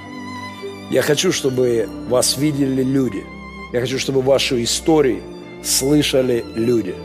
Я 0.89 1.03
хочу, 1.03 1.31
чтобы 1.31 1.87
вас 2.09 2.35
видели 2.37 2.81
люди. 2.81 3.23
Я 3.73 3.81
хочу, 3.81 3.99
чтобы 3.99 4.21
ваши 4.21 4.63
истории 4.63 5.21
слышали 5.63 6.43
люди. 6.55 6.95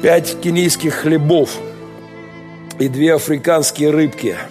Пять 0.00 0.40
кенийских 0.40 0.94
хлебов 0.94 1.58
и 2.78 2.86
две 2.88 3.14
африканские 3.14 3.90
рыбки– 3.90 4.36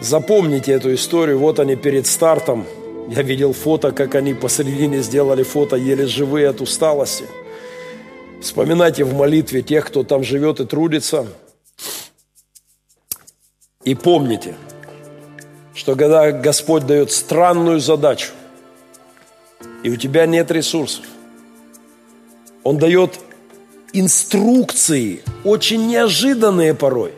Запомните 0.00 0.72
эту 0.72 0.94
историю. 0.94 1.38
Вот 1.38 1.60
они 1.60 1.76
перед 1.76 2.06
стартом. 2.06 2.66
Я 3.08 3.22
видел 3.22 3.52
фото, 3.52 3.92
как 3.92 4.14
они 4.14 4.32
посередине 4.32 5.02
сделали 5.02 5.42
фото, 5.42 5.76
еле 5.76 6.06
живые 6.06 6.48
от 6.48 6.62
усталости. 6.62 7.26
Вспоминайте 8.40 9.04
в 9.04 9.12
молитве 9.12 9.60
тех, 9.60 9.86
кто 9.86 10.02
там 10.02 10.24
живет 10.24 10.60
и 10.60 10.64
трудится. 10.64 11.26
И 13.84 13.94
помните, 13.94 14.54
что 15.74 15.94
когда 15.96 16.32
Господь 16.32 16.86
дает 16.86 17.10
странную 17.10 17.80
задачу, 17.80 18.30
и 19.82 19.90
у 19.90 19.96
тебя 19.96 20.24
нет 20.24 20.50
ресурсов, 20.50 21.04
Он 22.62 22.78
дает 22.78 23.18
инструкции, 23.92 25.22
очень 25.44 25.88
неожиданные 25.88 26.72
порой. 26.72 27.12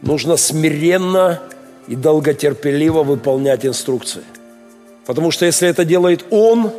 Нужно 0.00 0.38
смиренно 0.38 1.42
и 1.90 1.96
долготерпеливо 1.96 3.02
выполнять 3.02 3.66
инструкции. 3.66 4.22
Потому 5.06 5.32
что 5.32 5.44
если 5.44 5.68
это 5.68 5.84
делает 5.84 6.24
Он, 6.30 6.70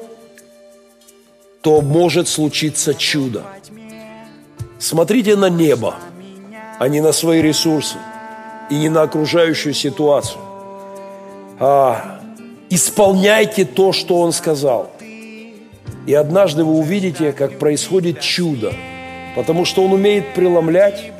то 1.59 1.81
может 1.81 2.29
случиться 2.29 2.93
чудо. 2.93 3.43
Смотрите 4.79 5.35
на 5.35 5.49
небо, 5.49 5.95
а 6.79 6.87
не 6.87 7.01
на 7.01 7.11
свои 7.11 7.41
ресурсы 7.41 7.97
и 8.69 8.75
не 8.75 8.87
на 8.87 9.01
окружающую 9.01 9.73
ситуацию. 9.73 10.39
А, 11.59 12.21
исполняйте 12.69 13.65
то, 13.65 13.91
что 13.91 14.17
Он 14.21 14.31
сказал. 14.31 14.91
И 16.07 16.13
однажды 16.13 16.63
вы 16.63 16.71
увидите, 16.71 17.33
как 17.33 17.59
происходит 17.59 18.21
чудо, 18.21 18.73
потому 19.35 19.65
что 19.65 19.83
Он 19.83 19.91
умеет 19.91 20.33
преломлять 20.33 21.11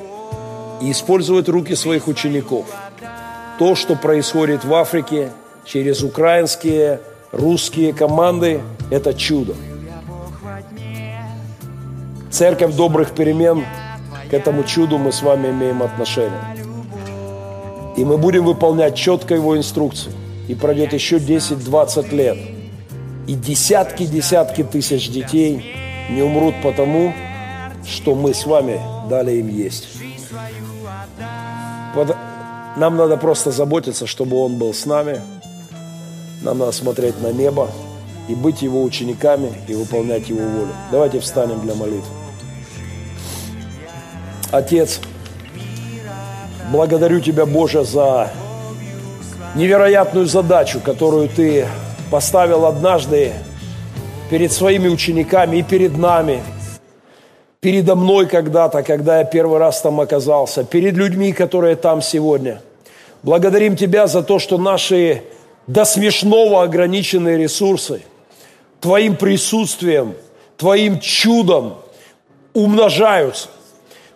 и 0.81 0.91
использовать 0.91 1.49
руки 1.49 1.75
своих 1.75 2.07
учеников– 2.07 2.67
то, 3.61 3.75
что 3.75 3.95
происходит 3.95 4.65
в 4.65 4.73
Африке 4.73 5.29
через 5.65 6.01
украинские, 6.01 6.99
русские 7.31 7.93
команды, 7.93 8.59
это 8.89 9.13
чудо. 9.13 9.53
Церковь 12.31 12.73
добрых 12.73 13.11
перемен, 13.11 13.63
к 14.31 14.33
этому 14.33 14.63
чуду 14.63 14.97
мы 14.97 15.11
с 15.11 15.21
вами 15.21 15.49
имеем 15.49 15.83
отношение. 15.83 16.41
И 17.95 18.03
мы 18.03 18.17
будем 18.17 18.45
выполнять 18.45 18.95
четко 18.95 19.35
его 19.35 19.55
инструкции. 19.55 20.11
И 20.47 20.55
пройдет 20.55 20.93
еще 20.93 21.17
10-20 21.17 22.15
лет. 22.15 22.39
И 23.27 23.35
десятки-десятки 23.35 24.63
тысяч 24.63 25.07
детей 25.11 25.75
не 26.09 26.23
умрут 26.23 26.55
потому, 26.63 27.13
что 27.87 28.15
мы 28.15 28.33
с 28.33 28.43
вами 28.47 28.81
дали 29.07 29.33
им 29.33 29.49
есть. 29.49 29.87
Нам 32.77 32.95
надо 32.95 33.17
просто 33.17 33.51
заботиться, 33.51 34.07
чтобы 34.07 34.37
Он 34.37 34.55
был 34.55 34.73
с 34.73 34.85
нами. 34.85 35.21
Нам 36.41 36.57
надо 36.57 36.71
смотреть 36.71 37.21
на 37.21 37.31
небо 37.31 37.69
и 38.29 38.35
быть 38.35 38.61
Его 38.61 38.83
учениками 38.83 39.51
и 39.67 39.73
выполнять 39.73 40.29
Его 40.29 40.47
волю. 40.47 40.73
Давайте 40.91 41.19
встанем 41.19 41.61
для 41.61 41.75
молитвы. 41.75 42.13
Отец, 44.51 44.99
благодарю 46.71 47.19
Тебя, 47.19 47.45
Боже, 47.45 47.83
за 47.83 48.31
невероятную 49.55 50.25
задачу, 50.25 50.79
которую 50.79 51.27
Ты 51.27 51.67
поставил 52.09 52.65
однажды 52.65 53.33
перед 54.29 54.51
своими 54.51 54.87
учениками 54.87 55.57
и 55.57 55.63
перед 55.63 55.97
нами– 55.97 56.41
передо 57.61 57.95
мной 57.95 58.25
когда-то, 58.25 58.81
когда 58.81 59.19
я 59.19 59.23
первый 59.23 59.59
раз 59.59 59.81
там 59.81 60.01
оказался, 60.01 60.63
перед 60.63 60.95
людьми, 60.95 61.31
которые 61.31 61.75
там 61.75 62.01
сегодня. 62.01 62.59
Благодарим 63.21 63.77
Тебя 63.77 64.07
за 64.07 64.23
то, 64.23 64.39
что 64.39 64.57
наши 64.57 65.21
до 65.67 65.85
смешного 65.85 66.63
ограниченные 66.63 67.37
ресурсы 67.37 68.01
Твоим 68.79 69.15
присутствием, 69.15 70.15
Твоим 70.57 70.99
чудом 70.99 71.75
умножаются. 72.55 73.49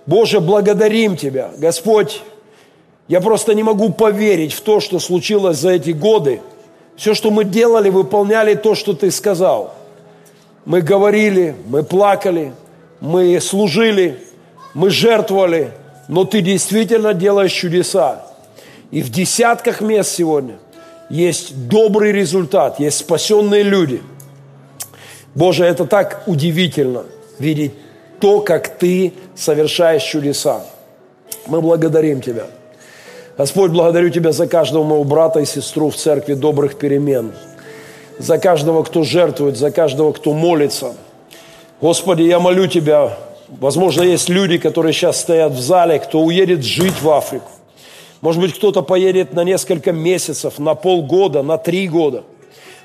Боже, 0.08 0.40
благодарим 0.40 1.16
Тебя. 1.16 1.52
Господь, 1.56 2.24
я 3.08 3.22
просто 3.22 3.54
не 3.54 3.62
могу 3.62 3.94
поверить 3.94 4.54
в 4.54 4.62
то, 4.62 4.80
что 4.80 4.98
случилось 4.98 5.58
за 5.58 5.74
эти 5.74 5.92
годы. 5.92 6.42
Все, 6.96 7.14
что 7.14 7.30
мы 7.30 7.44
делали, 7.44 7.92
выполняли 7.92 8.56
то, 8.56 8.74
что 8.74 8.94
Ты 8.94 9.12
сказал. 9.12 9.76
Мы 10.66 10.82
говорили, 10.82 11.56
мы 11.68 11.84
плакали– 11.84 12.52
мы 13.02 13.40
служили, 13.40 14.20
мы 14.74 14.90
жертвовали, 14.90 15.72
но 16.08 16.26
ты 16.26 16.42
действительно 16.42 17.14
делаешь 17.14 17.52
чудеса. 17.52 18.26
И 18.92 19.02
в 19.02 19.10
десятках 19.10 19.82
мест 19.82 20.12
сегодня 20.12 20.56
есть 21.10 21.68
добрый 21.68 22.12
результат, 22.12 22.80
есть 22.80 23.00
спасенные 23.00 23.64
люди. 23.64 24.02
Боже, 25.34 25.66
это 25.66 25.86
так 25.86 26.24
удивительно 26.28 27.04
видеть 27.40 27.74
то, 28.20 28.40
как 28.40 28.78
ты 28.78 29.14
совершаешь 29.36 30.04
чудеса. 30.04 30.64
Мы 31.48 31.62
благодарим 31.62 32.22
Тебя. 32.22 32.46
Господь, 33.38 33.72
благодарю 33.72 34.10
Тебя 34.10 34.32
за 34.32 34.48
каждого 34.48 34.84
моего 34.84 35.04
брата 35.04 35.42
и 35.42 35.46
сестру 35.46 35.90
в 35.90 35.96
церкви 35.96 36.36
добрых 36.36 36.78
перемен, 36.78 37.34
за 38.18 38.38
каждого, 38.38 38.84
кто 38.84 39.04
жертвует, 39.04 39.58
за 39.58 39.72
каждого, 39.72 40.14
кто 40.14 40.34
молится– 40.34 40.94
Господи, 41.82 42.22
я 42.22 42.40
молю 42.40 42.68
Тебя, 42.68 43.18
возможно, 43.50 44.02
есть 44.02 44.30
люди, 44.30 44.58
которые 44.58 44.94
сейчас 44.94 45.20
стоят 45.20 45.52
в 45.52 45.60
зале, 45.60 46.00
кто 46.00 46.22
уедет 46.22 46.64
жить 46.64 47.02
в 47.02 47.10
Африку. 47.10 47.50
Может 48.22 48.42
быть, 48.42 48.56
кто-то 48.56 48.82
поедет 48.82 49.34
на 49.34 49.44
несколько 49.44 49.92
месяцев, 49.92 50.58
на 50.58 50.74
полгода, 50.74 51.44
на 51.44 51.58
три 51.58 51.90
года. 51.90 52.24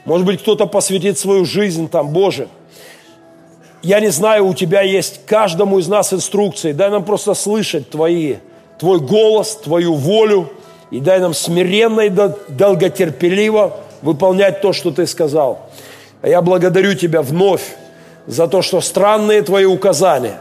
Может 0.04 0.26
быть, 0.26 0.42
кто-то 0.42 0.66
посвятит 0.66 1.18
свою 1.18 1.44
жизнь 1.44 1.88
там, 1.88 2.08
Боже. 2.08 2.48
Я 3.82 4.00
не 4.00 4.08
знаю, 4.08 4.48
у 4.48 4.54
Тебя 4.54 4.82
есть 4.82 5.24
каждому 5.24 5.78
из 5.78 5.86
нас 5.86 6.12
инструкции. 6.12 6.72
Дай 6.72 6.90
нам 6.90 7.04
просто 7.04 7.34
слышать 7.34 7.90
Твои, 7.90 8.36
Твой 8.80 8.98
голос, 8.98 9.54
Твою 9.54 9.94
волю. 9.94 10.50
И 10.90 10.98
дай 10.98 11.20
нам 11.20 11.32
смиренно 11.32 12.00
и 12.00 12.10
долготерпеливо 12.48 13.76
выполнять 14.02 14.60
то, 14.60 14.72
что 14.72 14.90
Ты 14.90 15.06
сказал. 15.06 15.70
А 16.22 16.28
я 16.28 16.42
благодарю 16.42 16.94
Тебя 16.94 17.22
вновь 17.22 17.62
за 18.26 18.48
то, 18.48 18.62
что 18.62 18.80
странные 18.80 19.42
твои 19.42 19.64
указания 19.64 20.40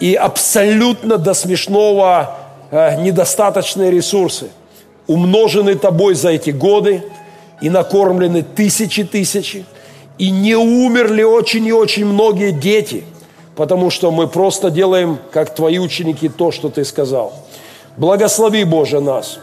и 0.00 0.14
абсолютно 0.14 1.18
до 1.18 1.34
смешного 1.34 2.36
э, 2.70 3.00
недостаточные 3.00 3.90
ресурсы 3.90 4.48
умножены 5.06 5.76
тобой 5.76 6.14
за 6.14 6.30
эти 6.30 6.50
годы 6.50 7.04
и 7.60 7.70
накормлены 7.70 8.42
тысячи 8.42 9.04
тысячи, 9.04 9.64
и 10.18 10.30
не 10.30 10.54
умерли 10.54 11.22
очень 11.22 11.66
и 11.66 11.72
очень 11.72 12.06
многие 12.06 12.52
дети, 12.52 13.04
потому 13.56 13.90
что 13.90 14.10
мы 14.10 14.26
просто 14.26 14.70
делаем, 14.70 15.18
как 15.30 15.54
твои 15.54 15.78
ученики, 15.78 16.28
то, 16.28 16.50
что 16.52 16.68
ты 16.68 16.84
сказал. 16.84 17.32
Благослови, 17.96 18.64
Боже, 18.64 19.00
нас. 19.00 19.38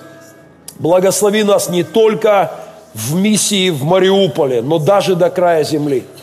Благослови 0.80 1.44
нас 1.44 1.70
не 1.70 1.84
только 1.84 2.52
в 2.94 3.16
миссии 3.16 3.70
в 3.70 3.84
Мариуполе, 3.84 4.62
но 4.62 4.78
даже 4.78 5.16
до 5.16 5.30
края 5.30 5.64
земли– 5.64 6.04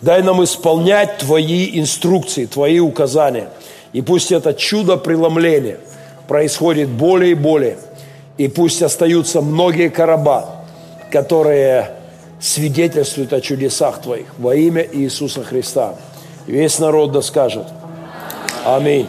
Дай 0.00 0.22
нам 0.22 0.42
исполнять 0.44 1.18
Твои 1.18 1.78
инструкции, 1.78 2.46
Твои 2.46 2.78
указания. 2.78 3.48
И 3.92 4.02
пусть 4.02 4.32
это 4.32 4.54
чудо 4.54 4.96
преломления 4.96 5.78
происходит 6.28 6.88
более 6.88 7.32
и 7.32 7.34
более. 7.34 7.78
И 8.36 8.48
пусть 8.48 8.82
остаются 8.82 9.40
многие 9.40 9.88
короба, 9.88 10.64
которые 11.10 11.90
свидетельствуют 12.40 13.32
о 13.32 13.40
чудесах 13.40 14.00
Твоих 14.00 14.26
во 14.38 14.54
имя 14.54 14.86
Иисуса 14.92 15.42
Христа. 15.42 15.94
Весь 16.46 16.78
народ 16.78 17.12
да 17.12 17.22
скажет. 17.22 17.66
Аминь. 18.64 19.08